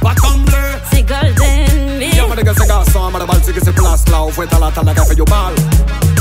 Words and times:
Pas 0.00 0.14
comme 0.14 0.44
bleu. 0.44 0.54
C'est 0.92 1.02
golden, 1.02 2.00
Y'a 2.00 2.26
ma 2.26 2.36
nigga, 2.36 2.52
c'est 2.56 2.66
garçon, 2.68 3.10
ma 3.10 3.18
de 3.18 3.24
balle, 3.24 3.40
c'est 3.44 3.52
que 3.52 3.60
c'est 3.64 3.72
place 3.72 4.08
là. 4.08 4.24
Ou 4.24 4.30
fait 4.30 4.52
à 4.54 4.58
la 4.58 4.70
tana, 4.70 4.94
fait 4.94 5.16
you 5.16 5.24
mal. 5.28 5.54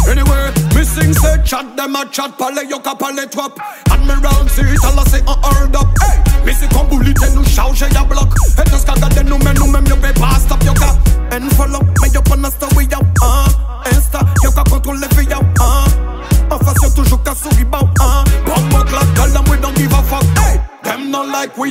Anyway, 0.10 0.52
missing 0.74 1.14
say 1.14 1.38
chat, 1.46 1.66
them 1.76 1.96
a 1.96 2.06
chat, 2.12 2.30
parler, 2.38 2.66
yo 2.70 2.80
ka 2.80 2.96
parler 2.96 3.28
trop. 3.30 3.52
Admiral, 3.92 4.50
see 4.50 4.62
it, 4.62 4.84
all 4.84 5.00
I 5.00 5.04
say 5.10 5.22
on 5.28 5.36
hold 5.44 5.76
up. 5.76 5.88
Hey, 6.02 6.18
missing 6.46 6.70
comme 6.70 6.88
bullet, 6.88 7.14
nous 7.36 7.46
charge, 7.46 7.82
ya 7.82 8.04
block. 8.04 8.34
Et 8.58 8.70
dans 8.70 8.80
ce 8.80 8.86
cas, 8.86 8.94
gade 8.94 9.28
nous, 9.28 9.38
mais 9.40 9.54
nous, 9.54 9.68
même, 9.68 9.86
yo 9.88 9.96
pay 9.98 10.14
pas 10.14 10.40
stop, 10.40 10.64
yo 10.64 10.74
ka. 10.74 10.96
And 11.32 11.50
follow, 11.56 11.82
mais 12.02 12.10
yo 12.10 12.22
pas 12.22 12.38
story, 12.50 12.87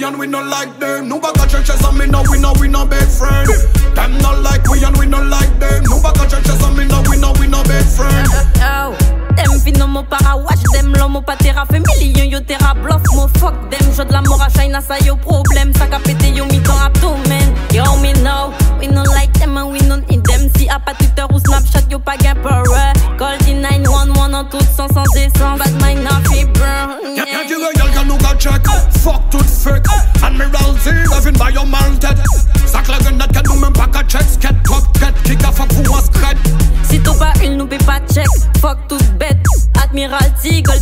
and 0.07 0.19
we 0.19 0.27
not 0.27 0.47
like 0.47 0.79
them. 0.79 1.09
No 1.09 1.21
back 1.21 1.35
churches 1.49 1.83
and 1.83 1.99
me 1.99 2.07
no 2.07 2.23
we 2.31 2.39
no 2.39 2.53
we 2.61 2.69
no 2.69 2.87
big 2.87 3.09
friend. 3.09 3.49
Them 3.95 4.19
not 4.19 4.43
like 4.43 4.67
we 4.69 4.83
and 4.85 4.97
we 4.97 5.07
not 5.07 5.27
like 5.27 5.59
them. 5.59 5.83
No 5.85 6.01
back 6.01 6.17
churches 6.31 6.63
and 6.63 6.77
me 6.77 6.87
no 6.87 7.03
we 7.11 7.17
no 7.19 7.33
we 7.41 7.47
no 7.47 7.63
big 7.65 7.85
friend. 7.85 8.29
Oh, 8.31 8.97
oh. 8.97 9.17
them 9.37 9.61
fin 9.61 9.75
no 9.79 9.87
mo 9.87 10.03
para 10.03 10.37
watch 10.37 10.63
them 10.73 10.93
lo 10.93 11.09
mo 11.09 11.21
patera 11.21 11.67
fait 11.67 11.81
million 11.81 12.29
yo 12.31 12.41
terra 12.41 12.75
bluff 12.75 13.03
mo 13.15 13.29
fuck 13.39 13.55
them 13.71 13.93
jeu 13.93 14.05
de 14.05 14.13
la 14.13 14.23
mort 14.23 14.43
à 14.43 14.49
China 14.49 14.81
ça 14.81 14.99
yo 15.05 15.17
problème 15.17 15.73
ça 15.75 15.87
ka 15.87 15.99
pété 15.99 16.31
yo 16.31 16.45
mi 16.47 16.61
ton 16.63 16.79
abdomen 16.79 17.55
yo 17.73 17.85
me 18.01 18.13
know 18.23 18.53
we 18.81 18.87
no 18.89 19.03
like 19.03 19.33
them 19.39 19.57
and 19.57 19.73
we 19.73 19.81
no 19.81 19.97
need 19.97 20.25
them 20.25 20.49
si 20.57 20.69
a 20.69 20.79
pas 20.79 20.95
Twitter 20.95 21.27
ou 21.33 21.39
Snapchat 21.39 21.85
yo 21.91 21.99
pas 21.99 22.17
gain 22.17 22.35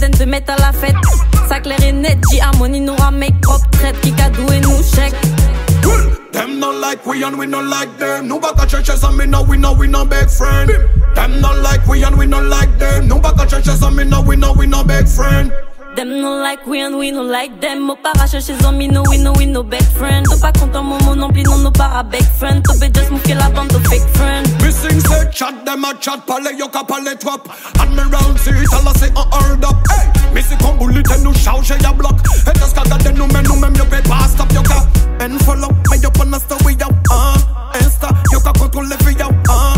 Admiralty, 0.05 0.11
Golden 0.11 0.11
te 0.11 0.25
met 0.25 0.51
à 0.51 0.57
la 0.57 0.73
fête. 0.73 0.97
Ça 1.49 1.61
clair 1.61 1.79
et 1.83 1.93
net, 1.93 2.19
J 2.31 2.41
Harmony 2.41 2.81
nous 2.81 2.97
make 3.13 3.41
propre 3.41 3.69
traite. 3.71 4.01
Qui 4.01 4.11
et 4.11 4.61
nous 4.61 4.83
chèque. 4.83 5.15
Them 6.33 6.59
not 6.59 6.75
like 6.81 7.07
we 7.07 7.23
and 7.23 7.39
we 7.39 7.47
not 7.47 7.65
like 7.65 7.97
them. 7.99 8.27
No 8.27 8.41
back 8.41 8.57
churches 8.69 9.05
and 9.05 9.17
me 9.17 9.25
no 9.27 9.43
we 9.43 9.57
no 9.57 9.73
we 9.73 9.87
no 9.87 10.05
big 10.05 10.29
friend. 10.29 10.69
Them 11.15 11.41
not 11.41 11.59
like 11.59 11.87
we 11.87 12.03
and 12.03 12.17
we 12.17 12.27
not 12.27 12.45
like 12.45 12.77
them. 12.79 13.07
No 13.07 13.21
back 13.21 13.37
churches 13.49 13.83
and 13.83 13.95
me 13.95 14.05
no 14.05 14.21
we 14.21 14.35
no 14.35 14.53
we 14.53 14.67
no 14.67 14.83
big 14.83 15.07
friend. 15.07 15.53
Them 15.97 16.21
no 16.21 16.43
like 16.43 16.67
we 16.67 16.81
and 16.81 16.99
we 16.99 17.13
no 17.13 17.23
like 17.23 17.61
them. 17.61 17.83
Mo 17.83 17.95
para 17.95 18.27
chercher 18.27 18.61
son 18.61 18.77
me 18.77 18.89
no 18.89 19.05
we 19.09 19.17
no 19.17 19.33
we 19.39 19.47
no 19.47 19.63
best 19.63 19.93
friend. 19.97 20.27
T'as 20.29 20.41
pas 20.41 20.51
content 20.51 20.83
momo 20.83 21.15
non 21.15 21.31
plus 21.31 21.45
non 21.45 21.59
no 21.59 21.71
para 21.71 22.03
big 22.03 22.25
friend. 22.37 22.65
T'as 22.65 22.75
just 22.93 23.13
mouffer 23.13 23.35
la 23.35 23.49
bande 23.51 23.69
de 23.69 23.79
fake 23.89 24.09
friend. 24.15 24.45
Missing 24.61 24.99
say 25.01 25.31
chat 25.31 25.65
them 25.65 25.85
a 25.85 25.95
chat 26.01 26.27
parler 26.27 26.51
yo 26.59 26.67
ka 26.67 26.83
parler 26.83 27.15
trop. 27.15 27.49
Admiral 27.79 28.37
see 28.39 28.51
it 28.51 28.73
all 28.75 28.93
say 28.95 29.09
on 29.15 29.29
hold 29.31 29.65
up. 29.65 29.77
Hey, 29.89 30.35
missing 30.35 30.59
comme 30.59 30.79
bullet 30.79 31.05
nous 31.23 31.35
charge 31.35 31.69
ya 31.69 31.93
block. 31.93 32.19
Et 32.25 32.59
ce 32.59 32.75
cas 32.75 32.83
gade 32.83 33.17
nous 33.17 33.27
même 33.29 33.47
nous 33.47 33.57
même 33.57 33.77
yo 33.77 33.85
pay 33.85 34.03
pas 34.03 34.27
stop 34.27 34.53
yo 34.53 34.63
ka. 34.63 34.85
And 35.21 35.39
follow 35.45 35.69
me 35.91 35.99
yo 36.03 36.11
on 36.19 36.33
a 36.33 36.41
story 36.41 36.75
yo 36.75 36.89
ah. 37.11 37.35
Insta 37.79 38.09
yo 38.33 38.41
ka 38.41 38.53
les 38.83 39.05
filles 39.05 39.21
yo 39.21 39.29
ah. 39.49 39.75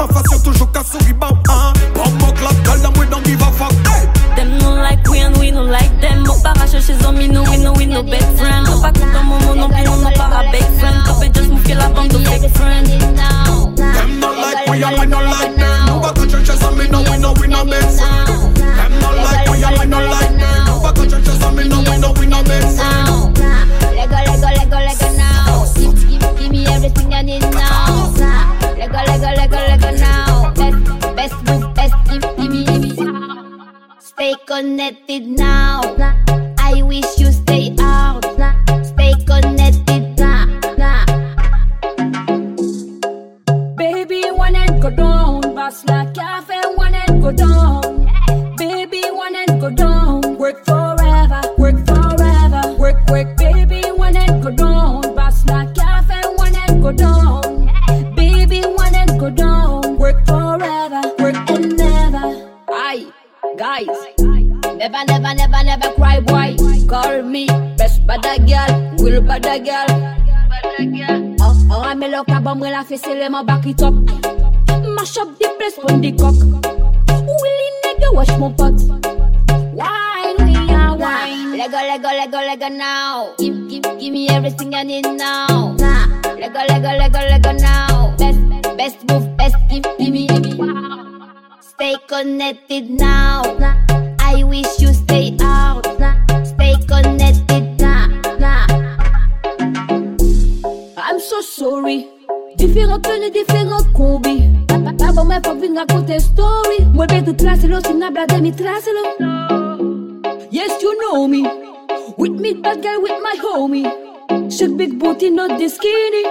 En 0.00 0.08
face 0.08 0.32
yo 0.32 0.38
toujours 0.50 0.72
ka 0.72 0.82
souri 0.82 1.12
bow 1.12 1.38
ah. 1.48 1.72
Bomb 1.94 2.18
mon 2.18 2.32
clap 2.32 2.54
them 2.82 2.92
we 2.98 3.06
don't 3.06 3.24
give 3.24 3.40
a 3.40 3.52
fuck. 3.52 3.72
Hey. 3.86 4.13
Them 4.84 4.92
no 4.92 5.00
like 5.00 5.08
we 5.08 5.20
and 5.20 5.36
we 5.38 5.50
no 5.50 5.62
like 5.62 6.00
them. 6.00 6.24
Mo 6.24 6.34
para 6.42 6.66
chercher 6.68 7.00
son 7.00 7.16
me 7.16 7.26
no 7.26 7.42
we 7.44 7.56
no 7.56 7.72
we 7.72 7.86
no 7.86 8.02
best 8.02 8.26
friend. 8.36 8.66
T'as 8.66 8.80
pas 8.82 8.92
content 8.92 9.24
momo 9.24 9.54
non 9.54 9.68
plus 9.68 9.84
non 9.84 9.96
no 10.02 10.10
para 10.10 10.50
big 10.52 10.64
friend. 10.78 11.02
T'as 11.06 11.28
just 11.32 11.48
mouffer 11.50 11.74
la 11.74 11.88
bande 11.88 12.12
de 12.12 12.18
fake 12.18 12.50
friend. 12.54 12.86
Them 12.86 14.20
not 14.20 14.36
like 14.36 14.68
we 14.68 14.82
and 14.84 14.98
we 14.98 15.06
not 15.06 15.24
like 15.24 15.56
them. 15.56 15.86
No 15.86 16.00
back 16.00 16.16
churches 16.28 16.62
and 16.62 16.76
me 16.76 16.88
no 16.88 17.00
we 17.00 17.16
no 17.16 17.32
we 17.40 17.46
no 17.48 17.64
big 17.64 17.80
friend. 17.80 18.28
Them 18.56 18.92
not 19.00 19.16
like 19.16 19.48
we 19.48 19.64
and 19.64 19.78
we 19.78 19.86
not 19.86 20.04
like 20.10 20.36
them. 20.36 20.64
No 20.66 20.80
back 20.82 20.96
churches 20.96 21.42
and 21.42 21.56
me 21.56 21.64
no 21.66 21.80
we 21.80 21.96
no 21.98 22.12
we 22.12 22.26
no 22.26 22.42
big 22.42 22.62
friend. 22.76 23.32
Lego, 23.96 24.16
Lego, 24.28 24.48
Lego, 24.52 24.78
Lego 24.84 25.08
now. 25.16 25.64
Give, 25.76 25.94
give, 26.08 26.38
give 26.38 26.50
me 26.50 26.66
everything 26.66 27.14
I 27.14 27.22
need 27.22 27.40
now. 27.40 27.73
Connected 34.46 35.26
now. 35.26 35.80
I 36.58 36.82
wish 36.82 37.18
you 37.18 37.32
stay 37.32 37.74
out. 37.80 38.24
Stay 38.84 39.14
connected 39.24 40.18
now. 40.18 40.46
Baby, 43.76 44.30
one 44.30 44.56
and 44.56 44.82
go 44.82 44.90
down. 44.90 45.42
Pass 45.54 45.84
like 45.86 46.14
cafe, 46.14 46.60
one 46.74 46.94
and 46.94 47.22
go 47.22 47.32
down. 47.32 48.06
Baby, 48.56 49.02
one 49.12 49.36
and 49.36 49.60
go 49.60 49.70
down. 49.70 50.36
Work 50.36 50.64
forever, 50.64 51.40
work 51.58 51.78
forever. 51.86 52.76
Work, 52.78 53.08
work, 53.08 53.36
baby, 53.36 53.82
one 53.92 54.16
and 54.16 54.42
go 54.42 54.50
down. 54.50 55.14
Pass 55.14 55.46
like 55.46 55.74
cafe, 55.74 56.20
one 56.36 56.54
and 56.54 56.82
go 56.82 56.92
down. 56.92 57.70
Baby, 58.14 58.60
one 58.62 58.94
and 58.94 59.18
go 59.18 59.30
down. 59.30 59.96
Work 59.96 60.26
forever, 60.26 61.02
work 61.18 61.50
and 61.50 61.76
never. 61.76 62.50
Guys. 63.56 64.13
Never, 64.84 65.00
never, 65.08 65.32
never, 65.32 65.64
never 65.64 65.90
cry, 65.96 66.20
boy. 66.20 66.56
Call 66.86 67.22
me 67.22 67.46
best 67.80 68.04
bada 68.04 68.36
girl, 68.44 68.68
will 69.00 69.22
bada 69.24 69.56
girl. 69.64 69.88
Oh, 71.40 71.68
oh, 71.72 71.80
I'm 71.80 72.02
a 72.02 72.08
look 72.08 72.28
up, 72.28 72.46
I'm 72.46 72.60
gonna 72.60 72.84
face 72.84 73.06
it, 73.06 73.30
my 73.32 73.42
back 73.42 73.64
it 73.64 73.80
up. 73.80 73.94
Mash 74.84 75.16
up 75.16 75.32
the 75.40 75.48
place 75.56 75.80
when 75.80 76.02
the 76.02 76.12
cock. 76.12 76.36
Willy 76.36 77.68
nigga, 77.80 78.12
wash 78.12 78.28
my 78.36 78.52
pot. 78.52 78.76
Wine, 79.72 80.36
we 80.44 80.54
are 80.68 80.94
wine. 80.94 81.56
Lego, 81.56 81.80
Lego, 81.80 82.08
Lego, 82.08 82.38
Lego 82.44 82.68
now. 82.68 83.34
Give, 83.38 83.56
give, 83.70 83.84
give 83.98 84.12
me 84.12 84.28
everything 84.28 84.74
I 84.74 84.82
need 84.82 85.08
now. 85.16 85.72
Lego, 86.36 86.60
Lego, 86.60 86.92
Lego, 86.92 87.20
Lego 87.20 87.52
now. 87.52 88.14
Best, 88.18 88.76
best 88.76 89.08
move, 89.08 89.34
best 89.38 89.56
give, 89.70 89.84
give 89.96 90.12
me, 90.12 90.26
give 90.26 90.58
me. 90.58 90.68
Stay 91.62 91.96
connected 92.06 92.90
now. 92.90 94.03
I 94.34 94.42
wish 94.42 94.80
you 94.80 94.92
stay 94.92 95.36
out. 95.40 95.86
Stay 96.44 96.74
connected 96.88 97.78
now. 97.78 98.08
I'm 100.96 101.20
so 101.20 101.40
sorry. 101.40 102.08
Différentes 102.56 103.02
tenues, 103.02 103.30
différentes 103.30 103.92
combis. 103.92 104.42
D'abord, 104.98 105.26
mais 105.26 105.40
faut 105.44 105.54
venir 105.54 105.82
raconter 105.86 106.18
story. 106.18 106.84
Moi, 106.92 107.06
ben 107.06 107.24
tout 107.24 107.44
là, 107.44 107.52
c'est 107.60 107.68
l'eau, 107.68 107.78
c'est 107.80 107.94
nabla 107.94 108.26
de 108.26 108.40
mi 108.40 108.50
trace 108.50 108.88
Yes, 110.50 110.82
you 110.82 110.98
know 111.00 111.28
me. 111.28 111.44
With 112.18 112.32
me, 112.32 112.54
bad 112.54 112.82
girl, 112.82 113.02
with 113.02 113.20
my 113.22 113.36
homie. 113.40 113.86
Shake 114.50 114.76
big 114.76 114.98
booty, 114.98 115.30
not 115.30 115.60
the 115.60 115.68
skinny. 115.68 116.24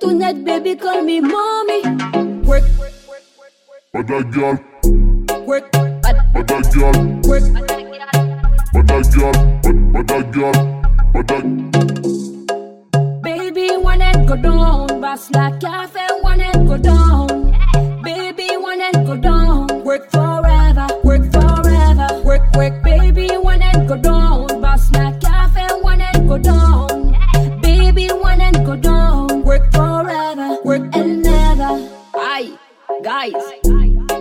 Tonight, 0.00 0.44
baby, 0.44 0.74
call 0.74 1.02
me 1.02 1.20
mommy. 1.20 1.82
Work, 2.44 2.64
Bada 3.94 4.22
girl, 4.32 4.58
work, 5.46 5.87
girl, 6.46 6.92
bad- 9.62 9.92
bada 9.92 10.32
girl, 10.32 10.52
bada 11.12 11.38
Baby, 13.22 13.76
one 13.76 14.02
and 14.02 14.28
go 14.28 14.36
down. 14.36 15.00
Bass 15.00 15.30
like 15.32 15.60
cafe, 15.60 16.06
one 16.22 16.40
and 16.40 16.68
go 16.68 16.76
down. 16.76 17.26
Baby, 18.02 18.48
one 18.56 18.80
and 18.80 19.06
go 19.06 19.16
down. 19.16 19.66
Work 19.84 20.10
forever, 20.10 20.86
work 21.02 21.24
forever. 21.32 22.08
Work, 22.24 22.42
work, 22.56 22.82
baby, 22.82 23.28
one 23.36 23.62
and 23.62 23.88
go 23.88 23.96
down. 23.96 24.46
Bass 24.60 24.90
like 24.92 25.20
cafe, 25.20 25.66
one 25.82 26.00
and 26.00 26.28
go 26.28 26.38
down. 26.38 27.16
Baby, 27.60 28.08
one 28.08 28.40
and 28.40 28.64
go 28.64 28.76
down. 28.76 29.42
Work 29.42 29.72
forever, 29.72 30.58
work 30.64 30.94
and 30.94 31.22
never. 31.22 31.88
Aye, 32.14 32.56
guys. 33.02 33.34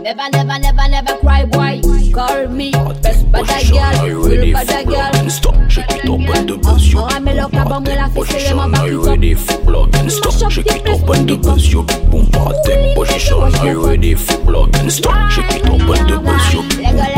Never, 0.07 0.30
never, 0.30 0.57
never, 0.57 0.88
never 0.88 1.18
cry, 1.18 1.44
boy. 1.44 1.81
Call 2.13 2.48
me 2.48 2.71
best 3.04 3.30
bada 3.30 3.59
girl, 3.69 4.24
real 4.24 4.56
bada 4.56 4.88
girl. 4.88 5.30
Stop, 5.30 5.69
shake 5.69 5.92
it 5.92 6.06
up 6.06 6.38
on 6.38 6.48
the 6.48 6.57
bus, 6.57 6.88
you 6.88 7.00
Oh, 7.00 7.07
I'm 7.12 7.27
a 7.27 7.33
look 7.33 7.54
up, 7.54 7.69
I'm 7.69 7.83
gonna 7.83 8.09
fix 8.12 8.50
I'm 8.50 8.71
Position, 8.71 8.75
are 8.75 8.88
you 8.88 9.06
ready 9.06 9.33
for 9.33 9.57
plug 9.65 9.94
and 9.98 10.09
stop? 10.09 10.50
Shake 10.50 10.68
it 10.68 10.88
up 10.88 11.09
on 11.09 11.25
the 11.25 11.36
bus, 11.36 11.68
you 11.68 11.83
boom 11.83 12.25
party. 12.27 12.95
Position, 12.95 13.38
are 13.38 13.65
you 13.68 13.86
ready 13.86 14.15
for 14.15 14.38
plug 14.45 14.74
and 14.77 14.89
stop? 14.89 15.30
Shake 15.30 15.51
it 15.51 15.65
up 15.65 15.81
on 15.81 16.07
the 16.07 16.18
bus, 16.24 16.54
you 16.54 16.62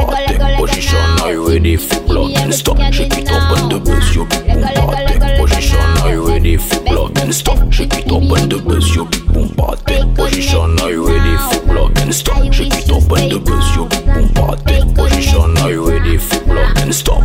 party. 0.08 0.38
Position, 0.58 0.98
are 1.22 1.32
you 1.32 1.48
ready 1.48 1.78
for 1.78 2.00
plug 2.08 2.32
and 2.38 2.54
stop? 2.56 2.92
Shake 2.92 3.14
it 3.20 3.30
up 3.30 3.56
on 3.56 3.70
the 3.70 3.80
bus, 3.80 4.16
you 4.16 4.26
party. 4.26 5.40
Position, 5.40 5.78
are 5.78 6.10
you 6.10 6.28
ready 6.28 6.58
for 6.58 6.80
plug 6.80 7.20
and 7.20 7.36
stop? 7.36 7.72
Shake 7.72 7.94
it 7.94 8.12
up 8.12 8.14
on 8.14 8.50
the 8.50 8.58
bus, 8.58 8.96
you 8.96 9.06
boom 9.32 9.50
party. 9.50 10.02
Position, 10.16 10.80
are 10.80 10.90
you 10.90 11.08
ready 11.08 11.38
for 11.54 11.66
plug 11.68 11.98
and 12.00 12.16
stop? 12.16 12.52
Shake 12.52 12.79
the 12.86 13.40
bus, 13.40 13.76
you 13.76 13.86
big 13.88 14.06
boom 14.06 14.30
party. 14.30 14.94
Position, 14.94 15.58
are 15.58 15.72
you 15.72 15.90
ready 15.90 16.18
for 16.18 16.40
plug 16.42 16.78
and 16.80 16.94
stop? 16.94 17.24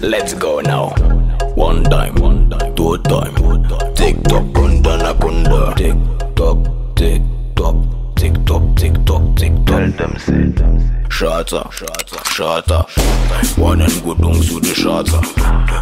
Let's 0.00 0.34
go 0.34 0.60
now. 0.60 0.90
One 1.54 1.84
time, 1.84 2.14
one 2.16 2.50
time, 2.50 2.74
two 2.74 2.98
time. 2.98 3.34
Tick 3.94 4.22
tock, 4.24 4.44
kunda 4.54 4.98
na 4.98 5.14
kunda. 5.14 5.74
Tick 5.76 5.96
tock, 6.34 6.58
tick 6.96 7.22
tock, 7.54 7.76
tick 8.16 8.34
tock, 8.44 8.62
tick 8.76 8.94
tock, 9.04 9.36
tick 9.36 9.52
tock. 9.64 9.66
Tell 9.66 9.90
them 9.92 10.18
say. 10.18 10.97
Shatta, 11.08 11.68
shatta, 11.72 12.18
shatta. 12.24 13.58
One 13.58 13.80
and 13.80 13.90
go 14.04 14.14
gudung 14.14 14.40
sous 14.42 14.60
le 14.60 14.72
shatta. 14.72 15.20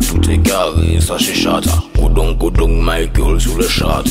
Tout 0.09 0.31
est 0.31 0.39
carré, 0.39 0.99
ça 1.01 1.17
c'est 1.19 1.35
shatta. 1.35 1.71
Gudung, 1.95 2.39
gudung, 2.39 2.81
Michael 2.83 3.39
sous 3.41 3.57
le 3.57 3.69
shatta. 3.69 4.11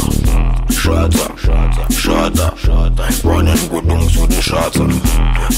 Shatta, 0.69 1.27
shatta, 1.35 1.87
shatta, 1.89 2.53
shatta. 2.55 3.27
One 3.27 3.47
and 3.47 3.69
go 3.71 3.81
gudung 3.81 4.07
sous 4.09 4.27
le 4.27 4.41
shatta. 4.41 4.79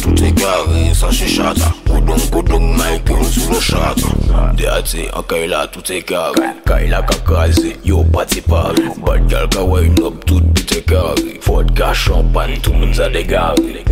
Tout 0.02 0.24
est 0.24 0.32
carré, 0.32 0.94
ça 0.94 1.10
c'est 1.12 1.28
shatta. 1.28 1.70
Gudung, 1.86 2.18
gudung, 2.32 2.78
Michael 2.78 3.26
sous 3.26 3.52
le 3.52 3.60
shatta. 3.60 4.54
Déaté, 4.56 5.10
en 5.14 5.24
Kaila, 5.24 5.68
tout 5.68 5.92
est 5.92 6.04
carré. 6.04 6.48
Kaila 6.66 7.02
kakazé, 7.02 7.76
yo 7.84 8.04
parti 8.06 8.42
pari. 8.42 8.84
Bad 9.06 9.30
girl 9.30 9.50
ka 9.50 9.64
wine 9.64 10.00
up, 10.04 10.24
tout 10.26 10.42
tout 10.56 10.74
est 10.78 10.82
carré. 10.82 11.40
Vodka, 11.46 11.94
champagne, 11.94 12.58
tout 12.62 12.72
le 12.72 12.80
monde 12.80 13.00
a 13.00 13.10
dégaré. 13.10 13.84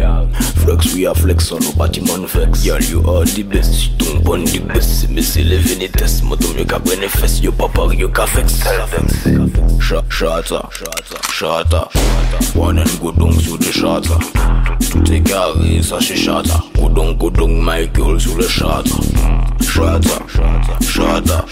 Flex, 0.64 0.96
we 0.96 1.06
are 1.06 1.16
flex 1.16 1.46
on 1.56 1.60
no 1.64 1.72
bâtiment 1.74 2.26
vex. 2.28 2.64
Girl, 2.64 2.82
you 2.84 3.00
are 3.10 3.26
the 3.26 3.44
best. 3.44 3.74
Si 3.74 3.90
ton 3.98 4.20
bon 4.24 4.44
the 4.44 4.60
best. 4.60 5.08
Mais 5.10 5.22
c'est 5.22 5.44
les 5.44 5.58
vénétesses. 5.58 6.22
Moi, 6.24 6.38
ton 6.38 6.50
mieux 6.58 6.66
qu'à 6.66 6.80
bénéfice. 6.80 7.40
Yo 7.42 7.52
pas 7.52 7.70
pari, 7.70 7.98
yo 7.98 8.10
qu'à 8.10 8.26
vex. 8.26 8.64
Shatta, 9.80 10.70
shatta. 11.32 11.90
One 12.56 12.80
and 12.80 13.00
go 13.02 13.12
down 13.12 13.34
sous 13.40 13.58
le 13.58 13.72
shatta. 13.72 14.18
Tout 14.92 15.12
est 15.12 15.22
carré, 15.22 15.82
ça 15.82 15.98
c'est 16.00 16.16
shatta. 16.16 16.64
Go 16.76 16.90
down, 16.90 17.18
go 17.18 17.30
down, 17.30 17.62
Michael 17.62 18.20
sous 18.20 18.36
le 18.36 18.48
shatta. 18.48 18.90
Shatta, 19.62 20.20
shatta, 20.82 21.46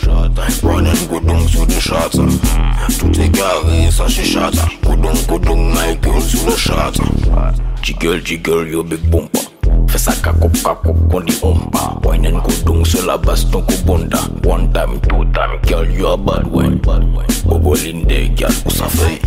One 0.64 0.88
and 0.88 1.10
go 1.10 1.20
down 1.20 1.48
sous 1.48 1.66
le 1.66 1.80
shatta. 1.80 2.24
Tout 3.00 3.22
est 3.22 3.30
carré, 3.30 3.92
ça 3.92 4.06
c'est 4.08 4.24
shatta. 4.24 4.66
Go 4.84 4.96
down, 4.96 5.16
go 5.28 5.40
down, 5.40 5.74
Michael 5.74 6.22
sous 6.22 6.46
le 6.46 6.56
shatta. 6.56 7.04
Jiggle, 7.82 8.22
jiggle, 8.26 8.70
yo 8.70 8.84
big 8.84 9.02
bumper. 9.10 9.53
Fesa 9.94 10.12
kakop 10.26 10.52
kakop 10.64 10.98
koni 11.12 11.34
omba. 11.44 11.94
Winen 12.04 12.42
kudung 12.42 12.84
sela 12.84 13.16
baston 13.18 13.62
kubonda 13.62 14.18
One 14.44 14.74
time, 14.74 15.00
two 15.02 15.24
time, 15.32 15.62
girl 15.62 15.86
you 15.86 16.08
a 16.08 16.18
bad 16.18 16.48
one 16.48 16.80
Bobolinde 16.80 18.36
girl 18.36 18.50
usafey 18.66 19.22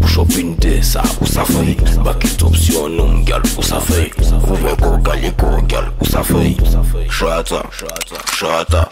Push 0.00 0.18
up 0.18 0.30
in 0.38 0.56
de 0.56 0.80
sa 0.82 1.02
usafey 1.20 1.76
Back 2.02 2.24
it 2.24 2.42
up 2.42 2.56
si 2.56 2.72
yon 2.72 2.98
um 2.98 3.22
girl 3.24 3.42
usafey 3.60 4.08
Uveko 4.48 4.98
galiko 5.02 5.60
girl 5.68 5.92
usafey 6.00 6.56
Shata, 7.08 7.62
shata, 7.70 8.18
shata. 8.32 8.88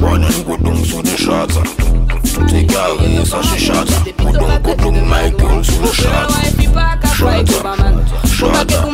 Winen 0.00 0.44
kudung 0.44 0.84
su 0.84 1.02
de 1.02 1.16
shata. 1.16 2.07
Tout 2.38 2.54
est 2.54 2.66
carré, 2.66 3.24
ça 3.24 3.38
c'est 3.42 3.58
shatta 3.58 3.92
Kudung, 4.16 4.62
kudung, 4.62 5.00
my 5.06 5.30
girl 5.38 5.64
sur 5.64 5.82
le 5.82 5.92
shatta 5.92 6.28
Shatta, 7.12 7.48
shatta 8.26 8.86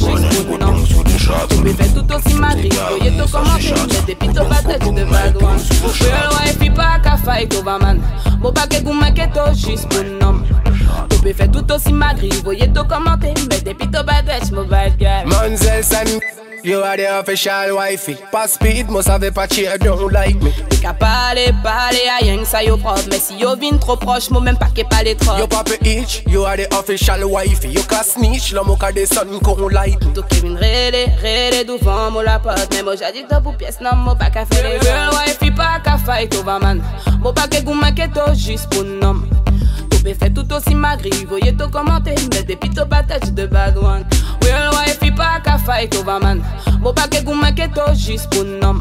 Wine 0.00 0.24
and 0.24 0.44
kudung 0.50 0.86
sur 0.86 1.04
le 1.04 1.18
shatta 1.18 1.54
Tu 1.62 1.74
fais 1.74 1.88
tout 1.88 2.14
aussi 2.14 2.34
magri, 2.34 2.70
voyez 2.88 3.12
tout 3.18 3.28
commenter 3.30 3.74
Mais 3.92 4.14
depuis 4.14 4.28
tout 4.28 4.44
pas 4.44 4.62
tête 4.62 4.82
de 4.82 5.04
bad 5.04 5.36
one 5.42 5.60
Real 6.00 6.30
wife, 6.32 6.74
pas 6.74 6.98
qu'à 7.02 7.16
fight 7.18 7.54
over 7.54 7.78
man 7.80 8.00
Bon 8.40 8.52
pas 8.52 8.66
que 8.66 8.82
gouma 8.82 9.10
que 9.10 9.26
to 9.34 9.54
juste 9.54 9.86
pour 9.90 10.04
nom. 10.04 10.42
Tu 11.22 11.34
fais 11.34 11.48
tout 11.48 11.70
aussi 11.70 11.92
magri, 11.92 12.30
voyez 12.42 12.72
tout 12.72 12.84
commenter 12.84 13.34
Mais 13.50 13.60
depuis 13.60 13.86
tout 13.86 14.04
bad 14.04 14.24
bitch, 14.24 14.50
mon 14.52 14.64
bad 14.64 14.96
guy 14.98 15.24
Manzels 15.26 15.92
and 15.94 16.39
you 16.62 16.82
are 16.82 16.96
the 16.96 17.20
official 17.20 17.76
wifey. 17.76 18.16
Pas 18.30 18.48
speed, 18.48 18.88
moi 18.88 19.02
savais 19.02 19.30
pas 19.30 19.46
cheer, 19.48 19.78
don't 19.78 20.12
like 20.12 20.40
me. 20.42 20.50
T'es 20.68 20.76
qu'à 20.78 20.94
parler, 20.94 21.52
parler 21.62 22.08
à 22.08 22.22
rien 22.22 22.38
que 22.38 22.46
ça 22.46 22.62
yo 22.62 22.76
propre 22.76 23.02
Mais 23.10 23.18
si 23.18 23.36
yo 23.36 23.56
vin 23.56 23.76
trop 23.78 23.96
proche, 23.96 24.30
moi 24.30 24.40
même 24.40 24.56
pas 24.58 24.68
qu'est 24.74 24.88
pas 24.88 25.02
les 25.02 25.14
trop 25.14 25.36
You 25.38 25.46
papa 25.46 25.72
itch, 25.84 26.22
you 26.26 26.44
are 26.44 26.56
the 26.56 26.72
official 26.74 27.24
wifey. 27.24 27.68
You 27.68 27.82
can 27.82 28.02
snitch, 28.02 28.52
l'homme 28.52 28.70
au 28.70 28.76
cas 28.76 28.92
des 28.92 29.06
sun 29.06 29.40
qu'on 29.40 29.68
light. 29.68 29.98
Tout 30.14 30.22
qui 30.24 30.40
vin 30.40 30.56
rêler, 30.56 31.06
rêler 31.20 31.64
devant 31.64 32.10
moi 32.10 32.22
la 32.24 32.38
pote 32.38 32.68
Mais 32.72 32.82
moi 32.82 32.94
j'ai 32.96 33.12
dit 33.12 33.26
que 33.26 33.40
pour 33.42 33.56
pièce, 33.56 33.80
non, 33.80 33.96
moi 33.96 34.14
pas 34.14 34.30
qu'à 34.30 34.44
faire 34.46 34.68
les 34.68 34.78
Real 34.78 35.10
wife, 35.10 35.54
pas 35.54 35.80
qu'à 35.82 35.98
fight 35.98 36.34
over 36.36 36.58
man 36.60 36.82
Moi 37.20 37.32
pas 37.32 37.48
que 37.48 37.62
gouma 37.62 37.92
que 37.92 38.06
to 38.06 38.34
juste 38.34 38.68
pour 38.70 38.84
nom 38.84 39.22
Tu 40.02 40.14
fait 40.14 40.30
tout 40.30 40.50
aussi 40.52 40.74
magri, 40.74 41.10
voyez 41.28 41.54
tout 41.54 41.68
commenter 41.68 42.14
Mais 42.32 42.42
depuis 42.42 42.70
tout 42.70 42.86
pas 42.86 43.02
tête 43.02 43.34
de 43.34 43.46
bad 43.46 43.76
one 43.76 44.04
Real 44.42 44.70
wife, 44.70 44.98
pas 45.14 45.40
qu'à 45.44 45.58
fight 45.58 45.94
over 45.96 46.18
man. 46.22 46.40
Moi 46.80 46.94
pas 46.94 47.06
que 47.06 47.22
gouma 47.22 47.52
que 47.52 47.62
juste 47.94 48.30
pour 48.30 48.44
nom 48.44 48.80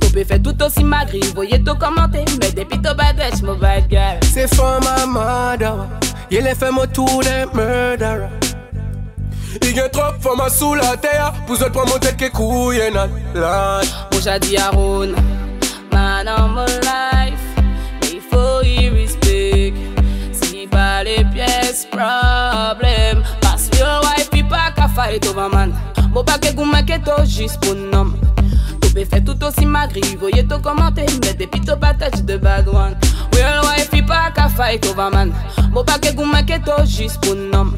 Tu 0.00 0.24
fait 0.24 0.40
tout 0.40 0.60
aussi 0.60 0.82
magri, 0.82 1.20
voyez 1.36 1.62
tout 1.62 1.76
commenter 1.76 2.24
Mais 2.40 2.50
depuis 2.50 2.78
tout 2.78 2.94
bad 2.96 3.16
bitch, 3.16 3.42
mon 3.42 3.54
bad 3.54 3.84
girl. 3.88 4.18
C'est 4.22 4.52
for 4.52 4.80
my 4.80 5.06
mother. 5.06 5.86
Il 6.32 6.46
est 6.46 6.54
fait 6.56 6.72
moi 6.72 6.88
tout 6.88 7.06
des 7.22 7.46
murderer. 7.54 8.28
Il 9.62 9.76
y 9.76 9.80
a 9.80 9.88
trop 9.88 10.12
de 10.16 10.20
femmes 10.20 10.48
sous 10.48 10.74
la 10.74 10.96
terre. 10.96 11.32
Pour 11.46 11.54
autres, 11.54 11.70
pour 11.70 11.86
mon 11.86 11.98
tête 11.98 12.16
qui 12.16 12.28
couille 12.30 12.80
la 12.92 13.06
Moi 14.12 14.20
j'ai 14.20 14.38
dit 14.40 14.56
à 14.56 14.70
Ron 14.70 15.14
Man 15.92 16.28
on 16.28 17.09
pas 21.20 21.28
les 21.28 21.34
pièces, 21.34 21.86
problème. 21.90 23.22
Parce 23.40 23.68
que 23.68 23.78
your 23.78 24.00
wife, 24.02 24.28
il 24.34 24.46
pas 24.46 24.70
qu'à 24.74 24.88
fight 24.88 25.26
over 25.26 25.48
man. 25.52 25.72
Moi 26.12 26.24
pas 26.24 26.38
que 26.38 26.52
gouma 26.54 26.82
que 26.82 26.98
to 26.98 27.24
juste 27.24 27.60
pour 27.60 27.74
nom. 27.74 28.12
Tu 28.80 28.92
peux 28.92 29.04
faire 29.04 29.24
tout 29.24 29.44
aussi 29.44 29.66
magri, 29.66 30.16
voyez 30.18 30.46
tout 30.46 30.58
commenter 30.60 31.06
Mais 31.22 31.34
depuis 31.34 31.60
tout 31.60 31.76
pas 31.76 31.94
touch 31.94 32.22
de 32.22 32.36
bad 32.36 32.68
one. 32.68 32.96
Real 33.32 33.62
wife, 33.62 33.90
il 33.92 34.04
pas 34.04 34.30
qu'à 34.34 34.48
fight 34.48 34.84
over 34.86 35.10
man. 35.12 35.32
Moi 35.70 35.84
pas 35.84 35.98
que 35.98 36.12
gouma 36.14 36.42
que 36.42 36.58
to 36.58 36.84
juste 36.84 37.20
pour 37.20 37.34
nom. 37.34 37.72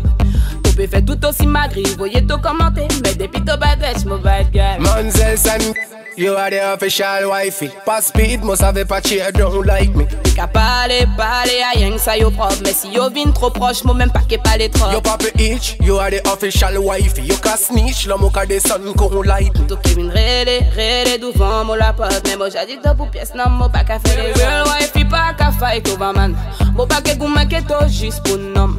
Tu 0.65 0.75
peux 0.75 0.87
faire 0.87 1.05
tout 1.05 1.27
aussi 1.27 1.47
magri, 1.47 1.83
voyez 1.99 2.25
tout 2.27 2.39
commenter 2.39 2.89
Mais 3.03 3.15
depuis 3.15 3.41
tout 3.41 3.59
bad 3.59 3.79
bitch, 3.79 4.05
mon 4.07 4.19
bad 4.19 4.51
guy. 4.53 4.79
Manzels 4.79 5.47
and 5.47 6.02
you 6.17 6.35
are 6.35 6.51
the 6.51 6.73
official 6.73 7.31
wifey. 7.31 7.71
Pas 7.85 8.03
speed, 8.03 8.43
moi 8.43 8.57
savais 8.57 8.85
pas 8.85 9.01
cheer, 9.01 9.33
don't 9.33 9.65
like 9.65 9.95
me. 9.95 10.07
Qu'à 10.35 10.47
parler, 10.47 11.07
parler 11.17 11.61
à 11.63 11.77
rien 11.77 11.93
que 11.93 11.99
ça 11.99 12.17
yo 12.17 12.31
propre 12.31 12.57
Mais 12.65 12.73
si 12.73 12.89
yo 12.91 13.11
vin 13.11 13.31
trop 13.33 13.51
proche, 13.51 13.85
moi 13.85 13.95
même 13.95 14.11
pas 14.11 14.23
qu'est 14.27 14.39
pas 14.39 14.57
les 14.57 14.71
trop 14.71 14.91
You 14.91 15.01
papa 15.03 15.27
itch, 15.39 15.77
you 15.81 15.99
are 15.99 16.11
the 16.11 16.27
official 16.27 16.79
wifey. 16.79 17.23
You 17.23 17.37
can 17.37 17.57
snitch, 17.57 18.07
l'homme 18.07 18.25
au 18.25 18.31
cas 18.31 18.47
des 18.47 18.61
sun 18.61 18.95
qu'on 18.97 19.23
light. 19.23 19.53
Tout 19.69 19.77
qui 19.77 19.95
vin 19.95 20.11
rêler, 20.11 20.61
rêler 20.75 21.19
devant 21.19 21.65
moi 21.65 21.77
la 21.77 21.93
pote 21.93 22.23
Mais 22.27 22.37
moi 22.37 22.49
j'ai 22.49 22.67
dit 22.67 22.81
que 22.81 22.95
pour 22.95 23.11
pièce, 23.11 23.35
non, 23.35 23.51
moi 23.51 23.69
pas 23.69 23.85
qu'à 23.85 23.99
faire 23.99 24.25
les 24.25 24.33
Real 24.33 24.65
wife, 24.65 24.93
il 24.97 25.09
pas 25.09 25.35
qu'à 25.37 25.51
fight 25.51 25.87
over 25.89 26.13
man 26.15 26.35
Moi 26.75 26.87
pas 26.87 27.03
que 27.03 27.15
gouma 27.17 27.45
que 27.45 27.61
to 27.63 27.89
juste 27.89 28.23
pour 28.23 28.39
nom 28.39 28.77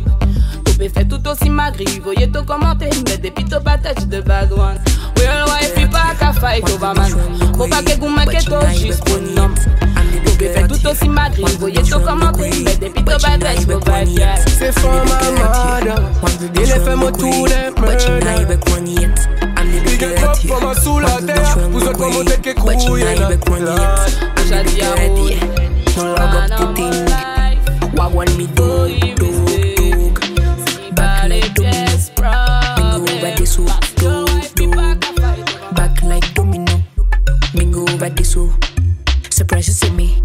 Tu 0.73 0.79
peux 0.79 0.89
faire 0.89 1.07
tout 1.07 1.27
aussi 1.29 1.51
magri, 1.51 1.85
voyez 2.03 2.27
tout 2.31 2.43
commenter 2.43 2.89
Mais 3.05 3.17
depuis 3.17 3.45
tout 3.45 3.59
pas 3.63 3.77
touch 3.77 4.07
de 4.07 4.21
bad 4.21 4.51
one 4.51 4.79
Real 5.17 5.45
wife, 5.45 5.73
il 5.77 5.87
pas 5.87 6.15
qu'à 6.19 6.33
fight 6.33 6.67
over 6.67 6.93
man 6.95 7.11
Moi 7.55 7.67
pas 7.69 7.83
que 7.83 7.95
gouma 7.99 8.25
que 8.25 8.43
to 8.43 8.59
juste 8.75 9.03
pour 9.05 9.21
nom 9.21 9.51
Tu 10.25 10.35
peux 10.35 10.45
faire 10.45 10.67
tout 10.67 10.87
aussi 10.87 11.09
magri, 11.09 11.43
voyez 11.59 11.83
tout 11.83 11.99
commenter 11.99 12.49
Mais 12.65 12.75
depuis 12.75 13.03
tout 13.03 13.05
pas 13.05 13.37
touch 13.37 13.67
de 13.67 13.75
bad 13.85 14.07
guy 14.07 14.23
C'est 14.47 14.71
for 14.79 14.91
my 14.91 15.11
mother. 15.39 16.11
Il 16.55 16.61
est 16.61 16.79
fait 16.79 16.95
moi 16.95 17.11
tout 17.11 17.45
des 17.45 17.79
murderer. 17.79 18.47
Il 19.63 20.01
y 20.01 20.05
a 20.05 20.09
trop 20.15 20.33
de 20.33 20.47
femmes 20.47 20.73
sous 20.81 20.99
la 20.99 21.21
terre. 21.21 21.53
Pour 21.53 21.83
autres, 21.83 21.93
pour 21.93 22.09
mon 22.09 22.23
tête 22.23 22.41
qui 22.41 22.53
couille 22.55 23.03
dans 23.03 23.63
la 23.63 23.95
J'ai 24.47 24.63
dit 24.63 24.81
à 24.81 24.95
Ron 24.95 26.15
Man 26.17 26.51
on 26.59 26.73
my 26.73 26.89
life 26.89 27.23
Wagwan 27.95 28.27
me 28.37 28.47
dog, 28.47 29.12
this 38.33 38.49
so. 39.29 39.79
See 39.79 39.91
me. 39.91 40.22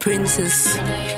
Princess. 0.00 1.09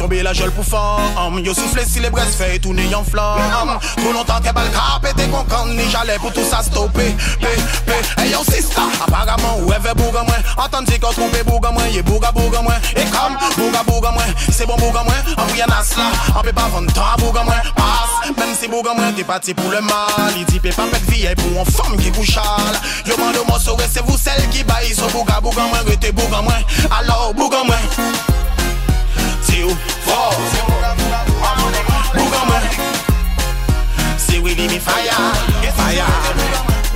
Tombé 0.00 0.22
la 0.22 0.32
gel 0.32 0.50
pour 0.50 0.64
femme. 0.64 1.38
Yo 1.44 1.52
soufflé 1.52 1.84
si 1.84 2.00
les 2.00 2.08
braises 2.08 2.34
fait 2.34 2.58
tout 2.58 2.74
en 2.94 3.04
flamme. 3.04 3.78
Trop 3.98 4.12
longtemps 4.12 4.40
qu'elle 4.42 4.54
balle 4.54 4.70
cap 4.70 5.04
et 5.04 5.14
t'es 5.14 5.28
content, 5.28 5.66
ni 5.66 5.84
j'allais 5.90 6.18
pour 6.18 6.32
tout 6.32 6.44
ça 6.50 6.62
stopper. 6.62 7.14
P, 7.40 7.46
P, 7.86 8.22
hey 8.22 8.30
yo, 8.30 8.38
sister, 8.42 8.80
apparemment, 9.06 9.58
ou 9.60 9.72
elle 9.72 9.82
veut 9.82 9.94
bouga 9.94 10.22
moins. 10.22 10.42
Entendez 10.56 10.98
qu'on 10.98 11.12
trompe 11.12 11.44
bouga 11.44 11.70
moins, 11.70 11.86
y'a 11.88 12.02
bouga 12.02 12.32
bouga 12.32 12.62
moins. 12.62 12.80
Et 12.96 13.04
comme, 13.04 13.36
bouga 13.58 13.82
bouga 13.86 14.10
moins, 14.12 14.30
c'est 14.50 14.66
bon 14.66 14.76
bouga 14.76 15.02
moins. 15.02 15.22
En 15.36 15.52
rien 15.52 15.66
à 15.66 15.84
cela, 15.84 16.04
on 16.34 16.40
peut 16.40 16.52
pas 16.52 16.68
vendre 16.68 16.90
tant 16.94 17.02
bouga 17.18 17.44
moins. 17.44 17.60
Passe, 17.76 18.36
même 18.38 18.54
si 18.58 18.68
bouga 18.68 18.94
moins, 18.94 19.12
t'es 19.12 19.24
parti 19.24 19.52
pour 19.52 19.70
le 19.70 19.82
mal. 19.82 20.32
Il 20.34 20.46
dit, 20.46 20.60
peut 20.60 20.70
pas 20.70 20.86
mettre 20.86 21.10
vie 21.10 21.26
pour 21.36 21.60
une 21.60 21.66
femme 21.66 21.96
qui 21.98 22.10
couche 22.10 22.38
Yo 23.06 23.16
mande 23.18 23.36
moi, 23.46 23.58
sauver, 23.58 23.84
c'est 23.92 24.04
vous 24.06 24.16
celle 24.16 24.48
qui 24.48 24.64
baille. 24.64 24.94
So 24.94 25.08
bouga 25.08 25.40
bouga 25.42 25.62
moins, 25.68 25.82
rete 25.86 26.10
bouga 26.14 26.40
moins. 26.40 26.62
Alors, 26.90 27.34
bouga 27.34 27.64
moins. 27.64 28.29
Où 29.58 29.76
fort 30.00 30.34
Bouga 32.14 32.44
moins. 32.46 32.62
C'est 34.16 34.38
Willy 34.38 34.68
me 34.68 34.78
fire, 34.78 35.34
fire. 35.74 36.06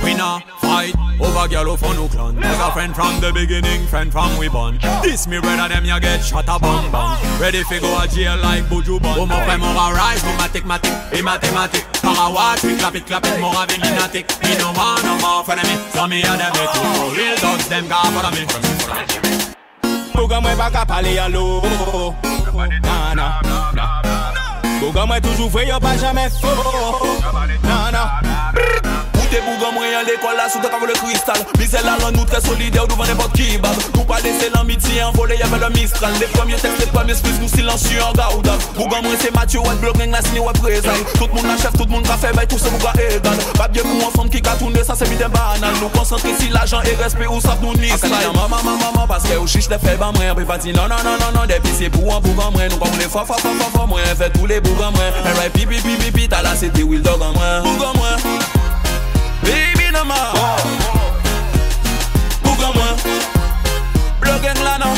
We 0.03 0.13
not 0.13 0.43
fight 0.61 0.93
over 1.19 1.47
girl 1.47 1.77
for 1.77 1.93
no 1.93 2.07
clan. 2.07 2.37
As 2.43 2.59
a 2.59 2.71
friend 2.71 2.93
from 2.95 3.19
the 3.21 3.31
beginning, 3.33 3.85
friend 3.87 4.11
from 4.11 4.37
we 4.37 4.49
born. 4.49 4.79
This 5.01 5.27
me 5.27 5.39
brother 5.39 5.67
them 5.69 5.85
you 5.85 5.99
get 5.99 6.23
shot 6.23 6.45
a 6.47 6.59
bang 6.59 6.91
bang. 6.91 7.39
Ready 7.39 7.63
fi 7.63 7.79
go 7.79 7.89
a 7.99 8.07
jail 8.07 8.37
like 8.37 8.63
Buju 8.65 9.01
Ban. 9.01 9.17
Oh 9.19 9.25
frère 9.25 9.57
mon 9.57 9.75
a 9.75 9.93
rise, 9.93 10.23
mon 10.25 10.35
mathématique 10.35 10.93
et 11.11 11.21
mathématique. 11.21 11.85
Para 12.01 12.29
watch 12.31 12.63
we 12.63 12.75
clap 12.77 12.95
it 12.95 13.05
clap 13.05 13.25
it 13.25 13.39
more 13.39 13.53
a 13.53 13.65
lunatic. 13.65 14.25
Me 14.43 14.57
no 14.57 14.71
want 14.73 15.03
no 15.03 15.17
more 15.19 15.43
friend 15.43 15.61
of 15.61 15.67
me, 15.67 15.75
so 15.93 16.07
me 16.07 16.21
a 16.21 16.37
them 16.37 16.53
it. 16.53 16.69
For 16.75 17.15
real 17.15 17.35
dogs 17.37 17.67
them 17.67 17.87
got 17.87 18.05
for 18.05 18.31
me. 18.31 19.44
Boga 20.15 20.41
mwen 20.41 20.57
baka 20.57 20.85
pale 20.85 21.13
yalo 21.15 21.63
Nana 22.81 23.41
Boga 24.81 25.05
mwen 25.05 25.21
toujou 25.21 25.49
vwe 25.49 25.67
yo 25.67 25.79
pa 25.79 25.95
jame 25.97 26.29
fo. 26.29 26.47
Nana 27.63 28.21
Brrrr 28.53 28.84
Ou 29.25 29.27
te 29.27 29.41
bougan 29.41 29.71
mwen 29.73 29.93
à 29.95 30.03
l'école 30.03 30.37
là 30.37 30.47
sous 30.49 30.59
ta 30.59 30.69
le 30.85 30.93
cristal. 30.93 31.37
Misère 31.57 31.83
là 31.83 31.97
nous 32.13 32.25
très 32.25 32.41
solidaires 32.41 32.87
devant 32.87 33.05
n'importe 33.05 33.33
qui 33.33 33.57
Nous 33.95 34.03
pas 34.03 34.19
laisser 34.21 34.51
l'amitié 34.53 35.01
envoler 35.01 35.37
y'avait 35.37 35.57
le 35.57 35.69
mistral. 35.69 36.11
Les 36.19 36.27
premiers 36.27 36.55
textes, 36.55 36.79
les 36.79 36.85
premiers 36.85 37.13
nous 37.41 37.47
silencieux 37.47 38.03
en 38.03 38.13
garde. 38.13 38.47
Bougan 38.75 39.01
c'est 39.19 39.33
Mathieu, 39.33 39.61
what 39.61 39.73
la 39.81 40.21
signe, 40.21 40.39
what 40.39 40.53
présent. 40.53 40.91
Tout 41.15 41.27
le 41.27 41.33
monde 41.33 41.47
la 41.47 41.57
chef, 41.57 41.73
tout 41.73 41.85
le 41.85 41.91
monde 41.91 42.05
a 42.07 42.17
fait 42.17 42.45
tout 42.45 42.59
ce 42.59 42.69
bouga 42.69 42.93
égal. 42.99 43.37
Pas 43.57 43.67
bien 43.67 43.81
pour 43.81 44.07
ensemble 44.07 44.29
qui 44.29 44.47
a 44.47 44.55
tourné, 44.55 44.83
ça 44.83 44.93
c'est 44.95 45.09
vite 45.09 45.19
banal. 45.19 45.73
Nous 45.81 45.89
concentrer 45.89 46.35
si 46.39 46.49
l'argent 46.49 46.81
et 46.81 46.93
respect 47.01 47.25
ou 47.25 47.41
ça 47.41 47.57
nous 47.61 47.73
ni 47.73 47.89
style 47.89 48.11
Maman, 48.11 48.47
maman, 48.47 48.77
maman, 48.77 49.07
parce 49.07 49.23
que 49.23 49.47
chiche 49.47 49.69
les 49.69 49.79
fait 49.79 49.97
ban 49.97 50.13
moi 50.13 50.35
Puis 50.35 50.45
pas 50.45 50.59
dit 50.59 50.71
non, 50.71 50.83
non, 50.83 51.01
non, 51.03 51.17
non, 51.19 51.31
non, 51.33 51.47
depuis 51.47 51.73
c'est 51.75 51.89
pour 51.89 52.15
un 52.15 52.19
bougan 52.19 52.51
moi 52.51 52.61
Nous 52.69 52.77
les 52.99 53.87
moi 53.87 53.99
Fait 54.17 54.29
tous 54.29 54.45
les 54.45 54.59
bougans 54.59 54.91
moi 54.91 55.03
Right, 55.35 55.51
pipi, 55.51 55.77
pipi, 55.77 56.11
pipi, 56.11 56.29
t'as 56.29 56.43
là 56.43 56.55
c'était 56.55 56.83
Will 56.83 57.01
Dog 57.01 57.21
en 57.21 57.33
moi 57.33 57.61
Bougan 57.63 57.93
moi 57.95 58.17
Baby 59.45 59.91
no 59.91 60.03
more. 60.03 60.59
Bouga 62.43 62.69
moi. 62.73 62.89
Blow 64.19 64.39
gang 64.43 64.59
là 64.63 64.77
non. 64.77 64.95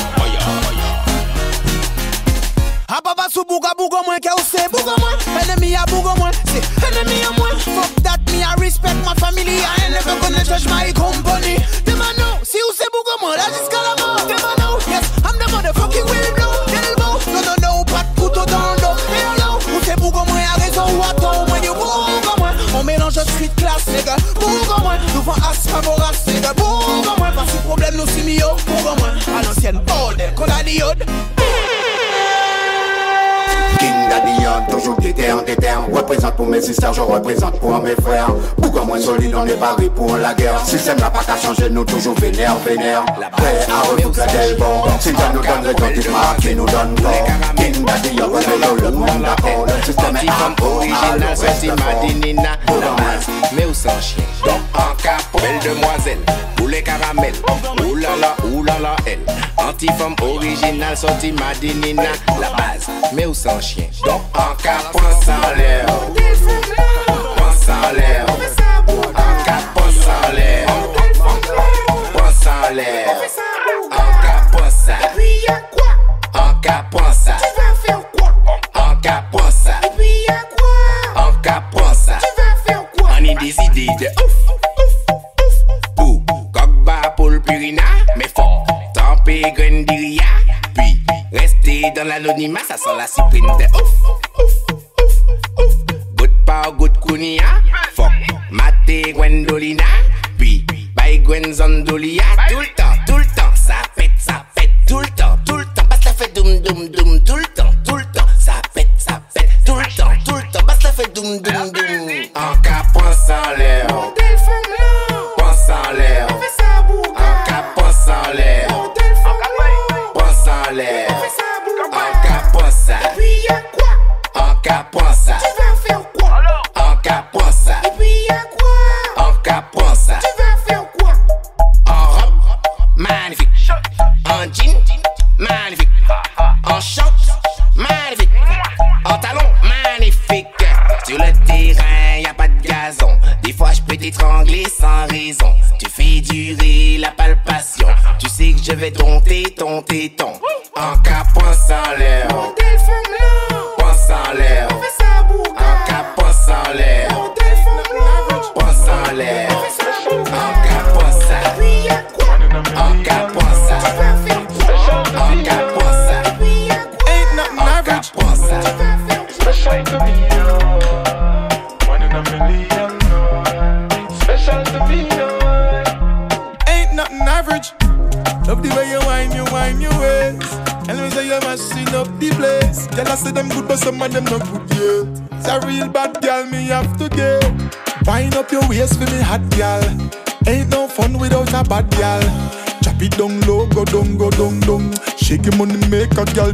A 2.90 3.02
baba 3.02 3.28
sou 3.30 3.44
bouga 3.44 3.74
bouga 3.78 4.02
mwen 4.08 4.20
ke 4.22 4.32
ou 4.32 4.44
se 4.44 4.64
bouga 4.72 4.96
mwen 4.98 5.20
Enemy 5.42 5.76
a 5.76 5.84
bouga 5.92 6.16
mwen, 6.16 6.34
se 6.48 6.62
enemy 6.88 7.22
a 7.28 7.32
mwen 7.36 7.60
Fuck 7.60 7.94
that 8.04 8.22
me 8.32 8.42
I 8.44 8.56
respect 8.56 9.04
my 9.06 9.14
family. 9.16 9.60
I 9.60 9.76
ain't 9.84 9.94
never 9.94 10.16
gonna 10.22 10.44
judge 10.44 10.68
my 10.70 10.92
company. 10.94 11.58
Dem 11.86 12.02
a 12.02 12.14
know, 12.18 12.40
si 12.44 12.58
ou 12.64 12.74
se 12.74 12.88
bouga 12.94 13.16
mwen, 13.22 13.36
la 13.38 13.48
jiska 13.52 13.77
nigga 24.18 24.40
Bouga 24.40 24.84
mwen, 24.84 25.00
nous 25.14 25.22
vend 25.22 25.36
as 25.50 25.68
favoras 25.70 26.26
nigga 26.28 26.54
Bouga 26.54 27.16
mwen, 27.18 27.34
pas 27.34 27.46
si 27.52 27.58
problème 27.58 27.96
nous 27.96 28.08
si 28.08 28.24
mio 28.24 28.48
Bouga 28.66 28.96
mwen, 29.00 29.38
à 29.38 29.44
l'ancienne, 29.44 29.82
day, 30.18 30.34
qu'on 30.36 30.46
a 30.46 30.64
diode 30.64 31.04
King 33.80 34.10
Daddy 34.10 34.72
toujours 34.72 34.98
déter 34.98 35.32
en 35.32 35.42
déter. 35.42 35.68
Représente 35.92 36.36
pour 36.36 36.48
mes 36.48 36.62
sisters, 36.62 36.94
je 36.94 37.02
représente 37.02 37.60
pour 37.60 37.80
mes 37.82 37.96
frères. 37.96 38.30
Bouga 38.58 38.82
moins 38.82 39.00
solide, 39.00 39.36
on 39.36 39.46
est 39.46 39.56
barré 39.56 39.90
pour 39.90 40.18
la 40.18 40.34
guerre. 40.34 40.60
Système 40.66 41.00
n'a 41.00 41.10
pas 41.10 41.24
qu'à 41.24 41.38
changer, 41.38 41.70
nous 41.70 41.86
toujours 41.86 42.16
vénère, 42.20 42.56
vénère 42.66 43.06
Prêt 43.34 43.68
à 43.70 43.82
refouler 43.82 44.04
la 44.16 44.56
bon 44.58 44.84
Si 45.00 45.10
ça 45.10 45.32
nous 45.34 45.42
donne 45.42 45.94
dis-moi 45.94 46.20
qui 46.40 46.56
nous 46.56 46.66
donne 46.66 46.96
tort 46.96 47.28
King 47.56 47.86
Daddy 47.86 48.20
on 48.22 48.76
le 48.76 48.92
monde 48.92 49.22
d'accord 49.22 49.66
Le 49.66 49.84
système 49.84 50.16
est 50.16 50.20
Anti-femme 50.20 50.56
original, 50.62 51.38
sorti 51.38 51.68
Madinina. 51.68 52.50
La 52.68 52.92
base, 53.04 53.28
mais 53.54 53.66
où 53.66 53.74
sans 53.74 54.00
chien? 54.02 54.24
Donc 54.46 54.62
en 54.74 54.96
cap, 55.02 55.22
belle 55.34 55.60
demoiselle 55.60 56.20
Poulet 56.56 56.84
caramel, 56.84 57.34
oulala, 57.84 58.36
oulala 58.44 58.96
elle. 59.06 59.20
Anti-femme 59.58 60.16
original, 60.22 60.98
sorti 60.98 61.32
Madinina 61.32 62.04
La 62.40 62.50
base, 62.50 62.88
mais 63.14 63.26
où 63.26 63.34
sans 63.34 63.60
chien? 63.62 63.86
Donc 64.06 64.22
en 64.34 64.56
cap, 64.62 64.94
en 64.96 65.56
l'air. 65.56 65.86
L'air 67.94 68.26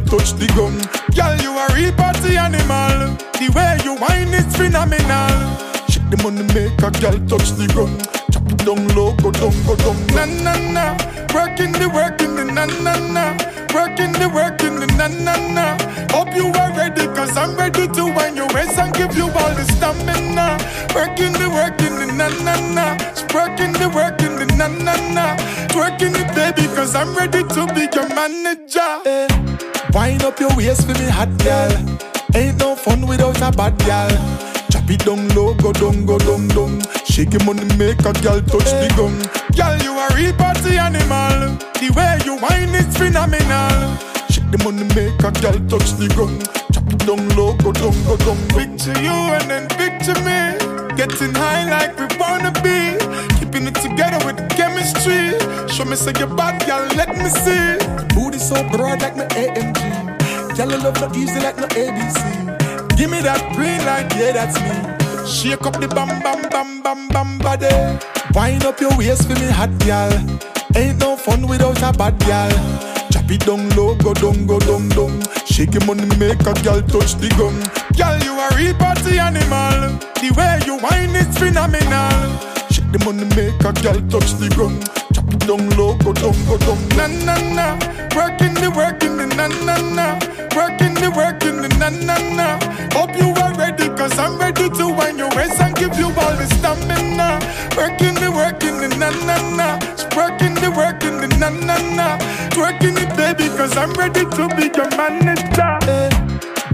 touch 0.06 0.32
the 0.34 0.46
gun. 0.56 0.74
Girl, 1.14 1.34
you 1.42 1.52
a 1.52 1.66
real 1.74 1.92
party 1.94 2.36
animal. 2.36 3.16
The 3.38 3.48
way 3.54 3.78
you 3.84 3.96
whine 3.96 4.32
is 4.34 4.46
phenomenal. 4.56 5.34
Shake 5.88 6.08
the 6.10 6.18
money, 6.22 6.42
make 6.54 6.78
a 6.82 6.90
girl 7.00 7.18
touch 7.28 7.50
the 7.58 7.66
gun. 7.74 7.92
Chop 8.32 8.46
it 8.50 8.58
down 8.64 8.88
low, 8.96 9.14
go 9.22 9.30
down, 9.30 9.54
go 9.66 9.76
down. 9.76 9.96
Na 10.14 10.24
na 10.26 10.54
na, 10.72 10.84
working 11.34 11.72
the 11.72 11.88
working 11.88 12.34
the 12.36 12.44
na 12.44 12.64
na 12.82 12.94
na, 13.12 13.24
working 13.74 14.12
the 14.12 14.28
working 14.28 14.76
the 14.80 14.86
na 14.98 15.08
na 15.08 15.34
na. 15.52 15.66
Hope 16.14 16.34
you 16.36 16.48
are 16.52 16.72
ready, 16.76 17.06
cause 17.14 17.36
I'm 17.36 17.56
ready 17.56 17.86
to 17.88 18.04
wind 18.14 18.36
your 18.36 18.48
waist 18.54 18.78
and 18.78 18.94
give 18.94 19.16
you 19.16 19.26
all 19.26 19.52
the 19.54 19.64
stamina. 19.76 20.58
Working 20.94 21.32
the 21.32 21.48
working 21.50 21.94
the 21.98 22.06
na 22.14 22.28
na 22.46 22.54
na, 22.74 22.86
working 23.34 23.72
the 23.74 23.88
working 23.90 24.36
the 24.38 24.46
na 24.56 24.68
na 24.68 24.94
na, 25.12 25.36
twerking 25.68 26.14
it 26.14 26.28
baby, 26.34 26.66
cause 26.74 26.94
I'm 26.94 27.14
ready 27.16 27.42
to 27.42 27.66
be 27.74 27.88
your 27.94 28.08
manager. 28.14 29.02
Up 30.24 30.40
your 30.40 30.56
waist 30.56 30.86
for 30.86 30.94
me 30.94 31.04
hot 31.10 31.28
girl. 31.44 31.70
Ain't 32.34 32.58
no 32.58 32.74
fun 32.74 33.06
without 33.06 33.36
a 33.42 33.54
bad 33.54 33.76
girl. 33.84 34.08
Chop 34.70 34.88
it 34.88 35.04
down 35.04 35.28
low, 35.36 35.52
go 35.52 35.70
down, 35.70 36.06
go 36.06 36.18
down, 36.18 36.48
down. 36.48 36.80
Shake 37.04 37.34
your 37.34 37.44
money, 37.44 37.64
make 37.76 38.00
a 38.00 38.12
girl 38.24 38.40
touch 38.40 38.72
the 38.72 38.88
gun. 38.96 39.12
Girl, 39.52 39.76
you 39.84 39.92
are 39.92 40.08
a 40.10 40.16
real 40.16 40.32
party 40.32 40.78
animal. 40.78 41.60
The 41.76 41.92
way 41.92 42.16
you 42.24 42.40
whine 42.40 42.72
is 42.72 42.96
phenomenal. 42.96 44.00
Shake 44.32 44.48
the 44.50 44.58
money, 44.64 44.88
make 44.96 45.20
a 45.20 45.30
girl 45.44 45.60
touch 45.68 45.92
the 46.00 46.08
gun. 46.16 46.40
Chop 46.72 46.88
it 46.88 47.04
down 47.04 47.28
low, 47.36 47.52
go 47.60 47.70
down, 47.72 47.92
go 48.08 48.16
down. 48.16 48.40
Picture 48.56 48.96
you 49.04 49.12
and 49.12 49.50
then 49.52 49.68
picture 49.76 50.16
me. 50.24 50.56
Getting 50.96 51.34
high 51.34 51.68
like 51.68 51.92
we 52.00 52.08
wanna 52.16 52.50
be. 52.64 52.96
Keeping 53.36 53.68
it 53.68 53.76
together 53.76 54.24
with 54.24 54.40
chemistry. 54.56 55.36
Show 55.68 55.84
me 55.84 55.96
say 55.96 56.14
you're 56.18 56.32
bad, 56.34 56.64
girl, 56.64 56.88
let 56.96 57.12
me 57.12 57.28
see. 57.28 57.76
Booty 58.16 58.38
so 58.38 58.56
broad 58.70 59.02
like 59.02 59.16
my 59.16 59.26
AMG. 59.36 60.03
Girl, 60.56 60.70
I 60.72 60.76
love 60.76 61.00
not 61.00 61.16
easy 61.16 61.40
like 61.40 61.56
no 61.56 61.66
ABC. 61.66 62.96
Give 62.96 63.10
me 63.10 63.20
that 63.22 63.40
green 63.56 63.78
light, 63.84 64.06
yeah, 64.14 64.32
that's 64.32 64.54
me. 64.62 65.26
Shake 65.26 65.66
up 65.66 65.80
the 65.80 65.88
bam 65.88 66.08
bam 66.22 66.48
bam 66.48 66.80
bam 66.82 67.08
bam 67.08 67.38
body. 67.38 67.74
Wind 68.34 68.64
up 68.64 68.80
your 68.80 68.96
waist 68.96 69.26
for 69.26 69.34
me 69.34 69.50
hot 69.50 69.70
girl. 69.82 70.14
Ain't 70.76 70.98
no 70.98 71.16
fun 71.16 71.46
without 71.48 71.82
a 71.82 71.90
bad 71.96 72.18
girl. 72.22 72.54
Chop 73.10 73.30
it 73.30 73.40
down 73.46 73.68
low, 73.70 73.96
go 73.96 74.14
down, 74.14 74.46
go 74.46 74.60
down, 74.60 74.88
down. 74.90 75.22
Shake 75.44 75.74
your 75.74 75.84
money, 75.86 76.06
make 76.22 76.40
a 76.46 76.54
girl 76.62 76.80
touch 76.86 77.18
the 77.18 77.28
gun. 77.34 77.58
Girl, 77.98 78.16
you 78.22 78.34
a 78.38 78.46
real 78.54 78.74
party 78.78 79.18
animal. 79.18 79.98
The 80.22 80.30
way 80.38 80.62
you 80.66 80.78
whine 80.78 81.14
is 81.18 81.34
phenomenal. 81.36 82.14
Shake 82.70 82.90
the 82.94 83.02
money, 83.04 83.26
make 83.34 83.58
a 83.66 83.72
girl 83.82 83.98
touch 84.06 84.38
the 84.38 84.46
gun. 84.54 84.78
Chop 85.10 85.26
it 85.34 85.42
down 85.50 85.66
low, 85.74 85.98
go 85.98 86.12
down, 86.14 86.38
go 86.46 86.58
down. 86.62 86.78
Na 86.94 87.06
na 87.26 87.34
na, 87.58 87.66
working 88.14 88.54
the 88.54 88.70
working 88.70 89.16
the 89.16 89.23
na 89.36 89.48
na 89.66 89.76
na, 89.94 90.06
working 90.56 90.94
the 90.94 91.10
working 91.14 91.62
the 91.62 91.68
na 91.78 91.88
na 91.90 92.16
na. 92.34 92.58
Hope 92.92 93.16
you 93.16 93.32
are 93.42 93.54
ready, 93.54 93.88
cause 93.96 94.18
I'm 94.18 94.38
ready 94.38 94.68
to 94.70 94.88
wind 94.88 95.18
your 95.18 95.30
waist 95.36 95.60
and 95.60 95.74
give 95.76 95.96
you 95.98 96.06
all 96.06 96.34
the 96.36 96.46
stamina. 96.58 97.38
Working 97.76 98.14
the 98.14 98.30
working 98.30 98.78
the 98.80 98.88
na 98.96 99.10
na 99.26 99.36
na, 99.56 99.68
working 100.16 100.54
the 100.54 100.70
working 100.70 101.20
the 101.20 101.28
na 101.38 101.50
na 101.50 101.76
na, 101.96 102.18
twerking 102.50 102.96
it 102.96 103.10
baby, 103.16 103.48
cause 103.56 103.76
I'm 103.76 103.92
ready 103.94 104.24
to 104.24 104.48
be 104.56 104.70
your 104.74 104.88
manager. 104.96 105.78
Eh. 105.90 106.10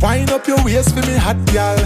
Wind 0.00 0.30
up 0.30 0.46
your 0.46 0.62
waist 0.64 0.94
for 0.94 1.02
me 1.06 1.16
hot 1.16 1.36
girl. 1.52 1.78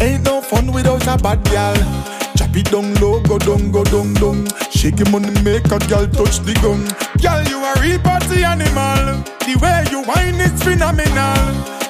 Ain't 0.00 0.24
no 0.24 0.40
fun 0.40 0.72
without 0.72 1.06
a 1.06 1.20
bad 1.22 1.42
girl. 1.50 2.17
Chop 2.38 2.54
it 2.54 2.70
down 2.70 2.94
low, 3.02 3.18
go 3.22 3.36
down, 3.38 3.72
go 3.72 3.82
down, 3.82 4.14
down. 4.14 4.46
Shake 4.70 5.00
your 5.00 5.10
money, 5.10 5.34
make 5.42 5.66
a 5.66 5.78
girl 5.90 6.06
touch 6.06 6.38
the 6.46 6.54
gun. 6.62 6.86
Girl, 7.18 7.42
you 7.50 7.58
are 7.58 7.74
a 7.74 7.80
real 7.82 7.98
party 7.98 8.44
animal. 8.44 9.26
The 9.42 9.58
way 9.58 9.82
you 9.90 10.06
whine 10.06 10.38
is 10.38 10.54
phenomenal. 10.62 11.34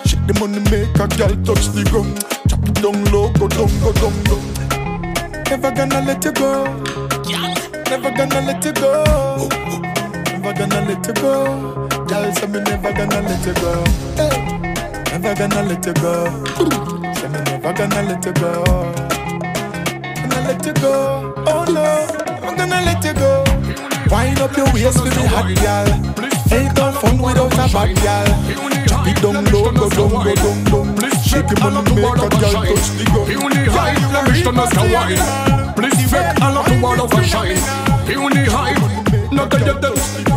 Shake 0.09 0.25
the 0.25 0.33
money, 0.41 0.61
make 0.73 0.97
a 0.97 1.05
girl 1.21 1.37
touch 1.45 1.69
the 1.77 1.85
gun. 1.93 2.17
Chop 2.49 2.65
it 2.65 2.81
down 2.81 2.97
low, 3.13 3.29
go 3.37 3.47
down, 3.47 3.69
go 3.85 3.93
down, 3.93 4.17
down. 4.25 4.41
Never 5.53 5.71
gonna 5.71 6.01
let 6.01 6.25
you 6.25 6.33
go. 6.33 6.65
Never 7.91 8.11
gonna 8.11 8.41
let 8.41 8.65
you 8.65 8.73
go. 8.73 9.49
Never 10.33 10.53
gonna 10.57 10.81
let 10.89 11.07
you 11.07 11.13
go. 11.13 11.89
Girl, 12.09 12.33
say 12.33 12.47
me 12.47 12.61
never 12.61 12.93
gonna 12.93 13.21
let 13.21 13.45
you 13.45 13.53
go. 13.53 13.85
Hey. 14.17 14.33
Never 15.13 15.35
gonna 15.35 15.63
let 15.69 15.85
you 15.85 15.93
go. 15.93 16.25
Say 17.21 17.29
me 17.29 17.41
never 17.45 17.73
gonna 17.75 18.03
let 18.09 18.25
you 18.25 18.33
go. 18.33 19.18
Let 20.49 20.65
you 20.65 20.73
go. 20.81 21.35
Oh 21.47 21.65
no, 21.69 22.09
I'm 22.41 22.57
gonna 22.57 22.81
let 22.81 23.05
you 23.05 23.13
go. 23.13 23.45
Wind 24.11 24.41
up 24.41 24.57
your 24.57 24.65
waist 24.73 25.05
with 25.05 25.15
me 25.15 25.27
hot 25.29 25.45
girl. 25.61 25.89
Ain't 26.51 26.75
no 26.75 26.91
fun 26.91 27.19
without 27.21 27.53
a 27.53 27.69
bad 27.69 27.93
girl. 28.01 28.29
Chop 28.89 29.07
it 29.07 29.21
down 29.21 29.45
low, 29.53 29.71
go 29.77 29.91
down, 29.91 30.09
go 30.09 30.35
down, 30.35 30.65
down. 30.73 31.11
Shake 31.21 31.51
your 31.53 31.61
money, 31.61 31.85
make 31.93 32.17
a 32.17 32.29
girl 32.33 32.65
touch 32.65 32.89
the 32.97 33.05
gun. 33.13 33.27
Puny 33.29 33.69
high, 33.69 33.93
the 33.93 34.21
mission 34.25 34.57
is 34.57 34.71
the 34.73 34.85
wine. 34.89 35.21
Please 35.77 36.11
fake 36.11 36.41
all 36.41 36.57
of 36.57 36.65
the 36.65 36.81
wall 36.81 36.99
of 36.99 37.13
a 37.13 37.23
shine. 37.23 37.61
Puny 38.09 38.49
high, 38.49 38.73
not 39.31 39.51
the 39.51 39.59
dead. 39.61 39.85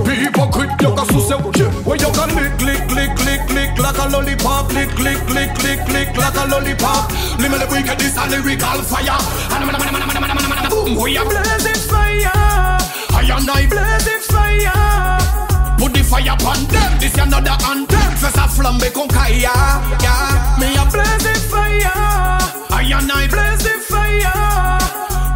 People 0.03 0.47
quit 0.51 0.80
to 1.09 1.21
say, 1.21 1.35
where 1.83 1.97
you 1.97 2.11
can 2.11 2.29
lick, 2.35 2.61
lick, 2.61 2.85
lick, 2.91 3.13
lick, 3.25 3.49
lick 3.49 3.77
like 3.79 3.97
a 3.97 4.07
lollipop, 4.09 4.71
lick, 4.73 4.91
lick, 4.99 5.21
lick, 5.29 5.51
lick, 5.63 5.81
lick 5.87 6.15
like 6.17 6.35
a 6.35 6.45
lollipop. 6.47 7.11
Limit 7.39 7.59
the 7.59 7.67
wicked, 7.71 7.97
this 7.99 8.17
a 8.17 8.27
lyrical 8.29 8.81
fire. 8.83 9.17
Boom, 10.69 10.95
we 11.01 11.17
are 11.17 11.25
blazing 11.25 11.81
fire. 11.89 12.29
I 13.13 13.29
and 13.33 13.49
I 13.49 13.67
blazing 13.67 14.23
fire. 14.29 15.77
Put 15.77 15.93
the 15.93 16.03
fire 16.03 16.33
upon 16.33 16.65
them, 16.67 16.99
this 16.99 17.17
another 17.17 17.57
anthem. 17.65 18.11
Fais 18.17 18.31
ça 18.31 18.47
flamber 18.47 18.91
con 18.91 19.07
kaya, 19.07 19.53
yeah. 20.01 20.57
Me 20.59 20.75
a 20.77 20.85
blazing 20.85 21.41
fire. 21.49 21.91
I 22.69 22.91
and 22.93 23.11
I 23.11 23.27
blazing 23.27 23.81
fire. 23.81 24.80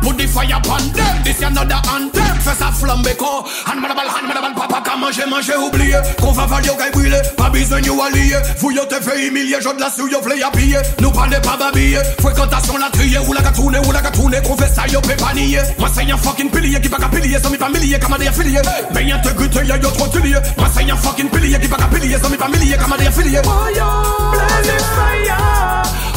Put 0.05 0.17
the 0.17 0.27
fire 0.27 0.45
fire 0.45 0.57
upon 0.61 0.93
them. 0.93 1.23
This 1.23 1.37
is 1.37 1.43
another 1.43 1.81
anthem. 1.89 2.35
Fais 2.45 2.53
ça 2.53 2.71
flambe 2.71 3.09
con. 3.17 3.41
Han 3.65 3.81
madabal, 3.81 4.05
han 4.07 4.27
madabal, 4.27 4.53
papa 4.53 4.81
ka 4.85 4.95
manger, 4.97 5.25
manger, 5.25 5.57
oublier. 5.57 5.99
Qu'on 6.21 6.31
va 6.31 6.45
valer 6.45 6.69
au 6.69 6.91
brûler. 6.93 7.21
Pas 7.35 7.49
besoin 7.49 7.81
de 7.81 7.89
allier. 7.89 8.37
Vous 8.59 8.69
yo 8.69 8.85
te 8.85 9.01
fait 9.01 9.27
humilier, 9.27 9.57
je 9.59 9.69
de 9.69 9.79
la 9.79 9.89
souille, 9.89 10.15
vous 10.21 10.29
à 10.29 10.51
piller. 10.51 10.77
Nous 11.01 11.09
parlez 11.09 11.39
pas 11.41 11.57
babiller. 11.57 12.03
Fréquentation 12.19 12.77
la 12.77 12.89
trier. 12.91 13.17
Ou 13.27 13.33
la 13.33 13.41
gatoune, 13.41 13.77
ou 13.87 13.91
la 13.91 14.01
gatoune. 14.01 14.35
Qu'on 14.43 14.55
fait 14.55 14.73
ça, 14.73 14.85
yo 14.87 15.01
peut 15.01 15.15
pas 15.15 15.33
nier. 15.33 15.61
Moi 15.79 15.89
c'est 15.91 16.11
un 16.11 16.17
fucking 16.17 16.51
pilier 16.51 16.79
qui 16.79 16.87
va 16.87 16.97
qu'à 16.97 17.07
pilier. 17.07 17.39
Sans 17.41 17.49
mi 17.49 17.57
pas 17.57 17.69
millier, 17.69 17.97
comme 17.99 18.15
des 18.19 18.27
affiliés. 18.27 18.61
Mais 18.93 19.05
y'a 19.05 19.17
te 19.17 19.29
goûte, 19.29 19.55
y'a 19.55 19.77
yo 19.77 19.89
trop 19.89 20.07
tulier. 20.07 20.37
Moi 20.57 20.67
c'est 20.71 20.91
un 20.91 20.95
fucking 20.97 21.29
pilier 21.29 21.59
qui 21.59 21.67
va 21.67 21.77
qu'à 21.77 21.87
pilier. 21.87 22.17
Sans 22.21 22.29
mi 22.29 22.37
pas 22.37 22.49
millier, 22.49 22.77
comme 22.77 22.95
des 22.99 23.07
affiliés. 23.07 23.41
Oh 23.45 23.69
yo, 23.75 24.31
blaze 24.31 24.85
fire. 24.95 25.35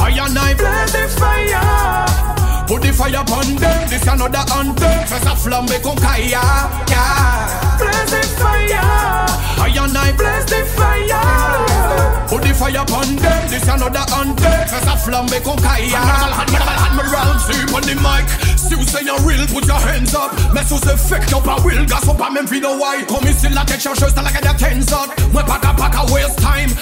I 0.01 0.21
and 0.21 0.37
I 0.37 0.55
blaze 0.55 1.15
fire. 1.17 2.38
Put 2.69 2.83
the 2.83 2.93
fire 2.93 3.17
upon 3.17 3.57
them. 3.57 3.89
This 3.89 4.07
another 4.07 4.45
anthem. 4.53 5.07
Fais 5.09 5.25
a 5.25 5.35
flamber 5.35 5.81
con 5.81 5.97
kaya. 5.97 6.43
Yeah. 6.87 7.79
Blaze 7.79 8.11
the 8.13 8.21
fire. 8.37 9.25
I 9.57 9.73
and 9.73 9.97
I 9.97 10.13
blaze 10.13 10.45
the 10.45 10.69
fire. 10.77 12.29
Put 12.29 12.43
the 12.43 12.53
fire 12.53 12.83
upon 12.83 13.17
them. 13.17 13.49
This 13.49 13.67
another 13.67 14.05
anthem. 14.13 14.69
Fais 14.69 14.85
ça 14.85 14.97
flamber 14.97 15.41
con 15.41 15.57
kaya. 15.57 15.97
Hand 15.97 16.53
me 16.53 16.59
hand 16.59 16.95
me 16.95 17.03
round, 17.09 17.41
sleep 17.41 17.73
on 17.73 17.81
the 17.81 17.95
mic. 18.05 18.29
Si 18.59 18.75
vous 18.75 18.85
say 18.85 19.03
you're 19.03 19.19
real, 19.25 19.47
put 19.47 19.65
your 19.65 19.81
hands 19.81 20.15
up. 20.15 20.31
Mais 20.53 20.63
sous 20.63 20.77
ce 20.77 20.95
fait 20.95 21.25
que 21.25 21.41
pas 21.41 21.57
will, 21.65 21.87
gas 21.87 22.05
ou 22.07 22.13
pas 22.13 22.29
même 22.31 22.45
vie 22.45 22.61
de 22.61 22.67
white. 22.67 23.07
Comme 23.09 23.27
ici 23.27 23.49
la 23.49 23.65
tête 23.65 23.81
chercheuse, 23.81 24.13
t'as 24.15 24.21
la 24.21 24.31
gagne 24.31 24.47
à 24.47 24.53
10 24.53 24.93
autres. 24.93 25.15
Moi 25.33 25.43
pas 25.43 25.59
qu'à 25.59 25.73
pas 25.73 25.89
qu'à 25.89 26.05
waste 26.13 26.37
time. 26.37 26.75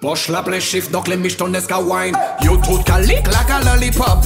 Poche 0.00 0.28
la 0.28 0.42
plein 0.42 0.58
chiffre, 0.58 0.90
donc 0.90 1.06
les 1.06 1.18
michetons 1.18 1.52
est 1.52 1.66
qu'à 1.66 1.80
wine. 1.80 2.16
Yo 2.40 2.56
tout 2.56 2.82
calique 2.84 3.26
like 3.26 3.50
a 3.50 3.60
lollipop. 3.62 4.24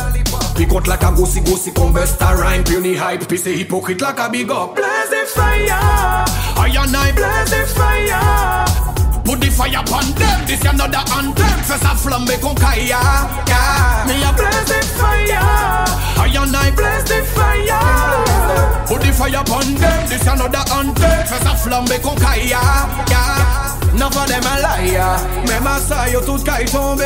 Contre 0.64 0.88
la 0.88 0.96
qu'à 0.96 1.10
goussi 1.10 1.40
goussi 1.42 1.72
qu'on 1.72 1.92
à 1.94 2.28
rhyme. 2.30 2.64
Puny 2.64 2.94
hype, 2.94 3.28
puis 3.28 3.38
c'est 3.38 3.52
hypocrite 3.52 4.00
like 4.00 4.18
a 4.18 4.28
big 4.28 4.50
up. 4.50 4.74
Blaze 4.74 5.10
the 5.10 5.26
fire. 5.28 6.24
I 6.56 6.76
and 6.76 6.96
I 6.96 7.12
blaze 7.12 7.50
the 7.50 7.66
fire. 7.66 8.64
Put 9.24 9.40
the 9.40 9.50
fire 9.50 9.80
upon 9.80 10.12
them, 10.14 10.46
this 10.46 10.60
is 10.60 10.66
another 10.66 11.04
anthem. 11.16 11.46
Fais 11.64 11.78
ça 11.78 11.94
flamber 11.94 12.38
con 12.40 12.54
kaya, 12.54 12.98
yeah 13.46 14.04
Me 14.06 14.22
a 14.22 14.32
blaze 14.32 14.64
the 14.64 14.84
fire. 14.96 15.84
I 16.18 16.36
and 16.36 16.56
I 16.56 16.70
blaze 16.70 17.04
the 17.04 17.22
fire. 17.34 18.86
Put 18.86 19.02
the 19.02 19.12
fire 19.12 19.40
upon 19.40 19.74
them, 19.74 20.08
this 20.08 20.22
is 20.22 20.28
another 20.28 20.64
anthem. 20.72 21.26
Fais 21.26 21.42
ça 21.42 21.54
flamber 21.54 22.00
con 22.00 22.14
kaya, 22.16 22.60
yeah 23.08 23.76
None 23.94 24.12
of 24.12 24.26
them 24.26 24.42
a 24.44 24.60
liar. 24.60 25.20
Même 25.48 25.66
à 25.66 25.78
ça, 25.78 26.08
yo 26.08 26.20
tout 26.20 26.42
kay 26.44 26.64
tombe 26.66 27.02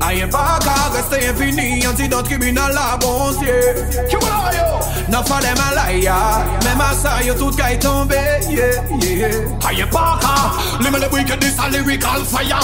Ayen 0.00 0.30
pa 0.30 0.58
ka 0.64 0.90
reste 0.94 1.18
infini 1.28 1.86
Antidote 1.86 2.28
criminal 2.28 2.72
la 2.72 2.96
bon 2.96 3.32
Dieu 3.38 3.74
None 5.08 5.20
of 5.20 5.28
them 5.28 5.56
a 5.58 5.74
liar. 5.74 6.44
Même 6.64 6.80
à 6.80 6.94
ça, 6.94 7.20
yo 7.22 7.34
tout 7.34 7.50
kay 7.50 7.78
tombe 7.78 8.12
yeah, 8.48 8.82
yeah. 9.02 9.68
Ayen 9.68 9.88
pa 9.90 10.18
ka 10.20 10.80
Limit 10.80 11.00
the 11.00 11.08
wickedness 11.12 11.58
a 11.58 11.68
lyrical 11.70 12.24
fire. 12.24 12.60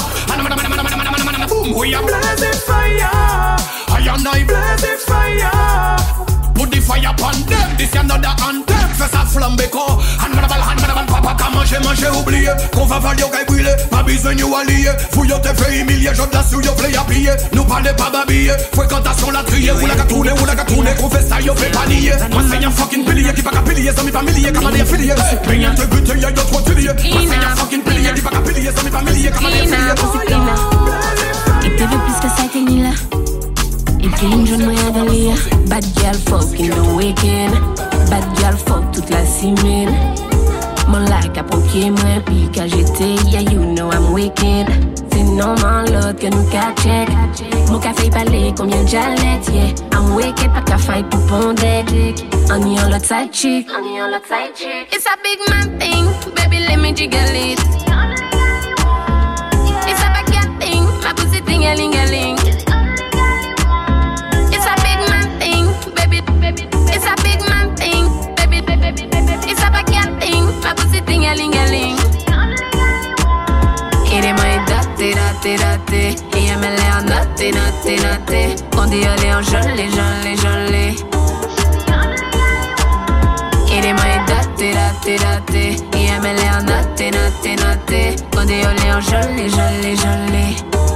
Boom, 1.49 1.75
we 1.77 1.95
a 1.95 2.01
blazing 2.03 2.61
fire. 2.67 3.57
I 3.89 4.09
and 4.15 4.29
I 4.29 4.45
blazing 4.45 4.99
fire 5.07 6.36
Put 6.57 6.71
the 6.71 6.81
fire 6.81 7.05
upon 7.05 7.37
them, 7.45 7.69
this 7.77 7.93
is 7.93 8.01
another 8.01 8.33
anthem. 8.41 8.89
Fais 8.97 9.13
ça 9.13 9.27
flamber 9.27 9.69
con 9.69 10.01
Han 10.19 10.31
manabal, 10.35 10.61
han 10.61 10.81
manabal, 10.81 11.05
papa 11.05 11.35
ka 11.37 11.51
manger, 11.51 11.79
manger, 11.85 12.09
oublier 12.17 12.51
Qu'on 12.73 12.87
va 12.87 12.97
au 12.97 13.29
gars 13.31 13.45
brûler, 13.47 13.77
pas 13.91 14.03
besoin 14.03 14.35
de 14.35 14.43
allier. 14.43 14.91
Fouille 15.13 15.29
te 15.29 15.49
fait 15.49 15.81
humilier, 15.81 16.09
de 16.09 16.33
la 16.33 16.43
souille, 16.43 16.69
play 16.79 16.97
à 16.97 17.05
piller. 17.05 17.37
Nous 17.53 17.65
parlez 17.65 17.93
pas 17.93 18.11
babiller, 18.11 18.55
fréquentation 18.73 19.31
la 19.31 19.43
trier. 19.43 19.73
Ou 19.73 19.87
la 19.87 19.95
gatoune, 19.97 20.31
ou 20.41 20.47
la 20.47 20.55
gatoune, 20.55 20.87
qu'on 20.99 21.11
fait 21.11 21.29
ça, 21.29 21.41
yo 21.43 21.55
fait 21.55 21.71
pas 21.71 21.87
nier. 21.87 22.13
Moi 22.33 22.43
c'est 22.49 22.65
un 22.65 22.71
fucking 22.71 23.05
pilier 23.05 23.33
qui 23.35 23.43
pas 23.43 23.51
qu'à 23.51 23.61
pilier, 23.61 23.91
m'est 24.05 24.11
pas 24.11 24.23
millier, 24.23 24.49
affiliés 24.81 25.15
Mais 25.49 25.59
y'a 25.59 25.71
te 25.71 25.87
but, 25.87 26.09
y'a 26.09 26.33
trop 26.33 26.61
tulier 26.63 26.91
Moi 27.13 27.21
c'est 27.29 27.45
un 27.45 27.57
fucking 27.57 27.83
pilier 27.83 28.11
qui 28.15 28.21
pas 28.23 28.31
qu'à 28.31 28.41
pilier, 28.41 28.71
m'est 28.83 28.91
pas 28.91 29.03
millier, 29.03 29.31
comme 29.31 29.51
des 29.51 29.59
affiliés 29.61 30.37
Il 31.65 31.71
te 31.71 31.85
plus 31.85 32.21
que 32.23 32.29
ça, 32.35 32.45
t'es 32.51 32.61
là 32.83 33.26
Il 34.01 34.11
clean, 34.11 34.45
je 34.45 34.55
ne 34.55 34.69
rien 34.69 34.91
d'aller 34.91 35.31
Bad 35.67 35.85
girl 35.99 36.15
fuck 36.15 36.59
in 36.61 36.71
the 36.71 36.97
weekend. 36.97 37.53
Bad 38.11 38.25
girl 38.39 38.57
fuck 38.57 38.93
toute 38.93 39.11
la 39.11 39.25
semaine 39.25 39.95
Mon 40.89 41.01
like 41.01 41.37
a 41.37 41.43
poké 41.43 41.91
moi 41.91 42.21
Puis 42.25 42.49
quand 42.55 42.67
j'étais, 42.69 43.15
yeah 43.31 43.41
you 43.41 43.75
know 43.75 43.91
I'm 43.91 44.13
wicked. 44.13 44.67
C'est 45.13 45.23
normal 45.23 45.87
l'autre 45.93 46.19
que 46.19 46.27
nous 46.27 46.45
qu'a 46.51 46.75
check. 46.83 47.09
Mon 47.71 47.79
café 47.79 48.11
parler 48.11 48.53
combien 48.57 48.83
de 48.83 48.89
jalettes 48.89 49.49
Yeah, 49.53 49.73
I'm 49.93 50.15
wicked 50.15 50.53
pas 50.53 50.63
qu'à 50.63 50.79
fight 50.79 51.09
pour 51.11 51.21
pondre 51.27 51.63
On 52.51 52.67
y 52.67 52.81
en 52.81 52.89
l'autre 52.89 53.05
side 53.05 53.33
chick 53.33 53.67
On 53.71 53.85
y 53.85 54.01
en 54.01 54.09
l'autre 54.09 54.27
side 54.27 54.55
chick 54.55 54.89
It's 54.93 55.07
a 55.07 55.17
big 55.23 55.39
man 55.51 55.79
thing, 55.79 56.07
baby 56.35 56.65
let 56.67 56.79
me 56.79 56.93
jiggle 56.95 57.19
it. 57.35 57.59
It's 59.89 60.03
a 60.03 60.09
backyard 60.13 60.61
thing, 60.61 60.85
my 61.03 61.13
pussy 61.15 61.39
a 61.39 61.75
ling 61.75 61.95
a 61.95 62.07
ling. 62.07 62.36
Thing, 70.37 70.61
my 70.61 70.75
pussy 70.75 71.01
thing 71.01 71.25
a 71.25 71.35
ling 71.35 71.55
a 71.55 71.65
ling. 71.71 71.97
Quiere 74.07 74.33
mai 74.33 74.59
date, 74.67 75.15
date, 75.43 75.57
date 75.91 76.23
Ella 76.33 76.57
me 76.59 76.71
lea 76.77 77.03
nate, 77.05 77.51
nate, 77.53 77.97
nate 78.01 78.55
Quand 78.71 78.93
io 78.93 79.15
leo 79.17 79.41
jolie, 79.43 79.89
jolie, 79.91 80.37
jolie 80.37 80.95
Quiere 83.67 83.93
mai 83.93 84.25
date, 84.27 84.73
date, 84.73 85.19
date 85.19 85.85
Ella 85.93 86.19
me 86.21 86.33
lea 86.33 86.61
nate, 86.63 87.11
nate, 87.11 87.55
nate 87.57 88.15
Quand 88.31 88.51
io 88.51 88.73
leo 88.73 89.01
jolie, 89.01 89.51
jolie 89.51 89.97
Mon 90.73 90.96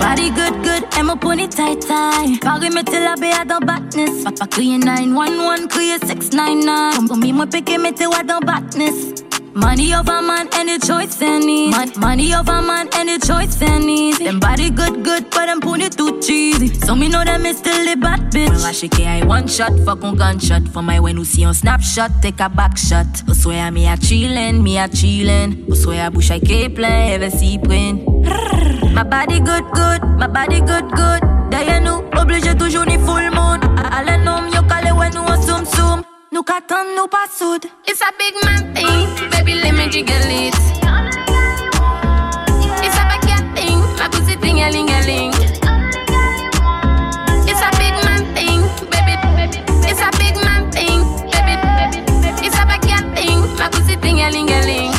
body 0.00 0.30
good, 0.30 0.64
good, 0.64 0.84
and 0.96 1.06
my 1.06 1.14
pony 1.14 1.46
tight, 1.46 1.82
tight. 1.82 2.40
Paris 2.40 2.74
me 2.74 2.82
till 2.82 3.06
I 3.06 3.14
be 3.16 3.30
at 3.30 3.48
the 3.48 3.60
badness. 3.60 4.24
Papa 4.24 4.46
clear 4.48 4.78
911, 4.78 5.68
clear 5.68 5.98
699. 5.98 6.94
Come 6.94 7.08
for 7.08 7.16
me, 7.16 7.32
my 7.32 7.46
pick 7.46 7.68
me 7.68 7.92
till 7.92 8.12
I 8.12 8.22
the 8.22 8.40
badness. 8.44 9.29
Money 9.60 9.94
over 9.94 10.22
man, 10.22 10.48
any 10.54 10.78
choice 10.78 11.20
any. 11.22 11.70
Mon- 11.70 11.92
money 11.98 12.34
over 12.34 12.62
man, 12.62 12.88
any 12.94 13.18
choice 13.18 13.60
any. 13.62 14.12
Them 14.14 14.40
body 14.40 14.70
good, 14.70 15.04
good, 15.04 15.28
but 15.30 15.46
them 15.46 15.60
pony 15.60 15.88
too 15.88 16.20
cheesy. 16.20 16.68
So 16.80 16.94
me 16.96 17.08
know 17.08 17.24
them 17.24 17.44
is 17.46 17.58
still 17.58 17.84
the 17.84 17.96
bad 17.96 18.20
bitch. 18.32 18.48
Moi 18.62 18.72
shake 18.72 19.00
I 19.00 19.24
one 19.24 19.46
shot, 19.46 19.72
fuck 19.84 20.02
on 20.04 20.16
gunshot 20.16 20.68
For 20.68 20.82
my 20.82 20.98
when 21.00 21.16
you 21.16 21.24
see 21.24 21.44
on 21.44 21.54
snapshot, 21.54 22.10
take 22.22 22.40
a 22.40 22.48
back 22.48 22.76
shot 22.76 23.06
I 23.28 23.32
swear 23.32 23.70
me 23.70 23.86
a 23.86 23.96
chillin', 23.96 24.62
me 24.62 24.78
a 24.78 24.88
chillin' 24.88 25.64
oh, 25.68 25.72
Au 25.72 25.74
soir 25.74 26.10
bush 26.10 26.30
I 26.30 26.40
keep 26.40 26.76
plein, 26.76 27.12
ever 27.12 27.30
see 27.30 27.58
print 27.58 28.04
My 28.94 29.02
body 29.04 29.40
good, 29.40 29.64
good, 29.72 30.02
my 30.18 30.26
body 30.26 30.60
good, 30.60 30.90
good. 30.92 31.20
D'ailleurs 31.50 32.02
obligé 32.16 32.54
toujours 32.56 32.86
ni 32.86 32.98
full 32.98 33.30
moon. 33.30 33.60
Allez 33.90 34.18
nom, 34.24 34.46
yo 34.54 34.62
calé 34.62 34.92
when 34.92 35.12
nous 35.14 35.22
on 35.22 35.42
soum 35.42 35.64
soum. 35.64 35.89
Nous 36.40 36.44
qu'attend, 36.44 36.84
nous 36.96 37.06
pas 37.06 37.28
soude. 37.30 37.66
It's 37.86 38.00
a 38.00 38.06
big 38.18 38.32
man 38.42 38.72
thing, 38.74 39.28
baby 39.30 39.60
let 39.60 39.74
me 39.74 39.90
jiggle 39.90 40.14
it. 40.30 40.54
It's 42.82 42.96
a 42.96 43.04
backyard 43.04 43.54
thing, 43.54 43.78
my 43.98 44.08
pussy 44.08 44.36
thing 44.36 44.62
a 44.62 44.70
ling 44.70 44.88
a 44.88 45.02
ling. 45.04 45.34
It's 47.46 47.60
a 47.60 47.70
big 47.76 47.92
man 48.06 48.24
thing, 48.34 48.62
baby. 48.88 49.20
It's 49.84 50.00
a 50.00 50.08
big 50.16 50.34
man 50.42 50.70
thing, 50.72 51.04
baby. 51.28 51.60
It's 52.42 52.56
a 52.56 52.64
backyard 52.64 53.14
thing, 53.14 53.40
my 53.58 53.68
pussy 53.68 53.96
thing 53.96 54.20
a 54.20 54.30
ling 54.30 54.48
a 54.48 54.62
ling. 54.64 54.94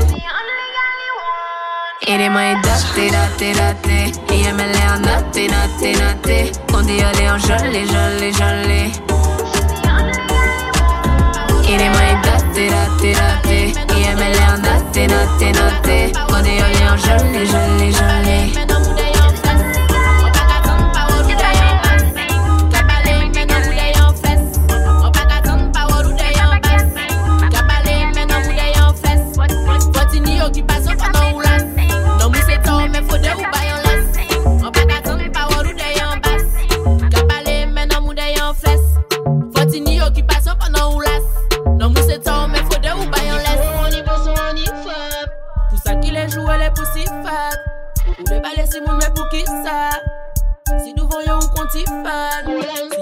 Quiere 2.02 2.30
mai 2.30 2.54
date, 2.62 3.10
date, 3.40 3.82
date 3.82 4.20
Ella 4.30 4.54
me 4.54 4.66
lea 4.68 5.00
nate, 5.00 5.48
nate, 5.50 5.98
nate 5.98 6.52
Quand 6.72 6.88
io 6.88 7.10
leo 7.14 7.38
jolie, 7.40 7.88
jolie, 7.88 8.32
jolie 8.32 9.21
Quiere 11.72 11.88
mai 11.88 12.20
date, 12.20 12.68
date, 12.68 13.14
date 13.14 13.72
Ella 13.96 14.14
me 14.20 14.30
lea 14.30 14.58
nate, 14.58 15.06
nate, 15.08 15.52
nate 15.52 16.12
Quand 16.28 16.46
io 16.46 16.68
leo 16.68 16.98
jolie, 16.98 18.71
sa 49.46 49.92
Si 50.84 50.94
nou 50.96 51.08
voyon 51.10 51.42
konti 51.56 51.84
fan 51.86 53.01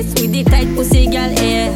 best 0.00 0.20
With 0.20 0.32
the 0.32 0.44
tight 0.44 0.74
pussy 0.74 1.06
gal 1.06 1.30
eh. 1.38 1.70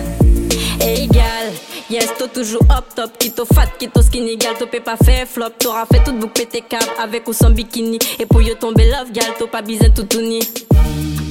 Hey 0.81 1.07
gal 1.07 1.53
Yes, 1.89 2.11
to 2.19 2.29
toujours 2.29 2.65
up 2.71 2.95
top, 2.95 3.19
quitte 3.19 3.45
fat, 3.53 3.79
quitte 3.79 4.03
skinny 4.03 4.39
gal, 4.39 4.55
pe 4.57 4.81
pas 4.81 4.97
fait 4.97 5.27
flop, 5.27 5.51
t'auras 5.59 5.85
fait 5.85 6.03
tout 6.03 6.15
bouc 6.15 6.33
pété 6.33 6.63
cap 6.63 6.83
avec 6.99 7.29
ou 7.29 7.35
sans 7.35 7.51
bikini. 7.51 7.99
Et 8.19 8.25
pour 8.25 8.41
yo 8.41 8.55
tomber 8.55 8.87
love 8.87 9.13
gal, 9.13 9.35
to 9.39 9.47
pas 9.47 9.61
besoin 9.61 9.91
tout 9.91 10.05
tourner. 10.05 10.41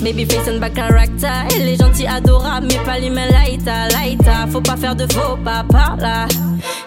Baby 0.04 0.26
face 0.26 0.48
and 0.48 0.60
back 0.60 0.76
character, 0.76 1.28
elle 1.56 1.68
est 1.68 1.82
gentille, 1.82 2.06
adorable, 2.06 2.68
mais 2.70 2.80
pas 2.86 3.00
les 3.00 3.10
mains 3.10 3.30
laïta, 3.32 3.90
laïta. 3.90 4.46
Faut 4.52 4.62
pas 4.62 4.78
faire 4.78 4.96
de 4.96 5.12
faux 5.12 5.38
pas 5.44 5.66
par 5.68 5.98
là. 5.98 6.28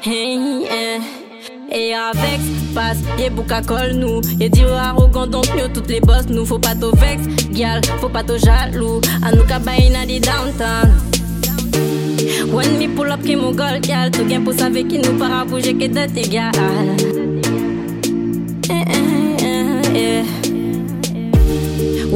Hey, 0.04 0.64
eh. 0.70 1.25
Et 1.70 1.94
avec 1.94 2.40
passe, 2.74 2.98
y'a 3.18 3.30
bouka 3.30 3.60
col 3.62 3.92
nous. 3.94 4.20
Y'a 4.38 4.48
dit 4.48 4.62
arrogant 4.64 5.26
donc 5.26 5.46
mieux 5.54 5.68
toutes 5.72 5.90
les 5.90 6.00
boss 6.00 6.26
nous. 6.28 6.44
Faut 6.44 6.58
pas 6.58 6.74
to 6.74 6.92
vex, 6.96 7.22
gal, 7.52 7.80
faut 8.00 8.08
pas 8.08 8.22
to 8.22 8.38
jaloux. 8.38 9.00
À 9.22 9.32
nous 9.32 9.44
kabaïna 9.44 10.06
di 10.06 10.20
downtown. 10.20 10.92
When 12.52 12.78
me 12.78 12.88
pull 12.88 13.10
up 13.10 13.22
ki 13.22 13.36
mon 13.36 13.52
gol 13.52 13.80
gal 13.82 14.10
Tout 14.10 14.28
gen 14.28 14.44
pou 14.44 14.54
save 14.56 14.82
ki 14.88 14.98
nou 15.02 15.18
para 15.20 15.44
bouger 15.44 15.76
ke 15.78 15.88
det 15.92 16.16
egal 16.16 16.54
Eh, 18.68 18.72
eh, 18.72 18.84
eh, 18.88 19.15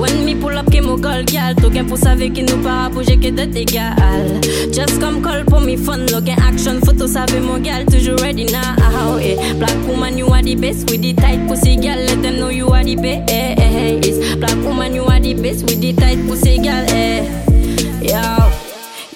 When 0.01 0.25
me 0.25 0.35
pull 0.35 0.57
up 0.57 0.71
ki 0.73 0.81
mon 0.81 0.97
gol 0.97 1.27
gal 1.29 1.55
Tout 1.59 1.75
gen 1.75 1.85
pou 1.85 2.01
save 2.01 2.31
ki 2.33 2.47
nou 2.47 2.63
para 2.65 2.89
bouger 2.89 3.19
ke 3.21 3.29
det 3.37 3.53
egal 3.53 4.31
Just 4.73 4.97
come 4.99 5.21
call 5.21 5.45
pour 5.45 5.61
me 5.61 5.77
fun 5.77 6.07
Lo 6.09 6.23
gen 6.25 6.41
action 6.41 6.81
photo 6.81 7.07
save 7.07 7.37
mon 7.45 7.61
gal 7.61 7.85
Toujours 7.85 8.17
ready 8.25 8.47
now 8.49 9.19
eh. 9.21 9.37
Black 9.61 9.77
woman 9.87 10.17
you 10.17 10.33
are 10.33 10.43
the 10.43 10.57
best 10.57 10.89
With 10.91 11.03
the 11.03 11.13
tight 11.13 11.47
pussy 11.47 11.77
gal 11.77 11.99
Let 11.99 12.23
them 12.23 12.41
know 12.41 12.49
you 12.49 12.69
are 12.73 12.83
the 12.83 12.97
best 12.97 14.41
Black 14.41 14.57
woman 14.65 14.95
you 14.95 15.05
are 15.05 15.21
the 15.21 15.35
best 15.35 15.69
With 15.69 15.83
the 15.83 15.93
tight 15.93 16.27
pussy 16.27 16.57
gal 16.65 16.89
eh. 16.89 17.29
Yo 18.01 18.40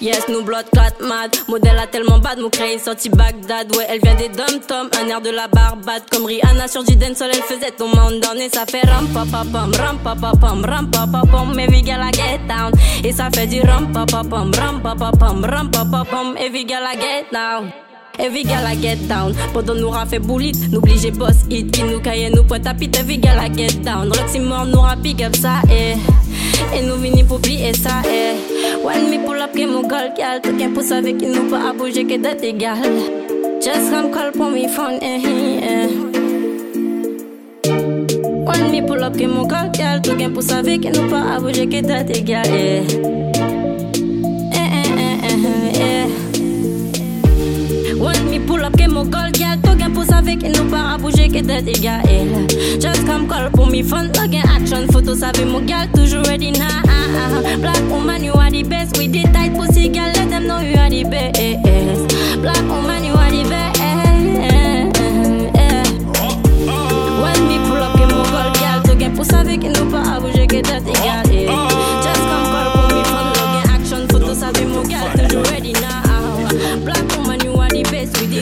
Yes, 0.01 0.27
nous 0.27 0.43
blood 0.43 0.65
clat 0.71 0.93
mad. 0.99 1.35
Modèle 1.47 1.77
a 1.77 1.87
tellement 1.87 2.19
bad, 2.19 2.39
mon 2.39 2.49
créé 2.49 2.77
sorti 2.79 3.09
Bagdad. 3.09 3.73
Ouais, 3.75 3.85
elle 3.89 4.01
vient 4.01 4.15
des 4.15 4.27
dom 4.27 4.59
tom, 4.67 4.89
un 5.01 5.07
air 5.07 5.21
de 5.21 5.29
la 5.29 5.47
barbade. 5.47 6.03
Comme 6.11 6.25
Rihanna 6.25 6.67
sur 6.67 6.83
du 6.83 6.95
dancehall, 6.95 7.31
elle 7.33 7.43
faisait 7.43 7.71
ton 7.71 7.87
monde 7.87 8.21
et 8.37 8.49
ça 8.49 8.65
fait 8.65 8.85
ram 8.87 9.07
pa 9.13 9.23
pa 9.31 9.43
pam, 9.51 9.71
ram 9.73 9.97
pa 10.03 10.15
pa 10.15 10.33
pam, 10.39 10.65
ram 10.65 10.91
pa 10.91 11.05
pa 11.09 11.21
pam. 11.31 11.57
Every 11.57 11.81
girl 11.81 12.01
I 12.01 12.11
get 12.11 12.39
down 12.47 12.73
et 13.03 13.13
ça 13.13 13.29
fait 13.33 13.47
du 13.47 13.61
ram 13.61 13.91
pa 13.93 14.05
pa 14.05 14.23
pam, 14.23 14.51
ram 14.59 14.81
pa 14.81 14.95
pa 14.95 15.11
pam, 15.11 15.45
ram 15.45 15.71
pa 15.71 15.85
pa 15.85 16.03
pam. 16.03 16.35
Every 16.37 16.65
girl 16.65 16.83
I 16.83 16.95
get 16.95 17.31
down. 17.31 17.71
Every 18.17 18.43
girl 18.43 18.65
I 18.65 18.75
get 18.75 19.07
down 19.09 19.33
Pendant 19.53 19.75
nous 19.75 19.91
fait 20.09 20.19
boulit 20.19 20.53
N'oublie 20.71 20.97
j'ai 20.97 21.11
boss 21.11 21.35
hit 21.49 21.69
Qui 21.69 21.83
nous 21.83 21.99
caille 21.99 22.31
nous 22.33 22.45
pointe 22.45 22.65
à 22.65 22.73
pit 22.73 22.95
Every 22.97 23.19
girl 23.21 23.37
I 23.43 23.49
get 23.53 23.83
down 23.83 24.09
Roxy 24.09 24.39
mort 24.39 24.65
nous 24.65 24.81
pick 25.03 25.21
up 25.21 25.35
ça 25.35 25.55
eh 25.69 25.95
Et 26.75 26.81
nous 26.81 26.95
vini 26.95 27.23
pour 27.23 27.39
plier 27.39 27.73
ça 27.73 28.01
eh. 28.05 28.35
When 28.83 29.09
me 29.09 29.25
pull 29.25 29.41
up 29.41 29.53
que 29.53 29.65
mon 29.65 29.81
goal 29.81 30.13
gal 30.17 30.41
Tout 30.41 30.55
qu'un 30.57 30.71
pouce 30.71 30.91
avec 30.91 31.17
qui 31.17 31.27
nous 31.27 31.49
pas 31.49 31.69
à 31.69 31.73
bouger 31.73 32.05
que 32.05 32.17
d'être 32.17 32.43
égal 32.43 32.77
Just 33.61 33.89
come 33.91 34.11
call 34.11 34.31
pour 34.31 34.49
me 34.49 34.67
phone 34.67 34.99
eh 35.01 35.21
eh 35.63 35.87
When 37.67 38.71
me 38.71 38.85
pull 38.85 39.03
up 39.03 39.17
que 39.17 39.25
mon 39.25 39.47
goal 39.47 39.71
gal 39.73 40.01
Tout 40.01 40.15
qu'un 40.15 40.29
pouce 40.29 40.51
avec 40.51 40.81
qui 40.81 40.89
nous 40.89 41.09
pas 41.09 41.23
à 41.35 41.39
bouger 41.39 41.67
que 41.67 41.81
d'être 41.81 42.17
égal 42.17 42.45
eh 42.47 42.83
Eh 44.51 44.57
eh 44.57 45.19
eh 45.23 45.79
eh 45.79 46.24
eh 47.95 47.99
When 47.99 48.29
me 48.29 48.39
pull 48.39 48.63
up 48.63 48.73
mon 48.89 49.09
goal 49.09 49.31
gal 49.31 49.59
To 49.61 49.75
gen 49.77 49.93
pousse 49.93 50.11
avec 50.11 50.43
et 50.43 50.49
nous 50.49 50.65
pas 50.65 50.93
à 50.93 50.97
bouger 50.97 51.27
que 51.27 51.39
d'être 51.41 51.67
égal 51.67 52.01
Just 52.79 53.05
come 53.05 53.27
call 53.27 53.49
pour 53.51 53.67
me 53.67 53.83
fun 53.83 54.09
To 54.09 54.21
gen 54.31 54.43
action. 54.55 54.87
Photo 54.91 55.15
save 55.15 55.45
mon 55.45 55.61
gal 55.61 55.87
Toujours 55.93 56.23
ready 56.23 56.51
now 56.51 56.81
Black 57.59 57.81
woman 57.89 58.23
you 58.23 58.33
are 58.33 58.51
the 58.51 58.63
best. 58.63 58.97
With 58.97 59.11
the 59.11 59.23
tight 59.31 59.53
pussy 59.55 59.89
gal 59.89 60.11
Let 60.13 60.29
them 60.29 60.47
know 60.47 60.59
you 60.59 60.77
are 60.77 60.89
the 60.89 61.03
best. 61.03 62.41
Black 62.41 62.61
woman 62.67 63.03
you 63.03 63.13
are 63.13 63.31
the 63.31 63.43
best. 63.49 63.79
When 67.21 67.47
me 67.47 67.57
pull 67.67 67.81
up 67.81 67.97
mon 67.97 68.23
goal 68.31 68.51
gal 68.59 68.81
To 68.83 68.95
gen 68.99 69.13
pousse 69.13 69.33
avec 69.33 69.63
et 69.63 69.69
nous 69.69 69.85
pas 69.85 70.15
à 70.15 70.19
bouger 70.19 70.47
que 70.47 70.61
d'être 70.61 70.87
égal 70.87 71.84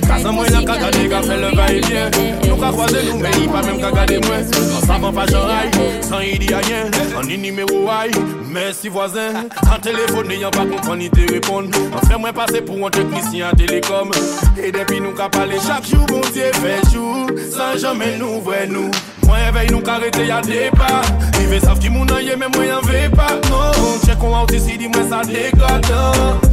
ka 0.01 0.17
gal 0.19 0.79
gade 0.79 1.09
ka 1.09 1.21
fe 1.21 1.35
le 1.37 1.49
va 1.55 1.65
e 1.71 1.81
vyen 1.81 2.11
Nou 2.47 2.57
ka 2.57 2.71
kwaze 2.71 3.03
nou 3.05 3.19
men 3.19 3.33
yi 3.39 3.47
pa 3.47 3.61
menm 3.61 3.79
ka 3.81 3.91
gade 3.91 4.19
mwen 4.25 4.41
An 4.41 4.81
savan 4.87 5.13
pa 5.13 5.25
jan 5.25 5.45
ray, 5.47 5.69
san 6.01 6.23
yi 6.23 6.37
di 6.39 6.53
a 6.53 6.61
yen 6.69 6.93
An 7.17 7.27
ni 7.27 7.37
nimero 7.37 7.89
ay, 7.91 8.11
mersi 8.49 8.89
voisin 8.89 9.49
An 9.71 9.81
telefon 9.81 10.27
ne 10.27 10.39
yan 10.41 10.51
pa 10.51 10.65
kompon 10.65 10.97
ni 10.97 11.09
te 11.09 11.27
repon 11.31 11.69
An 11.73 12.07
fe 12.07 12.17
mwen 12.17 12.33
pase 12.33 12.61
pou 12.65 12.85
an 12.85 12.95
teknisyen 12.95 13.57
telekom 13.59 14.13
E 14.57 14.71
depi 14.71 14.99
nou 14.99 15.13
ka 15.17 15.29
pale 15.29 15.59
chak 15.67 15.89
jou 15.89 16.05
bon 16.09 16.23
diye 16.33 16.51
fe 16.61 16.79
jou 16.91 17.27
San 17.51 17.77
jamen 17.77 18.17
nou 18.21 18.41
vwe 18.45 18.65
nou 18.71 18.89
Mwen 19.27 19.53
vey 19.55 19.69
nou 19.71 19.83
ka 19.85 19.99
rete 20.03 20.25
ya 20.27 20.41
depa 20.45 21.03
Rive 21.39 21.61
sav 21.63 21.79
ki 21.83 21.93
moun 21.93 22.11
an 22.13 22.23
ye 22.23 22.35
men 22.39 22.51
mwen 22.55 22.71
yan 22.71 22.83
ve 22.89 23.05
pa 23.13 23.29
Non, 23.49 24.01
chek 24.05 24.19
kon 24.21 24.35
out 24.37 24.53
isi 24.55 24.77
di 24.77 24.89
mwen 24.91 25.09
sa 25.09 25.23
dekotan 25.27 26.52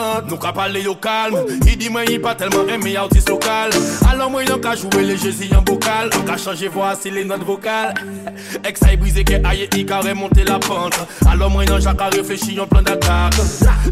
epatan 0.11 0.29
Nou 0.29 0.37
ka 0.37 0.51
pale 0.51 0.83
yo 0.83 0.95
kalm 0.95 1.35
I 1.67 1.75
di 1.75 1.89
mwen 1.89 2.09
yi 2.09 2.19
pa 2.19 2.33
telman 2.35 2.67
reme 2.67 2.95
autis 2.97 3.27
lokal 3.29 3.71
Alon 4.09 4.31
mwen 4.31 4.47
yon 4.47 4.61
ka 4.61 4.75
joue 4.75 5.01
le 5.01 5.15
jezi 5.15 5.51
yon 5.51 5.63
bokal 5.65 6.11
An 6.13 6.25
ka 6.25 6.37
chanje 6.37 6.69
vwa 6.69 6.95
si 6.95 7.11
le 7.11 7.23
not 7.23 7.43
vokal 7.45 7.93
Ek 8.63 8.77
sa 8.77 8.91
yi 8.91 8.97
brize 8.97 9.23
ke 9.27 9.41
aye 9.47 9.67
i 9.77 9.83
ka 9.85 10.01
remonte 10.05 10.43
la 10.47 10.57
pente. 10.61 10.99
Alon 11.29 11.51
mwen 11.53 11.69
yon 11.69 11.81
jaka 11.83 12.09
reflechi 12.13 12.55
yon 12.57 12.67
plan 12.69 12.83
d'attaque. 12.85 13.41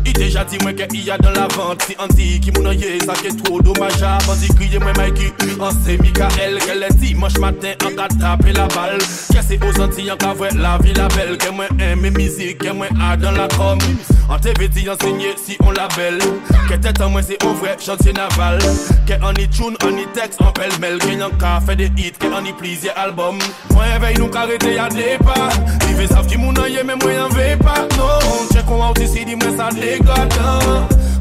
I 0.05 0.13
deja 0.13 0.43
di 0.47 0.59
mwen 0.63 0.75
ke 0.77 0.87
i 0.95 1.03
ya 1.07 1.17
dan 1.17 1.35
la 1.37 1.47
vente. 1.53 1.85
Si 1.87 1.95
an 1.99 2.11
di 2.15 2.39
ki 2.43 2.53
moun 2.55 2.69
an 2.71 2.79
ye 2.79 2.99
sa 3.03 3.15
ke 3.19 3.31
tro 3.41 3.59
domaja 3.63 4.17
Bandi 4.27 4.49
kriye 4.57 4.79
mwen 4.81 4.95
Mikey 4.97 5.31
An 5.63 5.73
se 5.83 5.97
Mikael 6.01 6.59
Ke 6.65 6.75
le 6.77 6.89
dimanche 6.99 7.39
matin 7.39 7.75
an 7.85 7.95
ka 7.97 8.07
tape 8.15 8.53
la 8.55 8.67
bal 8.75 8.97
Ke 9.33 9.43
se 9.45 9.59
o 9.61 9.71
zanti 9.77 10.09
an 10.11 10.19
ka 10.21 10.33
vwe 10.37 10.51
la 10.59 10.77
vi 10.83 10.93
la 10.97 11.07
bel 11.15 11.35
Ke 11.37 11.51
mwen 11.55 11.81
eme 11.81 12.11
mizik 12.17 12.59
Ke 12.63 12.73
mwen 12.75 13.01
a 13.01 13.15
dan 13.17 13.37
la 13.39 13.47
kom 13.55 13.79
An 14.29 14.41
te 14.41 14.53
ve 14.59 14.67
di 14.67 14.87
ensegne 14.89 15.33
si 15.37 15.57
on 15.65 15.73
la 15.77 15.87
bel 15.95 16.08
Que 16.69 16.75
tête 16.75 17.01
en 17.01 17.09
moi 17.09 17.21
c'est 17.21 17.43
au 17.45 17.53
vrai 17.53 17.77
chantier 17.79 18.13
naval. 18.13 18.59
Que 19.07 19.13
on 19.23 19.33
y 19.33 19.47
tune, 19.47 19.75
on 19.83 19.97
y 19.97 20.05
texte, 20.13 20.41
en 20.41 20.51
pêle-mêle. 20.51 20.97
Que 20.99 21.09
y'en 21.09 21.29
ka 21.29 21.61
fait 21.65 21.75
des 21.75 21.91
hits, 21.97 22.11
que 22.11 22.27
on 22.27 22.43
y 22.45 22.53
plusieurs 22.53 22.97
albums. 22.97 23.39
Moi 23.73 23.83
éveille 23.95 24.17
nous 24.17 24.27
carrété 24.27 24.75
y'a 24.75 24.87
pas. 25.19 25.49
Ils 25.89 26.07
savent 26.07 26.27
qui 26.27 26.37
moun 26.37 26.57
aïe, 26.59 26.79
mais 26.85 26.95
moi 26.95 27.13
y'en 27.13 27.29
vais 27.29 27.57
pas. 27.57 27.87
Non, 27.97 28.19
check 28.53 28.69
on 28.69 28.87
out 28.87 28.99
ici, 28.99 29.25
dis-moi 29.25 29.49
ça 29.57 29.69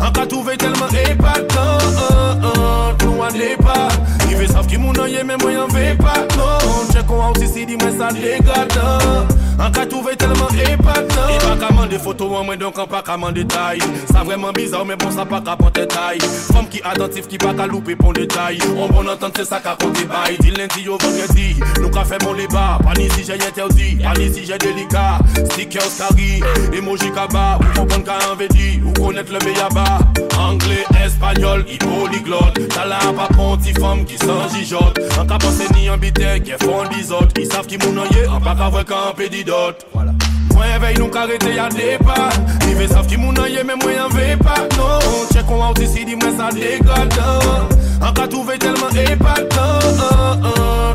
An 0.00 0.12
ka 0.12 0.26
touve 0.26 0.56
telman 0.56 0.94
epatant 0.94 2.42
Nou 3.02 3.22
an 3.22 3.34
lepa 3.34 3.88
Ive 4.30 4.46
saf 4.50 4.68
ki 4.70 4.78
moun 4.78 4.98
an 5.00 5.10
ye 5.10 5.24
men 5.26 5.40
mwen 5.42 5.58
an 5.64 5.72
vepatant 5.74 6.92
Chek 6.92 7.06
kon 7.08 7.24
an 7.24 7.34
ou 7.34 7.40
si 7.40 7.48
si 7.50 7.66
di 7.66 7.76
men 7.82 7.98
sa 7.98 8.12
degradant 8.14 9.34
An 9.58 9.74
ka 9.74 9.86
touve 9.90 10.14
telman 10.16 10.54
epatant 10.62 11.34
E 11.34 11.38
pa 11.42 11.56
kaman 11.58 11.90
de 11.90 11.98
foto 11.98 12.30
an 12.38 12.46
mwen 12.46 12.60
donk 12.62 12.78
an 12.78 12.86
pa 12.90 13.02
kaman 13.02 13.34
detay 13.34 13.82
Sa 14.12 14.22
vreman 14.22 14.54
bizar 14.54 14.86
men 14.86 14.98
bon 15.02 15.10
sa 15.12 15.26
pa 15.26 15.42
ka 15.42 15.56
pon 15.56 15.72
Fom 16.52 16.66
ki 16.70 16.80
atantif 16.84 17.28
ki 17.28 17.38
pa 17.38 17.52
ka 17.54 17.66
loupe 17.66 17.94
pon 17.98 18.12
detay 18.12 18.58
An 18.78 18.90
bon 18.92 19.08
entente 19.08 19.42
se 19.42 19.44
sa 19.50 19.60
ka 19.60 19.74
konti 19.76 20.06
bay 20.06 20.36
Di 20.40 20.50
lendi 20.50 20.84
yo 20.86 20.96
vendredi 20.98 21.56
Nou 21.80 21.90
ka 21.90 22.04
fe 22.04 22.18
mon 22.24 22.36
leba 22.38 22.78
Pan 22.84 23.00
isi 23.00 23.24
jè 23.26 23.38
interdi 23.38 23.98
Pan 24.02 24.20
isi 24.20 24.46
jè 24.46 24.58
delika 24.58 25.18
Stickers 25.52 25.98
kari 25.98 26.42
Emoji 26.76 27.10
kaba. 27.14 27.58
Ou 27.58 27.74
kompon 27.74 28.06
ka 28.06 28.18
an 28.30 28.36
vedi 28.38 28.80
Ou 28.84 28.94
konet 28.98 29.30
le 29.30 29.42
meyaba 29.44 29.87
Anglais, 30.38 30.84
espagnol, 31.04 31.64
qui 31.64 31.78
polyglotte. 31.78 32.68
Talan 32.68 33.12
pa 33.14 33.28
konti 33.34 33.72
fam 33.74 34.04
qui 34.04 34.16
s'en 34.18 34.48
jijot 34.54 34.94
An 35.18 35.26
ka 35.26 35.38
ni 35.74 35.88
an 35.88 35.98
biten 35.98 36.42
ki 36.42 36.52
fon 36.60 36.88
dizot 36.92 37.32
Ki 37.34 37.44
saf 37.46 37.66
ki 37.66 37.78
moun 37.82 37.98
an 37.98 38.06
ye, 38.14 38.26
an 38.26 38.40
pa 38.40 38.54
ka 38.54 38.68
vwe 38.70 38.84
ka 38.84 39.08
an 39.08 39.14
pedidot 39.16 39.86
Voilà. 39.94 40.12
Mwen 40.54 40.80
vey 40.80 40.94
nou 40.98 41.08
karete 41.08 41.54
ya 41.56 41.68
depa 41.68 42.30
Ni 42.66 42.74
ve 42.74 42.88
saf 42.88 43.08
ki 43.08 43.16
moun 43.16 43.38
an 43.38 43.50
ye, 43.50 43.62
Non, 43.64 45.26
check 45.32 45.50
on 45.50 45.62
out 45.62 45.76
ti 45.76 45.86
si 45.86 46.04
di 46.04 46.16
sa 46.36 46.50
An 48.00 48.14
ka 48.14 48.26
touve 48.26 48.58
telman 48.58 48.94
epatant 48.94 49.98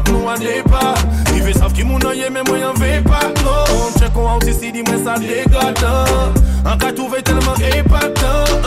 Nou 0.07 0.27
an 0.29 0.41
epa 0.41 0.93
Ive 1.35 1.53
sav 1.53 1.73
ki 1.75 1.83
moun 1.83 2.05
an 2.07 2.15
ye 2.15 2.29
men 2.29 2.43
mwen 2.47 2.63
an 2.63 2.75
vepatant 2.79 3.99
Chek 3.99 4.13
kon 4.15 4.29
an 4.31 4.39
ti 4.39 4.53
si 4.53 4.71
di 4.71 4.83
mwen 4.87 5.03
sa 5.03 5.17
degatant 5.19 6.39
An 6.65 6.79
ka 6.79 6.91
touve 6.95 7.19
telman 7.21 7.59
epatant 7.59 8.63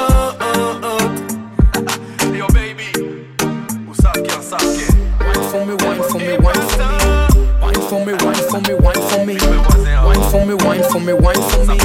Yo 2.36 2.46
baby 2.52 2.92
Ou 3.88 3.94
sav 4.02 4.20
ki 4.20 4.30
an 4.36 4.42
sav 4.44 4.60
ki 4.60 4.86
Wine 5.26 5.42
for 5.50 5.64
me, 5.64 5.74
wine 5.74 6.02
for 6.08 6.18
me, 6.18 6.36
wine 6.38 6.62
for 7.88 8.04
me. 8.04 8.12
Wine 8.22 8.44
for 8.48 8.60
me, 8.60 8.74
wine 8.74 8.94
for 9.08 9.24
me, 9.24 9.34
wine 9.34 9.64
for 9.64 9.78
me. 9.78 9.85
For 10.36 10.46
me, 10.46 10.54
wine 10.54 10.82
for 10.82 11.00
me, 11.00 11.12
wine 11.12 11.34
for 11.34 11.64
me. 11.64 11.78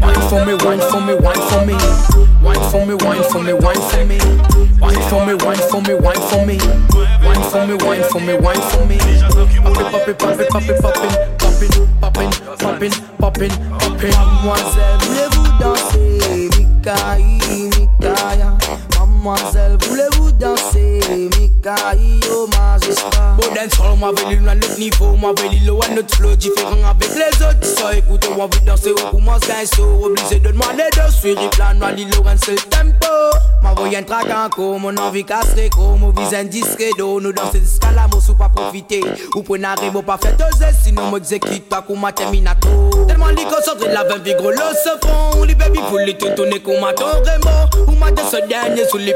Wine 0.00 0.28
for 0.28 0.44
me, 0.44 0.54
wine 0.64 0.80
for 0.80 1.00
me, 1.00 1.14
wine 1.14 1.42
for 1.48 1.64
me. 1.64 1.74
Wine 2.42 2.70
for 2.70 2.84
me, 2.84 2.94
wine 2.94 3.22
for 3.30 3.40
me, 3.40 3.54
wine 3.54 3.76
for 3.88 4.04
me. 4.04 4.18
Wine 4.80 5.02
for 5.08 5.24
me, 5.24 5.34
wine 5.44 5.62
for 5.70 5.80
me, 5.80 5.94
wine 5.94 6.22
for 6.28 6.44
me. 6.44 6.58
Wine 7.24 7.42
for 7.50 7.66
me, 7.66 7.74
wine 7.84 8.02
for 8.04 8.20
me, 8.20 8.34
wine 8.34 8.60
for 8.70 8.84
me. 8.86 8.98
Pop 8.98 10.08
it, 10.08 10.18
pop 10.18 10.40
it, 10.40 10.48
pop 10.48 10.62
it, 10.62 10.80
pop 10.80 10.96
it, 10.96 11.18
pop 11.38 11.62
it, 11.62 11.72
popping, 12.00 12.30
popping, 12.58 12.92
popping, 13.18 13.50
popping. 13.78 14.12
Mademoiselle, 14.12 14.98
voulez-vous 15.00 15.48
danser, 15.58 16.50
Mikaï? 16.58 17.75
Voulez-vous 19.26 20.30
danser, 20.32 21.00
Mikaï, 21.36 22.20
magistrat? 22.56 23.34
Bon 23.36 23.48
dancehall, 23.56 23.98
moi 23.98 24.12
l'île 24.30 24.48
à 24.48 24.54
notre 24.54 24.78
niveau, 24.78 25.16
moi 25.16 25.32
à 25.32 25.94
notre 25.94 26.14
flow 26.14 26.36
différent 26.36 26.76
avec 26.88 27.10
les 27.10 27.44
autres. 27.44 27.64
Ça 27.64 27.96
écoute, 27.96 28.24
moi 28.36 28.46
veut 28.52 28.60
danser, 28.64 28.92
on 29.04 29.10
commence 29.16 29.40
so, 29.74 29.82
obligé 30.04 30.38
de 30.38 30.52
demander 30.52 30.84
de 30.92 31.12
suivre, 31.12 31.40
l'île 31.96 32.10
c'est 32.40 32.52
le 32.52 32.70
tempo. 32.70 33.08
Moi 33.62 33.74
voyant 33.76 34.04
track 34.04 34.56
mon 34.58 34.96
envie 34.96 35.24
casser, 35.24 35.70
comme 35.74 35.98
mon 35.98 36.12
disque 36.44 36.84
d'eau, 36.96 37.20
nous 37.20 37.32
danser 37.32 37.58
jusqu'à 37.58 37.90
la 37.90 38.06
mort, 38.06 38.22
pas 38.38 38.48
profiter. 38.48 39.02
Ou 39.34 39.42
pour 39.42 39.58
n'arriver 39.58 40.02
pas 40.02 40.18
faire 40.18 40.36
deux 40.36 40.66
sinon 40.84 41.10
pas 41.68 41.82
comme 41.82 42.00
ma 42.00 42.12
terminato. 42.12 42.68
Tellement 43.08 43.26
li 43.26 43.42
concentré, 43.42 43.92
la 43.92 44.04
vin 44.04 44.18
vigre, 44.18 44.52
le 44.52 44.56
se 44.56 45.46
li 45.46 45.54
baby 45.56 45.80
pour 45.88 45.98
les 45.98 46.16
tourner 46.16 46.60
comme 46.60 46.78
ma 46.80 46.92
ton 46.92 47.06
Ou 47.88 47.96
ce 48.30 48.48
dernier 48.48 48.84
sous 48.88 48.98
les 48.98 49.15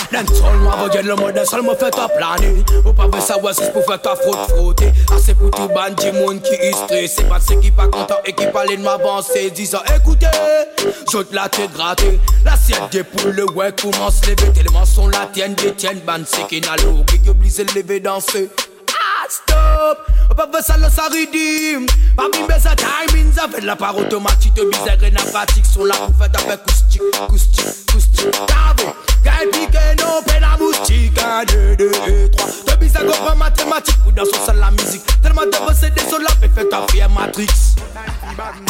L'ensole, 0.11 0.57
moi, 0.59 0.73
regarde 0.73 1.05
le 1.05 1.15
monde, 1.15 1.45
seul 1.45 1.61
me 1.61 1.73
fait 1.75 1.91
ta 1.91 2.07
planer. 2.09 2.63
Vous 2.83 2.93
pouvez 2.93 3.21
savoir 3.21 3.53
si 3.53 3.63
je 3.63 3.69
peux 3.69 3.81
faire 3.81 4.01
ta 4.01 4.15
fraude 4.15 4.49
frotter. 4.49 4.91
Ah, 5.09 5.15
c'est 5.23 5.35
pour 5.35 5.51
tout 5.51 5.67
ban, 5.69 5.89
monde 6.13 6.41
qui 6.41 6.53
est 6.55 6.73
stressé. 6.73 7.23
Pas 7.23 7.39
ceux 7.39 7.59
qui 7.59 7.71
pas 7.71 7.87
content 7.87 8.17
et 8.25 8.33
qui 8.33 8.45
parlent 8.47 8.75
de 8.75 8.81
m'avancer. 8.81 9.49
Disant, 9.51 9.79
écoutez, 9.95 10.27
te 11.05 11.35
la 11.35 11.47
tête 11.47 11.71
grattée. 11.71 12.19
L'assiette 12.43 12.91
des 12.91 13.03
poules, 13.03 13.31
le 13.31 13.49
ouais, 13.51 13.71
commence 13.71 14.21
à 14.23 14.31
lever. 14.31 14.51
Tellement 14.53 14.85
sont 14.85 15.07
la 15.07 15.27
tienne, 15.31 15.53
des 15.55 15.73
tiennes, 15.73 16.01
ban, 16.05 16.19
c'est 16.25 16.45
qui 16.47 16.59
n'a 16.59 16.75
l'eau. 16.77 17.03
Qui 17.07 17.15
est 17.15 17.29
obligé 17.29 17.63
de 17.63 17.73
lever, 17.73 17.99
danser. 17.99 18.49
stop 19.31 19.97
Papa 20.35 20.61
ça 20.61 20.77
lance 20.77 20.99
à 20.99 21.05
redeem 21.05 21.85
Parmi 22.15 22.39
mes 22.47 22.75
timings 22.75 23.39
avec 23.41 23.63
la 23.63 23.75
part 23.75 23.97
automatique 23.97 24.53
De 24.53 24.63
misère 24.63 25.01
et 25.03 25.11
naphatique 25.11 25.65
Sont 25.65 25.85
là 25.85 25.95
en 26.01 26.11
fait 26.13 26.31
avec 26.43 26.63
coustique, 26.63 27.01
coustique, 27.27 27.65
coustique 27.91 28.37
T'as 28.47 28.71
gagne 29.23 29.49
piqué, 29.51 29.79
non, 29.99 30.21
peine 30.25 30.41
la 30.41 30.57
moustique 30.57 31.17
1, 31.19 31.45
deux, 31.45 31.75
2, 31.77 32.29
3 32.31 32.70
hexagone 32.91 33.37
mathématique 33.37 33.97
Ou 34.07 34.11
dans 34.11 34.23
son 34.25 34.53
la 34.53 34.71
musique 34.71 35.03
Tellement 35.21 35.43
de 35.43 35.65
boss 35.65 35.83
et 35.83 35.89
désolant 35.91 36.29
Mais 36.41 36.49
fais 36.49 36.65
ta 36.65 36.85
fille 36.89 37.05
Matrix 37.13 37.75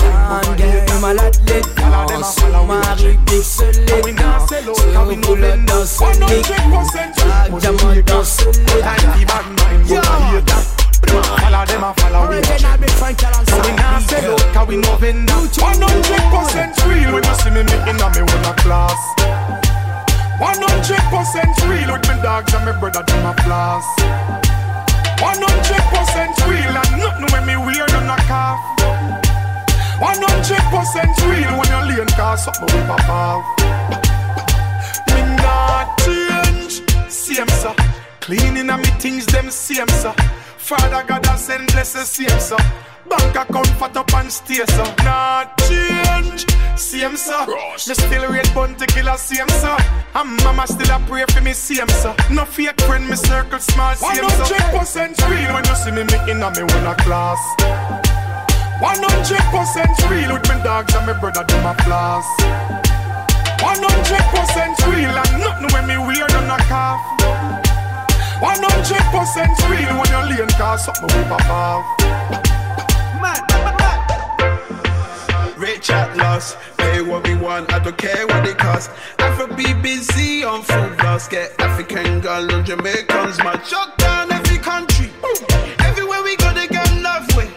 Man, 0.08 0.58
girl, 0.58 1.00
malade 1.02 1.38
les 1.48 1.62
danses 1.62 2.36
Marie 2.68 3.18
pixelée 3.26 4.14
danse 4.14 4.50
Si 4.50 4.98
on 4.98 5.06
voulait 5.28 5.58
danser 5.58 6.06
les 6.30 6.44
Jack 6.44 7.60
Diamond 7.60 8.02
danse 8.06 8.38
les 8.46 9.94
Yo 9.94 10.02
Follow 11.12 11.66
them 11.66 11.84
and 11.84 11.96
follow 12.00 12.30
me 12.30 12.42
So 13.50 13.58
we 13.62 13.72
now 13.76 14.00
say 14.00 14.28
look 14.28 14.40
how 14.54 14.66
we 14.66 14.78
moving 14.78 15.26
100% 15.26 16.88
real 16.88 17.14
When 17.14 17.24
you 17.24 17.36
see 17.36 17.50
me 17.50 17.64
making 17.64 18.00
a 18.00 18.10
me 18.10 18.22
with 18.22 18.48
a 18.48 18.54
class 18.62 19.71
100% 20.42 21.70
real 21.70 21.94
with 21.94 22.02
me 22.10 22.16
dogs 22.24 22.52
and 22.56 22.66
me 22.66 22.72
brother 22.80 23.04
them 23.04 23.26
a 23.28 23.34
floss. 23.44 23.86
100% 25.22 26.50
real 26.50 26.78
and 26.82 26.92
nothing 26.98 27.28
when 27.32 27.46
me 27.46 27.56
wear 27.58 27.86
none 27.94 28.10
a 28.10 28.18
calf. 28.26 28.60
100% 30.02 31.30
real 31.30 31.54
when 31.60 31.70
you 31.70 31.96
lean 31.96 32.08
cause 32.18 32.44
something 32.46 32.66
we 32.76 32.82
pop 32.88 33.08
off. 33.08 33.46
Me 35.14 35.22
not 35.38 35.96
change, 36.00 36.82
same 37.08 37.48
sir. 37.50 37.76
Cleaning 38.20 38.68
and 38.68 38.82
me 38.82 38.90
things 38.98 39.28
them 39.28 39.52
same 39.52 39.88
sir. 39.90 40.16
Father 40.72 41.04
God 41.04 41.26
has 41.26 41.48
sent 41.48 41.70
blessings 41.74 42.08
same 42.08 42.40
sir. 42.40 42.56
Bank 43.10 43.36
account 43.36 43.68
fat 43.76 43.98
up 43.98 44.14
and 44.16 44.32
stay 44.32 44.64
so 44.72 44.86
Not 45.04 45.60
change 45.68 46.48
Same 46.80 47.18
sir. 47.18 47.44
Me 47.44 47.94
still 47.94 48.32
rate 48.32 48.50
bounty 48.56 48.86
killer 48.88 49.18
same 49.18 49.52
sir. 49.60 49.76
And 50.16 50.32
mama 50.48 50.66
still 50.66 50.96
a 50.96 50.98
pray 51.12 51.26
for 51.28 51.42
me 51.42 51.52
same 51.52 51.90
sir. 51.90 52.16
No 52.32 52.46
fake 52.46 52.80
friend 52.88 53.04
me 53.10 53.18
circle 53.18 53.60
small 53.60 53.96
same 53.96 54.16
sir. 54.16 54.48
100% 54.80 55.20
real. 55.28 55.52
When 55.52 55.66
you 55.68 55.76
see 55.76 55.92
me 55.92 56.08
making 56.08 56.40
a 56.40 56.50
me 56.56 56.64
win 56.64 56.88
a 56.88 56.96
class. 57.04 57.42
100% 58.80 60.08
real. 60.08 60.32
With 60.32 60.48
me 60.48 60.56
dogs 60.64 60.96
and 60.96 61.06
me 61.06 61.14
brother 61.20 61.44
them 61.44 61.68
a 61.68 61.76
class. 61.84 62.24
100% 63.60 64.88
real. 64.88 65.20
And 65.20 65.32
nothing 65.44 65.68
when 65.76 65.86
me 65.86 65.98
wear 65.98 66.28
none 66.32 66.48
a 66.48 66.64
calf 66.64 67.21
100% 68.42 69.70
real 69.70 69.94
when 70.00 70.10
you're 70.10 70.26
lean 70.26 70.50
cause 70.58 70.86
something 70.86 71.16
we 71.16 71.24
pop 71.30 71.46
off 71.50 71.86
Rich 75.62 75.92
at 75.92 76.18
loss, 76.18 76.56
pay 76.78 77.04
what 77.04 77.28
we 77.28 77.36
want, 77.36 77.72
I 77.72 77.78
don't 77.78 77.96
care 77.96 78.26
what 78.26 78.48
it 78.48 78.58
costs. 78.58 78.90
Afro 79.20 79.46
BBC 79.46 80.44
on 80.44 80.64
full 80.64 80.90
blast, 80.98 81.30
get 81.30 81.54
African 81.62 82.20
girl 82.20 82.52
on 82.52 82.66
Jamaicans, 82.66 83.38
my 83.38 83.62
shut 83.62 83.96
down 84.00 84.32
every 84.32 84.58
country. 84.58 85.12
Everywhere 85.86 86.24
we 86.24 86.36
go, 86.38 86.52
they 86.52 86.68
get 86.68 86.90
love 87.04 87.28
way. 87.36 87.48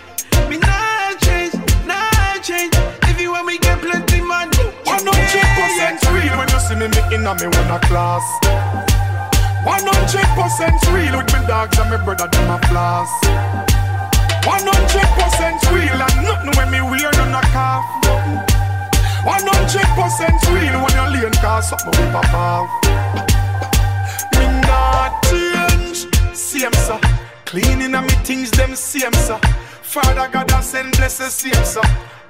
Me 0.50 0.58
not 0.58 1.18
change, 1.22 1.54
not 1.86 2.42
change. 2.42 2.74
Everywhere 3.08 3.42
we 3.42 3.56
get 3.58 3.80
plenty 3.80 4.20
money. 4.20 4.52
100% 4.84 6.12
real 6.12 6.36
when 6.36 6.48
you 6.50 6.60
see 6.60 6.74
me 6.74 6.88
making 6.88 7.24
a 7.24 7.34
me 7.40 7.46
wanna 7.56 7.80
class. 7.88 8.73
100% 9.64 10.92
real 10.92 11.16
with 11.16 11.32
me 11.32 11.46
dogs 11.46 11.78
and 11.78 11.90
me 11.90 11.96
brother 12.04 12.28
them 12.28 12.50
a 12.50 12.58
floss. 12.68 13.10
One 14.44 14.60
hundred 14.60 15.08
percent 15.16 15.56
real 15.72 16.00
and 16.04 16.16
nothing 16.22 16.52
when 16.56 16.70
me 16.70 16.80
wear 16.84 17.10
none 17.16 17.32
a 17.32 17.40
calf. 17.48 17.84
One 19.24 19.40
hundred 19.40 19.88
percent 19.96 20.36
real 20.52 20.76
when 20.84 20.92
you 20.92 21.06
lean 21.16 21.32
cause 21.40 21.68
something 21.70 21.96
will 21.96 22.12
pop 22.12 22.34
off. 22.34 22.68
Me 24.36 24.46
not 24.68 25.22
change, 25.24 26.12
same 26.36 26.72
sir. 26.84 27.00
Cleaning 27.46 27.94
and 27.94 28.06
me 28.06 28.14
things 28.22 28.50
them 28.50 28.74
same 28.76 29.14
sir. 29.14 29.38
Father 29.82 30.28
God 30.30 30.52
I 30.52 30.60
send 30.60 30.92
blessings 30.96 31.32
same 31.32 31.64
sir. 31.64 31.80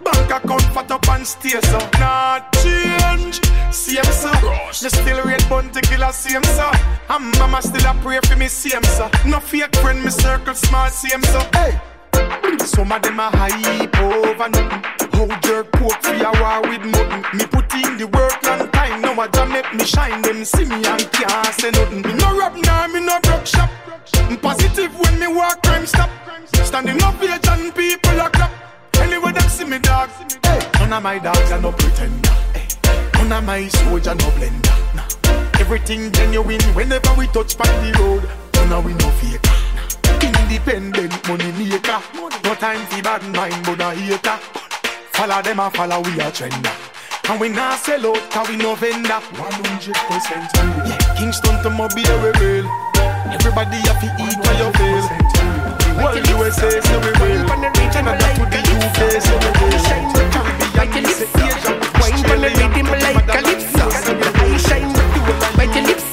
Bank 0.04 0.30
account 0.30 0.62
fat 0.74 0.90
up 0.90 1.08
and 1.08 1.26
stay 1.26 1.60
so 1.60 1.78
Not 1.98 2.52
change 2.62 3.40
Same 3.72 4.04
sir 4.04 4.32
Me 4.42 4.88
still 4.90 5.24
red 5.24 5.48
bounty 5.48 5.80
killer 5.80 6.12
same 6.12 6.44
sir 6.44 6.70
And 7.08 7.38
mama 7.38 7.62
still 7.62 7.86
a 7.86 7.94
pray 8.02 8.20
for 8.24 8.36
me 8.36 8.48
same 8.48 8.84
sir 8.84 9.10
No 9.26 9.40
fake 9.40 9.74
friend 9.76 10.04
me 10.04 10.10
circle 10.10 10.54
small 10.54 10.88
same 10.88 11.22
sir 11.22 11.48
Hey 11.54 11.80
some 12.64 12.90
of 12.90 13.02
them 13.02 13.20
a 13.20 13.30
hype 13.30 13.98
over 13.98 14.48
nothing. 14.48 14.82
How 15.12 15.40
jerk 15.40 15.70
poke 15.72 16.00
for 16.02 16.14
a 16.14 16.30
war 16.40 16.62
with 16.62 16.84
nothing. 16.84 17.24
Me 17.36 17.46
put 17.46 17.72
in 17.74 17.98
the 17.98 18.06
work 18.06 18.42
long 18.42 18.70
time. 18.70 19.02
Now 19.02 19.20
a 19.20 19.28
jam 19.28 19.52
make 19.52 19.72
me 19.74 19.84
shine. 19.84 20.22
Them 20.22 20.44
see 20.44 20.64
me 20.64 20.76
and 20.76 21.12
can't 21.12 21.54
say 21.54 21.70
nothing. 21.70 22.02
Me 22.02 22.14
no 22.14 22.38
rap 22.38 22.56
now, 22.56 22.86
me 22.88 23.00
no 23.00 23.20
broke 23.20 23.46
shop. 23.46 23.70
I'm 24.14 24.36
positive 24.38 24.98
when 24.98 25.18
me 25.20 25.28
walk 25.28 25.62
crime 25.62 25.86
stop. 25.86 26.10
Standing 26.64 27.02
up 27.02 27.20
here 27.20 27.38
and 27.50 27.74
people 27.74 28.20
a 28.20 28.30
clap. 28.30 28.53
See 29.54 29.64
me 29.64 29.78
dog. 29.78 30.10
Hey, 30.42 30.58
none 30.80 30.92
of 30.92 31.02
my 31.04 31.16
dogs 31.20 31.52
are 31.52 31.60
no 31.60 31.70
pretender. 31.70 32.28
Hey, 32.54 32.66
none 33.14 33.30
of 33.30 33.44
my 33.44 33.68
soldier 33.68 34.14
no 34.16 34.26
blender. 34.34 34.74
Nah. 34.96 35.06
Everything 35.60 36.10
genuine 36.10 36.60
whenever 36.74 37.14
we 37.16 37.28
touch 37.28 37.56
by 37.56 37.66
the 37.78 37.94
road. 38.00 38.28
None 38.54 38.72
of 38.72 38.84
we 38.84 38.94
no 38.94 39.08
fake. 39.22 39.46
Independent 40.26 41.28
money 41.28 41.52
maker. 41.52 42.02
No 42.42 42.54
time 42.56 42.84
for 42.86 43.02
bad 43.02 43.22
mind, 43.30 43.54
but 43.64 43.80
a 43.80 43.94
hater. 43.94 44.38
Follow 45.12 45.40
them 45.40 45.60
and 45.60 45.72
follow 45.72 46.00
we 46.02 46.10
a 46.18 46.32
trender. 46.34 46.74
And 47.30 47.40
we 47.40 47.48
not 47.48 47.78
sell 47.78 48.06
out, 48.08 48.30
cause 48.32 48.48
we 48.48 48.56
no 48.56 48.74
vendor. 48.74 49.22
100% 49.38 50.74
real. 50.74 50.86
Yeah, 50.88 51.14
Kingston 51.14 51.62
to 51.62 51.70
Mobile, 51.70 52.18
we 52.22 52.30
real. 52.42 52.66
Everybody 53.30 53.76
have 53.86 54.00
to 54.02 54.08
eat 54.18 54.36
while 54.42 54.58
you 54.58 54.72
feel. 54.72 55.33
World 55.96 56.26
USA, 56.28 56.80
say 56.80 56.98
we 56.98 57.10
real. 57.22 57.44
Canada 57.94 58.28
to 58.34 58.44
the 58.50 58.60
UK, 58.74 58.98
say 59.22 59.36
we 59.38 59.48
real. 59.60 59.82
Caribbean, 60.74 61.06
say 61.06 61.28
Asia. 61.38 61.72
Wine 62.00 62.22
pon 62.26 62.40
the 62.42 62.48
rhythm 62.50 62.88
like 62.90 63.26
calypso. 63.26 63.84
I 64.34 64.56
shine 64.58 64.92
like 65.56 65.74
your 65.74 65.84
lips. 65.86 66.04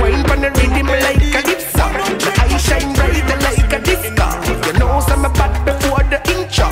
Wine 0.00 0.22
pon 0.24 0.40
the 0.42 0.50
rhythm 0.50 0.86
like 0.88 1.22
calypso. 1.32 1.84
I 1.84 2.58
shine 2.58 2.92
brighter 2.94 3.38
like 3.46 3.72
a 3.72 3.78
disco. 3.80 4.26
You 4.66 4.72
know 4.78 5.00
some 5.00 5.22
bad 5.32 5.54
before 5.64 6.04
the 6.10 6.18
intro. 6.34 6.68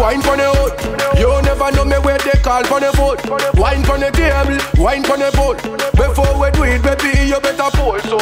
Wine 0.00 0.22
pon 0.22 0.38
the 0.38 0.48
hood, 0.54 0.72
you 1.18 1.28
never 1.42 1.70
know 1.72 1.84
me 1.84 1.98
where 1.98 2.18
they 2.18 2.38
call 2.40 2.62
pon 2.62 2.80
the 2.80 2.92
foot. 2.92 3.20
Wine 3.58 3.82
pon 3.82 4.00
the 4.00 4.10
table, 4.10 4.56
wine 4.82 5.02
pon 5.02 5.18
the 5.18 5.30
boat. 5.36 5.58
Before 5.92 6.40
we 6.40 6.50
do 6.52 6.62
it, 6.64 6.82
baby, 6.82 7.26
you 7.28 7.38
better 7.40 7.68
pull. 7.76 7.98
So 8.00 8.16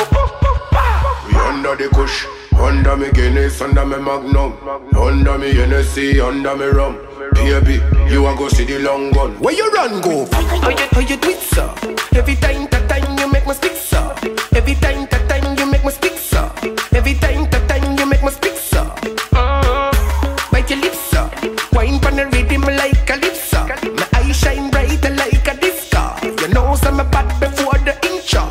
we 1.29 1.37
under 1.39 1.77
the 1.77 1.89
kush, 1.95 2.27
under 2.61 2.97
me 2.97 3.11
Guinness, 3.13 3.61
under 3.61 3.85
me 3.87 3.97
Magnum, 3.99 4.53
under 4.97 5.39
me 5.39 5.55
Hennessy, 5.55 6.21
under 6.21 6.57
me 6.57 6.67
rum. 6.67 6.99
Baby, 7.35 7.81
you 8.11 8.27
a 8.27 8.35
go 8.37 8.49
see 8.49 8.65
the 8.65 8.79
long 8.81 9.13
gun. 9.13 9.39
Where 9.41 9.55
you 9.55 9.71
run 9.71 10.01
go? 10.01 10.27
How 10.33 10.71
you, 10.71 10.87
how 10.91 11.01
you 11.01 11.17
do 11.17 11.29
it, 11.29 11.41
sir? 11.41 11.73
Every 12.17 12.35
time, 12.37 12.67
that 12.71 12.89
time 12.89 13.19
you 13.19 13.31
make 13.31 13.47
me 13.47 13.55
speak, 13.55 13.73
sir. 13.77 14.15
Every 14.53 14.75
time, 14.75 15.07
that 15.11 15.29
time 15.29 15.57
you 15.59 15.67
make 15.71 15.85
me 15.85 15.91
speak, 15.91 16.15
sir. 16.19 16.51
Every 16.93 17.15
time, 17.15 17.49
that 17.51 17.69
time 17.69 17.97
you 17.99 18.07
make 18.07 18.23
me 18.23 18.31
speak, 18.31 18.57
sir. 18.57 18.85
Mm. 19.33 20.51
Bite 20.51 20.71
your 20.71 20.81
lips, 20.81 20.99
sir. 20.99 21.31
Wine 21.73 22.01
pon 22.01 22.17
the 22.17 22.27
rhythm 22.27 22.63
like 22.63 23.07
calypso. 23.07 23.67
My 23.95 24.09
eyes 24.15 24.37
shine 24.37 24.71
brighter 24.71 25.11
like 25.11 25.47
a 25.47 25.57
disco. 25.61 26.17
You 26.23 26.49
know 26.53 26.75
some 26.75 26.99
bad 27.11 27.29
before 27.41 27.79
the 27.87 27.95
intro. 28.11 28.45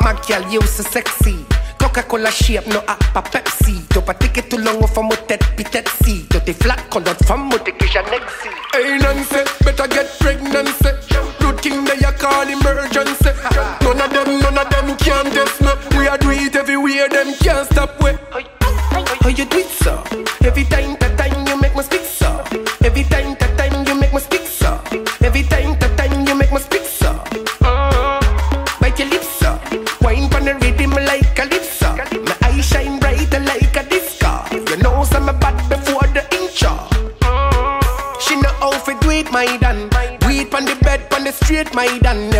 My 0.00 0.14
girl, 0.28 0.48
you 0.52 0.62
so 0.62 0.84
sexy. 0.84 1.25
Coca-Cola 2.06 2.30
shape, 2.30 2.66
no 2.68 2.80
appa 2.86 3.22
Pepsi. 3.22 3.82
T'as 3.88 4.00
pas 4.00 4.14
ticket 4.14 4.42
tout 4.42 4.58
long 4.58 4.80
au 4.80 4.86
femme 4.86 5.08
tête 5.26 5.44
pitette 5.56 5.90
si. 6.04 6.24
T'as 6.30 6.40
tes 6.40 6.54
flat 6.54 6.76
d'autres 7.00 7.24
femmes 7.26 7.50
au 7.52 7.58
que. 7.58 8.50
Hey 8.74 8.98
Nancy, 9.00 9.42
better 9.64 9.84
get 9.90 10.06
pregnant. 10.20 10.35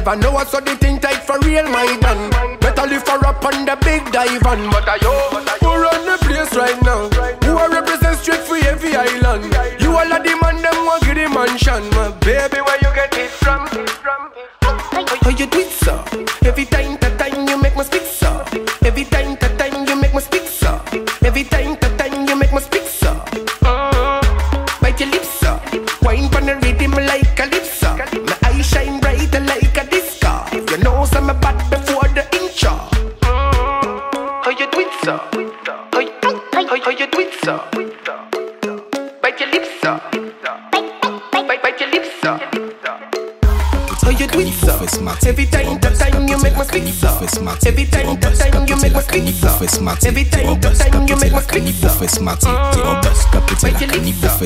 Never 0.07 0.21
know 0.21 0.31
what's 0.31 0.53
so 0.53 0.61
the 0.61 0.77
thing 0.77 1.01
tight 1.01 1.27
for 1.27 1.37
real, 1.41 1.67
my 1.67 1.99
dan. 2.01 2.31
Better 2.61 2.87
lift 2.87 3.09
her 3.09 3.19
up 3.27 3.45
on 3.45 3.65
the 3.67 3.75
big 3.83 4.07
dive 4.13 4.47
on. 4.47 4.71
But 4.71 4.87
I 4.87 5.03
yo, 5.03 5.11
Who 5.59 5.83
run 5.83 6.07
the 6.07 6.17
place 6.23 6.55
right 6.55 6.81
now? 6.87 7.11
Who 7.43 7.59
a 7.59 7.69
represent 7.69 8.17
straight 8.21 8.47
for 8.47 8.55
every 8.55 8.95
island? 8.95 9.51
You 9.83 9.91
all 9.91 10.07
of 10.07 10.23
the 10.23 10.39
man, 10.41 10.63
them 10.63 10.79
want 10.87 11.03
get 11.03 11.17
the 11.19 11.27
mansion. 11.29 11.91
My 11.91 12.15
baby, 12.23 12.63
where 12.63 12.79
you 12.87 12.95
get 12.95 13.19
it 13.19 13.31
from? 13.31 13.67
How 14.63 15.31
you 15.31 15.47
do 15.47 15.59
it, 15.59 15.73
sir? 15.75 15.99
Every 16.47 16.67
time 16.67 16.86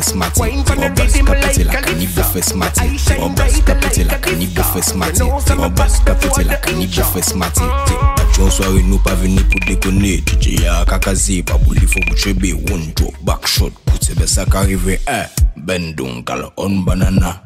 your 0.01 0.17
lips, 0.19 0.37
sir. 0.37 0.41
Wine 0.41 0.65
pon 0.65 0.81
the 0.81 0.89
rhythm 0.97 1.27
like 1.27 1.85
calypso. 1.85 2.23
I 2.61 2.97
shine 2.97 3.35
brighter 3.35 4.05
like 4.05 4.27
a 4.27 4.35
disco. 4.37 4.81
You 5.07 5.19
know 5.19 5.39
some 5.41 5.75
bad 5.75 5.93
before 6.05 6.45
the 6.45 6.59
intro. 6.69 8.51
Soirée 8.51 8.83
nous 8.83 8.99
pas 8.99 9.15
venir 9.15 9.47
pour 9.49 9.61
déconner 9.67 10.23
DJ 10.27 10.63
ya. 10.63 10.85
Kakazi 10.87 11.43
pas 11.43 11.59
pour 11.59 11.75
faut 11.75 12.01
que 12.01 12.15
tu 12.15 12.35
be 12.35 12.55
one 12.71 12.93
drop 12.97 13.15
back 13.23 13.47
shot. 13.47 13.71
Put 13.85 14.01
c'est 14.01 14.27
ça 14.27 14.45
qu'arrive 14.47 14.99
eh 15.07 15.27
Ben 15.57 15.95
donc 15.95 16.31
alors 16.31 16.53
on 16.57 16.83
banana. 16.85 17.43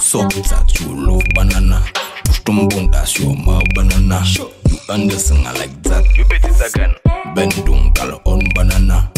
So 0.00 0.26
that 0.28 0.80
you 0.80 0.94
love 0.94 1.22
banana. 1.34 1.82
Push 2.24 2.44
ton 2.44 2.66
bon 2.66 2.90
that's 2.90 3.18
your 3.18 3.36
my 3.36 3.62
banana. 3.74 4.22
You 4.70 4.78
understand 4.88 5.46
I 5.46 5.52
like 5.58 5.82
that. 5.82 6.04
You 6.16 6.24
bet 6.24 6.44
it 6.44 6.74
again 6.74 6.94
Ben 7.34 7.48
donc 7.66 7.98
alors 8.00 8.20
on 8.24 8.38
banana. 8.54 9.10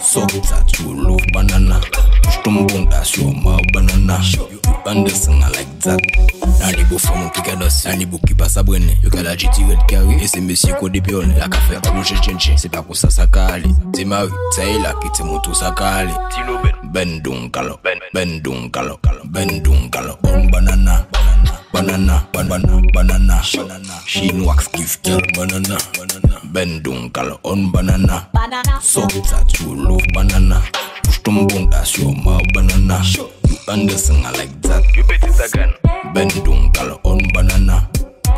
So 0.00 0.20
that 0.26 0.78
you 0.78 0.94
love 0.94 1.20
banana. 1.32 1.80
Push 2.22 2.38
ton 2.44 2.64
bon 2.66 2.88
that's 2.88 3.16
your 3.16 3.32
my 3.32 3.60
banana. 3.72 4.20
You 4.22 4.62
understand 4.86 5.42
I 5.44 5.48
like 5.50 5.80
that 5.80 5.98
Nani 6.60 6.84
beau 6.84 6.98
femme 6.98 7.18
mon 7.18 7.28
pique 7.30 7.48
à 7.48 7.56
dos 7.56 7.66
Nani 7.84 8.06
beau 8.06 8.18
qui 8.26 8.34
passe 8.34 8.56
à 8.56 8.62
brûler 8.62 8.96
Yo 9.02 9.10
qu'à 9.10 9.22
la 9.22 9.36
GT 9.36 9.64
red 9.68 9.78
carry 9.88 10.22
Et 10.22 10.26
c'est 10.28 10.40
monsieur 10.40 10.74
qu'on 10.74 10.88
dépiole 10.88 11.26
La 11.38 11.48
café 11.48 11.76
à 11.76 11.90
bouger 11.90 12.14
chenche 12.22 12.52
C'est 12.56 12.68
pas 12.68 12.82
pour 12.82 12.96
ça 12.96 13.10
ça 13.10 13.26
cale 13.26 13.64
C'est 13.94 14.04
ma 14.04 14.24
vie 14.26 14.32
C'est 14.52 14.78
là 14.78 14.94
qui 15.02 15.10
te 15.10 15.22
montre 15.24 15.54
ça 15.56 15.74
cale 15.76 16.08
Ben. 16.92 17.20
Donc 17.20 17.56
alors 17.56 17.80
Ben 17.82 17.98
Ben 18.14 18.40
donc 18.40 18.76
alors 18.76 18.98
Ben 19.24 19.60
donc 19.62 19.96
alors 19.96 20.18
on 20.24 20.44
banana 20.46 20.75
banana, 21.96 22.28
banana, 22.32 22.82
banana. 22.92 23.42
Sheen 24.06 24.44
wax 24.44 24.68
gift 24.68 25.04
girl 25.04 25.20
banana, 25.34 25.78
banana. 25.94 26.40
Bendung 26.52 27.12
kal 27.12 27.40
on 27.44 27.72
banana. 27.72 28.28
Banana. 28.32 28.80
So 28.82 29.00
that 29.00 29.58
you 29.60 29.74
love 29.74 30.02
banana. 30.12 30.62
Push 31.04 31.22
tum 31.22 31.46
bunda 31.46 31.82
your 31.96 32.14
my 32.14 32.42
banana. 32.52 33.02
You 33.14 33.56
understand 33.68 34.26
I 34.26 34.30
like 34.32 34.62
that. 34.62 34.84
You 34.94 35.04
bet 35.04 35.22
it 35.24 35.52
again. 35.52 35.74
Bendung 36.12 36.74
kal 36.74 37.00
on 37.04 37.20
banana. 37.32 37.88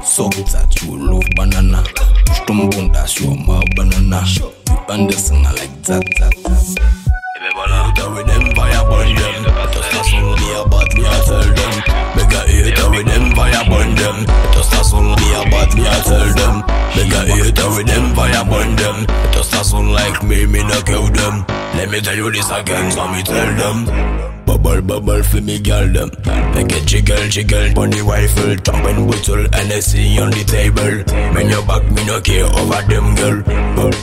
So 0.04 0.28
that 0.28 0.80
you 0.82 0.96
love 0.96 1.24
banana. 1.34 1.82
Push 2.26 2.40
tum 2.46 2.70
bunda 2.70 3.06
your 3.18 3.36
my 3.36 3.62
banana. 3.74 4.22
You 4.38 4.52
understand 4.88 5.46
I 5.46 5.52
like 5.52 5.82
that. 5.82 6.04
that, 6.20 6.34
that. 6.44 6.98
With 8.08 8.26
them 8.26 8.54
fire 8.54 8.84
burn 8.88 9.14
them. 9.14 9.44
Just 9.72 9.92
not 9.92 10.38
me 10.38 10.52
about 10.54 10.94
me, 10.94 11.04
I 11.04 11.20
tell 11.26 11.42
them 11.42 11.97
hater, 12.62 12.90
we 12.90 13.02
them 13.02 13.32
fire 13.34 13.64
burn 13.68 13.94
them. 13.94 14.26
Just 14.52 14.72
a 14.74 14.84
sound 14.84 15.16
me 15.18 15.26
a 15.34 15.42
bad 15.50 15.70
me 15.76 15.82
I 15.86 16.00
tell 16.02 16.28
them. 16.34 16.54
Make 16.96 17.12
a 17.14 17.20
hater, 17.26 17.68
with 17.74 17.86
them 17.86 18.14
fire 18.14 18.44
burn 18.44 18.76
them. 18.76 19.06
Just 19.32 19.54
a 19.54 19.64
sound 19.64 19.92
like 19.92 20.22
me, 20.22 20.46
me 20.46 20.62
no 20.62 20.80
kill 20.82 21.06
them. 21.08 21.44
Let 21.78 21.90
me 21.90 22.00
tell 22.00 22.16
you 22.16 22.28
this 22.32 22.50
again, 22.50 22.90
so 22.90 23.06
me 23.06 23.22
tell 23.22 23.54
them. 23.54 24.18
Bubble, 24.44 24.80
bubble 24.80 25.22
for 25.22 25.42
me 25.42 25.58
girl 25.60 25.86
them 25.92 26.10
Make 26.54 26.72
it 26.72 26.86
jiggle, 26.86 27.28
jiggle 27.28 27.68
the 27.68 28.00
rifle, 28.00 28.56
jumping 28.56 29.06
bottle 29.06 29.44
NSC 29.52 30.18
on 30.20 30.30
the 30.30 30.42
table. 30.42 31.04
Men 31.34 31.50
your 31.50 31.62
back, 31.66 31.84
me 31.92 32.02
no 32.06 32.18
care 32.20 32.46
over 32.46 32.80
them 32.88 33.14
girl. 33.14 33.42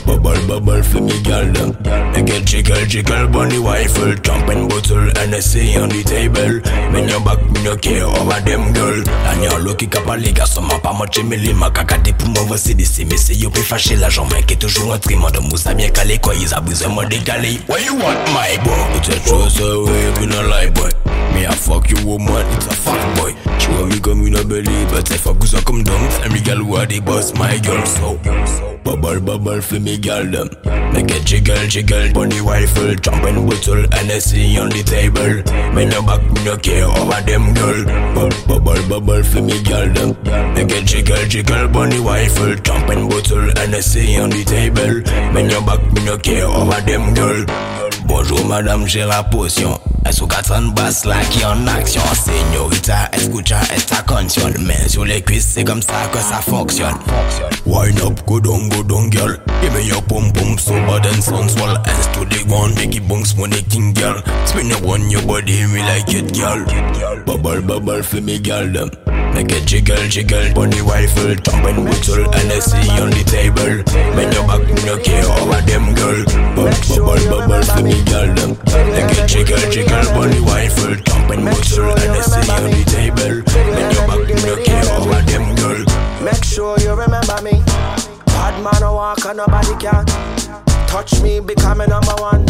Bubble, 0.06 0.38
bubble 0.46 0.82
for 0.84 1.02
me 1.02 1.20
girl 1.22 1.50
them 1.52 1.74
Make 2.14 2.30
it 2.30 2.46
jiggle, 2.46 2.86
jiggle 2.86 3.26
the 3.26 3.58
rifle, 3.58 4.14
jumping 4.22 4.68
bottle 4.68 5.10
NSC 5.26 5.82
on 5.82 5.90
the 5.90 6.02
table. 6.06 6.62
Men 6.94 7.08
your 7.08 7.20
back, 7.20 7.42
me 7.50 7.64
no 7.64 7.76
care 7.76 8.06
over 8.06 8.40
them 8.46 8.72
girl. 8.72 9.02
And 9.26 9.42
you're 9.42 9.60
lucky 9.60 9.88
kapaliga 9.88 10.46
Soma 10.46 10.78
pa 10.78 10.92
moche 10.92 11.22
mili 11.26 11.52
Makakate 11.54 12.14
pou 12.16 12.28
mou 12.28 12.46
vosi 12.46 12.74
disi 12.74 13.04
Mais 13.04 13.16
c'est 13.16 13.34
yo 13.34 13.50
fâché 13.50 13.96
la 13.96 14.08
jambe 14.08 14.32
Qui 14.46 14.54
est 14.54 14.56
toujours 14.56 14.94
un 14.94 14.98
trimant 14.98 15.30
de 15.30 15.40
moussa 15.40 15.74
bien 15.74 15.90
calé 15.90 16.18
Quoi 16.18 16.34
ils 16.36 16.54
a 16.54 16.60
besoin 16.60 16.88
moi 16.88 17.04
décalé 17.06 17.58
What 17.66 17.84
you 17.84 17.94
want 17.94 18.18
my 18.32 18.56
boy 18.62 18.96
It's 18.96 19.08
a 19.08 19.18
choice 19.28 19.58
away, 19.58 20.26
no 20.26 20.48
lie, 20.48 20.70
boy. 20.70 20.90
Me 21.34 21.44
a 21.44 21.52
fuck 21.52 21.90
you 21.90 22.06
woman, 22.06 22.46
it's 22.54 22.66
a 22.66 22.74
fuck 22.74 23.18
boy. 23.18 23.34
She 23.58 23.68
want 23.70 23.88
me 23.88 23.98
come 24.00 24.24
in 24.26 24.36
a 24.36 24.44
belly, 24.44 24.84
but 24.86 25.10
I 25.10 25.32
go 25.32 25.44
so 25.44 25.60
come 25.62 25.82
down, 25.82 26.10
tell 26.10 26.30
me 26.30 26.40
girl 26.40 26.58
who 26.58 26.76
are 26.76 26.86
the 26.86 27.00
boss, 27.00 27.34
my 27.34 27.58
girl. 27.58 27.84
So 27.84 28.75
bubble 28.86 29.20
bubble 29.20 29.60
for 29.60 29.80
me 29.80 29.98
girl 29.98 30.24
them. 30.24 30.48
Make 30.92 31.10
it 31.10 31.24
jiggle 31.26 31.66
jiggle, 31.66 32.12
bunny 32.12 32.40
rifle, 32.40 32.94
jumping 32.94 33.44
bottle, 33.46 33.82
NSC 34.02 34.62
on 34.62 34.68
the 34.70 34.82
table. 34.86 35.34
Me 35.74 35.84
no 35.86 36.00
back, 36.02 36.22
me 36.22 36.44
no 36.44 36.56
care 36.56 36.86
over 36.86 37.20
them 37.26 37.52
girl. 37.52 37.82
Bubble 38.46 38.82
bubble 38.88 39.24
for 39.24 39.42
me 39.42 39.60
girl 39.64 39.92
them. 39.92 40.10
Make 40.54 40.70
it 40.70 40.86
jiggle 40.86 41.26
jiggle, 41.26 41.68
bunny 41.68 41.98
rifle, 41.98 42.54
jumping 42.62 43.08
bottle, 43.08 43.50
on 44.22 44.30
the 44.30 44.44
table. 44.46 44.94
Me 45.34 45.42
no 45.42 45.60
back, 45.66 45.82
me 45.92 46.04
no 46.04 46.16
care 46.16 46.46
over 46.46 46.80
them 46.82 47.12
girl. 47.14 47.44
Bonjour 48.06 48.44
madame, 48.46 48.86
j'ai 48.86 49.04
la 49.04 49.22
potion. 49.24 49.85
Que 50.06 50.42
tu 50.42 50.70
basse 50.72 51.04
là 51.04 51.16
qui 51.30 51.44
en 51.44 51.66
action 51.66 52.00
Señorita, 52.14 53.10
escucha 53.12 53.60
esta 53.74 54.04
canción 54.04 54.52
Main 54.60 54.88
sur 54.88 55.04
les 55.04 55.20
cuisses, 55.20 55.54
c'est 55.54 55.64
comme 55.64 55.82
ça 55.82 56.08
que 56.12 56.18
ça 56.18 56.40
fonctionne 56.40 56.94
Wine 57.66 57.98
up, 58.02 58.24
go 58.24 58.38
down, 58.38 58.68
go 58.68 58.84
down 58.84 59.10
girl. 59.10 59.36
Give 59.60 59.74
me 59.74 59.82
your 59.88 60.02
pum 60.02 60.32
pum, 60.32 60.56
so 60.58 60.74
bad 60.86 61.06
and 61.06 61.22
sensual 61.22 61.76
Hands 61.84 62.06
to 62.12 62.24
the 62.24 62.44
ground, 62.46 62.76
make 62.76 62.94
it 62.94 63.08
bounce 63.08 63.34
it 63.36 63.68
king 63.68 63.92
girl. 63.94 64.22
Spin 64.44 64.72
on 64.72 65.10
your 65.10 65.22
body, 65.22 65.66
me 65.66 65.80
like 65.80 66.08
it 66.08 66.32
girl. 66.32 66.64
Bubble, 67.24 67.62
bubble 67.62 68.02
for 68.02 68.20
me 68.20 68.38
girl 68.38 69.15
Make 69.36 69.52
it 69.52 69.66
jiggle, 69.66 70.08
jiggle 70.08 70.54
Bunny 70.54 70.80
rifle, 70.80 71.34
jumping 71.34 71.84
whistle 71.84 72.24
NSC 72.24 72.88
on 73.02 73.10
the 73.10 73.22
table. 73.28 73.84
Make 74.16 74.32
your 74.32 74.46
back, 74.48 74.64
no 74.88 74.96
care 74.96 75.28
over 75.28 75.60
them 75.60 75.92
girl. 75.92 76.24
Bubble, 76.56 77.04
bubble 77.04 77.44
bubble, 77.44 77.62
for 77.68 77.82
me 77.82 78.02
girl 78.08 78.32
them. 78.32 78.56
Make 78.96 79.12
it 79.12 79.28
jiggle, 79.28 79.70
jiggle 79.70 80.08
Bunny 80.16 80.40
rifle, 80.40 80.94
jumping 81.04 81.44
whistle 81.44 81.84
NSC 81.84 82.48
on 82.48 82.70
the 82.72 82.82
table. 82.88 83.44
Make 83.76 83.92
your 83.92 84.06
back, 84.08 84.24
no 84.40 84.56
care 84.64 84.88
over 84.96 85.20
them 85.28 85.54
girl. 85.56 86.24
Make 86.24 86.42
sure 86.42 86.80
you 86.80 86.94
remember 86.94 87.42
me 87.42 87.95
Bad 88.46 88.62
man 88.62 88.82
a 88.84 88.94
walk 88.94 89.24
and 89.24 89.38
nobody 89.38 89.74
can 89.74 90.06
Touch 90.86 91.20
me, 91.20 91.40
become 91.40 91.80
a 91.80 91.86
number 91.88 92.14
one 92.22 92.46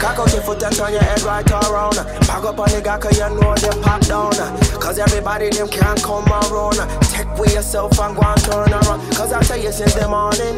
Cock 0.00 0.18
out 0.18 0.32
your 0.32 0.40
foot 0.40 0.62
and 0.62 0.74
turn 0.74 0.92
your 0.92 1.02
head 1.02 1.20
right 1.20 1.44
around. 1.50 1.96
Back 2.24 2.42
up 2.42 2.58
on 2.58 2.70
the 2.70 2.80
guy 2.82 2.98
cause 2.98 3.18
you 3.18 3.28
know 3.28 3.54
them 3.54 3.82
pop 3.82 4.00
down. 4.00 4.32
Cause 4.80 4.98
everybody 4.98 5.50
them 5.50 5.68
can't 5.68 6.02
come 6.02 6.24
around. 6.24 6.80
Take 7.12 7.28
with 7.36 7.52
yourself 7.52 8.00
and 8.00 8.16
go 8.16 8.22
and 8.24 8.40
turn 8.40 8.72
around. 8.72 9.00
Cause 9.12 9.34
I 9.34 9.42
tell 9.42 9.58
you 9.60 9.70
since 9.70 9.92
the 9.92 10.08
morning. 10.08 10.56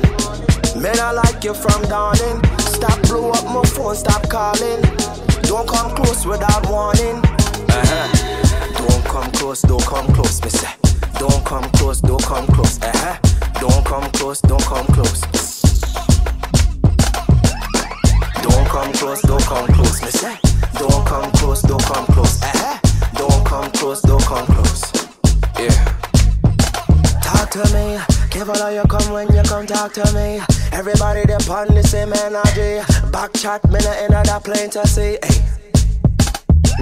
Men 0.80 0.94
I 1.00 1.10
like 1.10 1.42
you 1.42 1.54
from 1.54 1.82
dawning. 1.90 2.38
Stop 2.60 3.02
blow 3.10 3.32
up 3.32 3.44
my 3.46 3.64
phone, 3.66 3.96
stop 3.96 4.30
calling. 4.30 4.80
Don't 5.42 5.66
come 5.66 5.90
close 5.96 6.24
without 6.24 6.70
warning. 6.70 7.18
Uh-huh. 7.66 8.78
Don't 8.78 9.04
come 9.06 9.32
close, 9.32 9.62
don't 9.62 9.84
come 9.84 10.06
close, 10.14 10.40
me 10.40 10.50
say. 10.50 10.70
Don't 11.18 11.44
come 11.44 11.68
close, 11.72 12.00
don't 12.00 12.22
come 12.22 12.46
close. 12.46 12.80
Uh-huh. 12.80 13.41
Don't 13.60 13.84
come 13.84 14.10
close, 14.12 14.40
don't 14.40 14.62
come 14.62 14.86
close. 14.86 15.20
Don't 18.42 18.68
come 18.68 18.92
close, 18.92 19.22
don't 19.22 19.42
come 19.42 19.66
close, 19.68 20.02
me. 20.02 20.38
Don't 20.78 21.06
come 21.06 21.30
close, 21.32 21.62
don't 21.62 21.82
come 21.84 22.06
close. 22.06 22.42
Uh-huh. 22.42 22.78
Don't 23.16 23.46
come 23.46 23.70
close, 23.72 24.00
don't 24.02 24.22
come 24.24 24.46
close. 24.46 24.92
Yeah. 25.58 25.84
Talk 27.22 27.50
to 27.50 27.64
me. 27.74 27.98
Careful 28.30 28.56
how 28.56 28.68
you 28.68 28.82
come 28.84 29.12
when 29.12 29.32
you 29.34 29.42
come 29.42 29.66
talk 29.66 29.92
to 29.94 30.12
me. 30.14 30.40
Everybody 30.72 31.24
on 31.50 31.74
the 31.74 31.82
same 31.82 32.12
energy. 32.12 32.80
Back 33.10 33.32
chat, 33.34 33.62
me 33.70 33.78
not 33.80 33.98
in 34.02 34.10
that 34.12 34.42
plane 34.44 34.70
to 34.70 34.86
see. 34.86 35.18
Hey. 35.22 35.61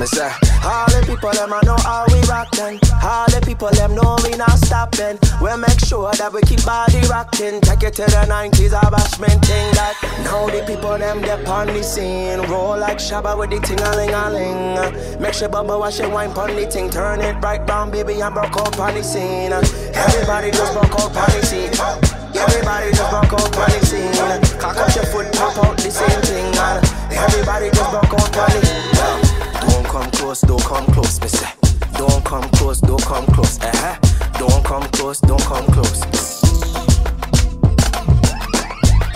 Me 0.01 0.07
say, 0.07 0.33
all 0.65 0.89
the 0.89 1.05
people 1.05 1.29
them 1.29 1.53
I 1.53 1.61
know 1.61 1.77
how 1.85 2.09
we 2.09 2.25
rockin'. 2.25 2.81
All 3.05 3.29
the 3.29 3.45
people 3.45 3.69
them 3.69 3.93
know 3.95 4.17
we 4.25 4.33
not 4.33 4.57
stopping. 4.57 5.21
We 5.45 5.53
make 5.61 5.77
sure 5.77 6.09
that 6.17 6.33
we 6.33 6.41
keep 6.49 6.65
body 6.65 7.05
rocking. 7.05 7.61
Take 7.61 7.85
it 7.85 8.01
to 8.01 8.09
the 8.09 8.25
90s, 8.25 8.73
a 8.73 8.81
bashment 8.89 9.45
thing 9.45 9.69
that. 9.77 10.01
Now 10.25 10.49
the 10.49 10.65
people 10.65 10.97
them 10.97 11.21
they 11.21 11.37
on 11.45 11.67
the 11.67 11.85
scene. 11.85 12.41
Roll 12.49 12.81
like 12.81 12.97
Shabba 12.97 13.37
with 13.37 13.53
the 13.53 13.61
ting 13.61 13.77
a 13.77 13.93
ling 13.93 14.17
a 14.17 14.25
ling. 14.33 15.21
Make 15.21 15.35
sure 15.35 15.51
Bubba 15.51 15.79
wash 15.79 16.01
your 16.01 16.09
wine 16.09 16.33
pon 16.33 16.57
the 16.57 16.65
ting. 16.65 16.89
Turn 16.89 17.21
it 17.21 17.37
right 17.45 17.61
round, 17.69 17.93
baby, 17.93 18.23
and 18.25 18.33
broke 18.33 18.57
out 18.57 18.81
on 18.81 18.95
the 18.95 19.05
scene. 19.05 19.53
Everybody 19.53 20.51
just 20.51 20.73
broke 20.73 20.97
out 20.97 21.13
on 21.13 21.29
the 21.29 21.45
scene. 21.45 21.77
Everybody 22.33 22.89
just 22.97 23.11
broke 23.13 23.37
out 23.37 23.53
on 23.53 23.69
the 23.69 23.85
scene. 23.85 24.17
Cock 24.57 24.81
up 24.81 24.97
your 24.97 25.05
foot, 25.13 25.29
pop 25.37 25.61
out 25.61 25.77
the 25.77 25.91
same 25.93 26.23
thing. 26.25 26.57
Everybody 27.13 27.69
just 27.69 27.91
broke 27.93 28.17
out 28.17 28.33
on 28.33 28.49
the 28.49 28.65
scene. 28.65 28.90
Come 29.91 30.09
close, 30.13 30.41
don't 30.43 30.63
come 30.65 30.87
close, 30.93 31.21
me. 31.21 31.29
Don't 31.99 32.25
come 32.25 32.49
close, 32.51 32.81
don't 32.81 33.05
come 33.05 33.27
close, 33.27 33.59
eh? 33.61 33.67
Uh-huh. 33.67 33.97
Don't 34.39 34.65
come 34.65 34.89
close, 34.93 35.19
don't 35.23 35.43
come 35.43 35.67
close. 35.67 36.01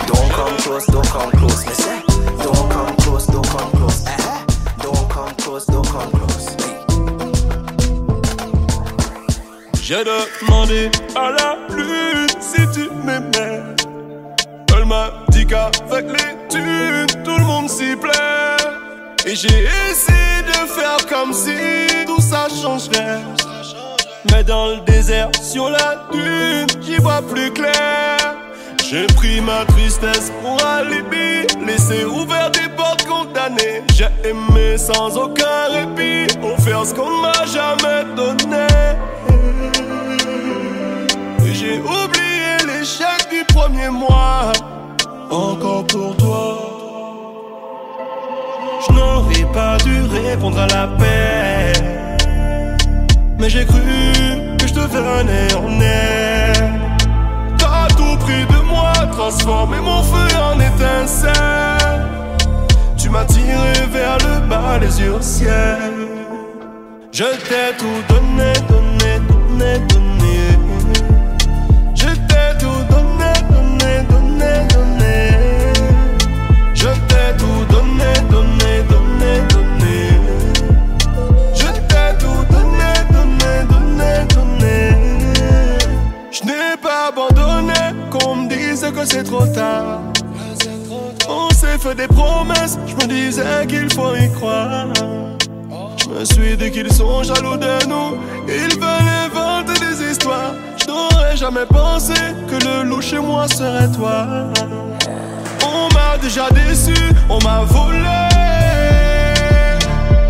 Don't 0.05 0.31
come 0.33 0.57
close, 0.57 0.85
don't 0.87 1.07
come 1.07 1.31
close, 1.31 1.65
me. 1.65 1.73
Don't 2.43 2.69
come 2.69 2.93
close, 2.97 3.25
don't 3.27 3.47
come 3.47 3.71
close, 3.71 4.05
eh? 4.05 4.17
Uh-huh. 4.19 4.45
Don't 4.83 5.09
come 5.09 5.33
close, 5.35 5.65
don't 5.65 5.87
come 5.87 6.11
close. 6.11 6.57
J'ai 9.81 10.03
demandé 10.03 10.91
à 11.15 11.31
la 11.31 11.57
lune 11.73 12.27
si 12.41 12.67
tu 12.73 12.89
m'aimais. 13.05 13.63
Elle 14.75 14.85
m'a 14.85 15.09
dit 15.29 15.47
qu'avec 15.47 16.05
les 16.11 16.35
thunes, 16.49 17.23
tout 17.23 17.37
le 17.37 17.45
monde 17.45 17.69
s'y 17.69 17.95
plaît. 17.95 18.64
Et 19.27 19.35
j'ai 19.35 19.67
essayé 19.89 20.43
de 20.45 20.67
faire 20.67 21.03
comme 21.09 21.33
si 21.33 21.55
tout 22.05 22.21
ça 22.21 22.47
changerait. 22.61 23.21
Mais 24.31 24.43
dans 24.43 24.67
le 24.67 24.77
désert, 24.85 25.31
sur 25.41 25.71
la 25.71 26.07
dune, 26.11 26.67
j'y 26.81 26.97
vois 26.97 27.23
plus 27.23 27.51
clair. 27.51 28.17
J'ai 28.87 29.07
pris 29.07 29.41
ma 29.41 29.65
tristesse 29.65 30.31
pour 30.41 30.63
alibi, 30.63 31.47
laissé 31.65 32.05
ouvert 32.05 32.51
des 32.51 32.69
portes 32.77 33.03
condamnées. 33.05 33.81
J'ai 33.95 34.09
aimé 34.29 34.77
sans 34.77 35.17
aucun 35.17 35.69
répit, 35.71 36.31
offert 36.43 36.85
ce 36.85 36.93
qu'on 36.93 37.09
m'a 37.21 37.45
jamais 37.47 38.05
donné. 38.15 38.67
Et 41.43 41.53
j'ai 41.55 41.79
oublié 41.79 42.57
l'échec 42.67 43.27
du 43.31 43.43
premier 43.45 43.89
mois, 43.89 44.51
encore 45.31 45.87
pour 45.87 46.15
toi. 46.17 46.84
Je 48.87 48.93
n'aurais 48.93 49.45
pas 49.53 49.77
dû 49.77 50.01
répondre 50.03 50.59
à 50.59 50.67
la 50.67 50.87
paix. 50.87 51.73
Mais 53.39 53.49
j'ai 53.49 53.65
cru 53.65 53.81
que 54.59 54.67
je 54.67 54.73
devenais 54.73 55.53
en 55.53 55.81
air. 55.81 56.53
T'as 57.57 57.87
tout 57.95 58.17
pris 58.19 58.45
de 58.45 58.61
moi, 58.65 58.93
transformé 59.11 59.77
mon 59.79 60.01
feu 60.03 60.27
en 60.37 60.59
étincelle. 60.59 62.05
Tu 62.97 63.09
m'as 63.09 63.25
tiré 63.25 63.73
vers 63.91 64.17
le 64.19 64.47
bas, 64.47 64.77
les 64.79 65.01
yeux 65.01 65.13
au 65.13 65.21
ciel. 65.21 65.93
Je 67.11 67.23
t'ai 67.23 67.75
tout 67.77 68.01
donné, 68.09 68.51
donné, 68.67 69.19
donné, 69.27 69.79
donné. 69.87 70.04
C'est 89.03 89.23
trop 89.23 89.45
tard. 89.47 89.99
On 91.27 91.49
s'est 91.49 91.77
fait 91.77 91.95
des 91.95 92.07
promesses, 92.07 92.77
je 92.87 92.95
me 92.95 93.07
disais 93.07 93.65
qu'il 93.67 93.91
faut 93.91 94.15
y 94.15 94.31
croire. 94.31 94.87
Je 95.97 96.09
me 96.09 96.23
suis 96.23 96.55
dit 96.55 96.71
qu'ils 96.71 96.93
sont 96.93 97.23
jaloux 97.23 97.57
de 97.57 97.87
nous, 97.87 98.17
ils 98.47 98.79
veulent 98.79 99.09
inventer 99.25 99.73
des 99.85 100.11
histoires. 100.11 100.53
Je 100.77 100.87
n'aurais 100.87 101.35
jamais 101.35 101.65
pensé 101.65 102.13
que 102.47 102.63
le 102.63 102.83
loup 102.83 103.01
chez 103.01 103.19
moi 103.19 103.47
serait 103.47 103.91
toi. 103.91 104.27
On 105.63 105.93
m'a 105.93 106.17
déjà 106.21 106.47
déçu, 106.51 106.95
on 107.29 107.39
m'a 107.43 107.63
volé. 107.65 107.99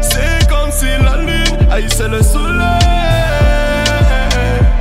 C'est 0.01 0.47
comme 0.49 0.72
si 0.72 0.88
la 1.03 1.18
lune 1.18 1.68
haïssait 1.72 2.07
le 2.07 2.24
soleil. 2.24 2.80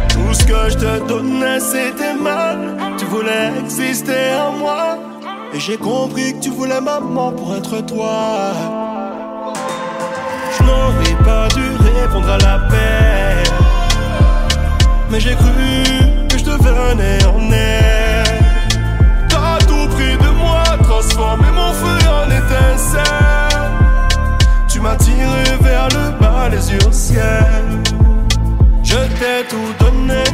Tout 0.09 0.32
ce 0.32 0.45
que 0.45 0.70
je 0.70 0.74
te 0.74 1.09
donnais, 1.09 1.61
c'était 1.61 2.14
mal. 2.14 2.43
Voulais 3.24 3.58
exister 3.58 4.34
en 4.38 4.52
moi. 4.52 4.98
Et 5.54 5.58
j'ai 5.58 5.78
compris 5.78 6.34
que 6.34 6.40
tu 6.40 6.50
voulais 6.50 6.78
maman 6.78 7.32
pour 7.32 7.56
être 7.56 7.80
toi. 7.86 8.52
Je 10.54 10.62
n'aurais 10.62 11.24
pas 11.24 11.48
dû 11.54 11.64
répondre 12.02 12.28
à 12.28 12.36
la 12.36 12.58
paix. 12.68 13.50
Mais 15.08 15.20
j'ai 15.20 15.34
cru 15.36 15.48
que 16.28 16.36
je 16.36 16.44
devenais 16.44 17.24
en 17.24 17.50
air. 17.50 18.24
T'as 19.30 19.56
tout 19.68 19.88
pris 19.94 20.18
de 20.18 20.30
moi, 20.42 20.62
transformé 20.82 21.46
mon 21.50 21.72
feu 21.72 21.98
en 22.18 22.26
étincelle. 22.30 23.70
Tu 24.68 24.80
m'as 24.80 24.96
tiré 24.96 25.44
vers 25.62 25.88
le 25.88 26.10
bas, 26.20 26.50
les 26.50 26.72
yeux 26.72 26.86
au 26.86 26.92
ciel. 26.92 27.64
Je 28.82 28.98
t'ai 29.18 29.48
tout 29.48 29.72
donné 29.82 30.24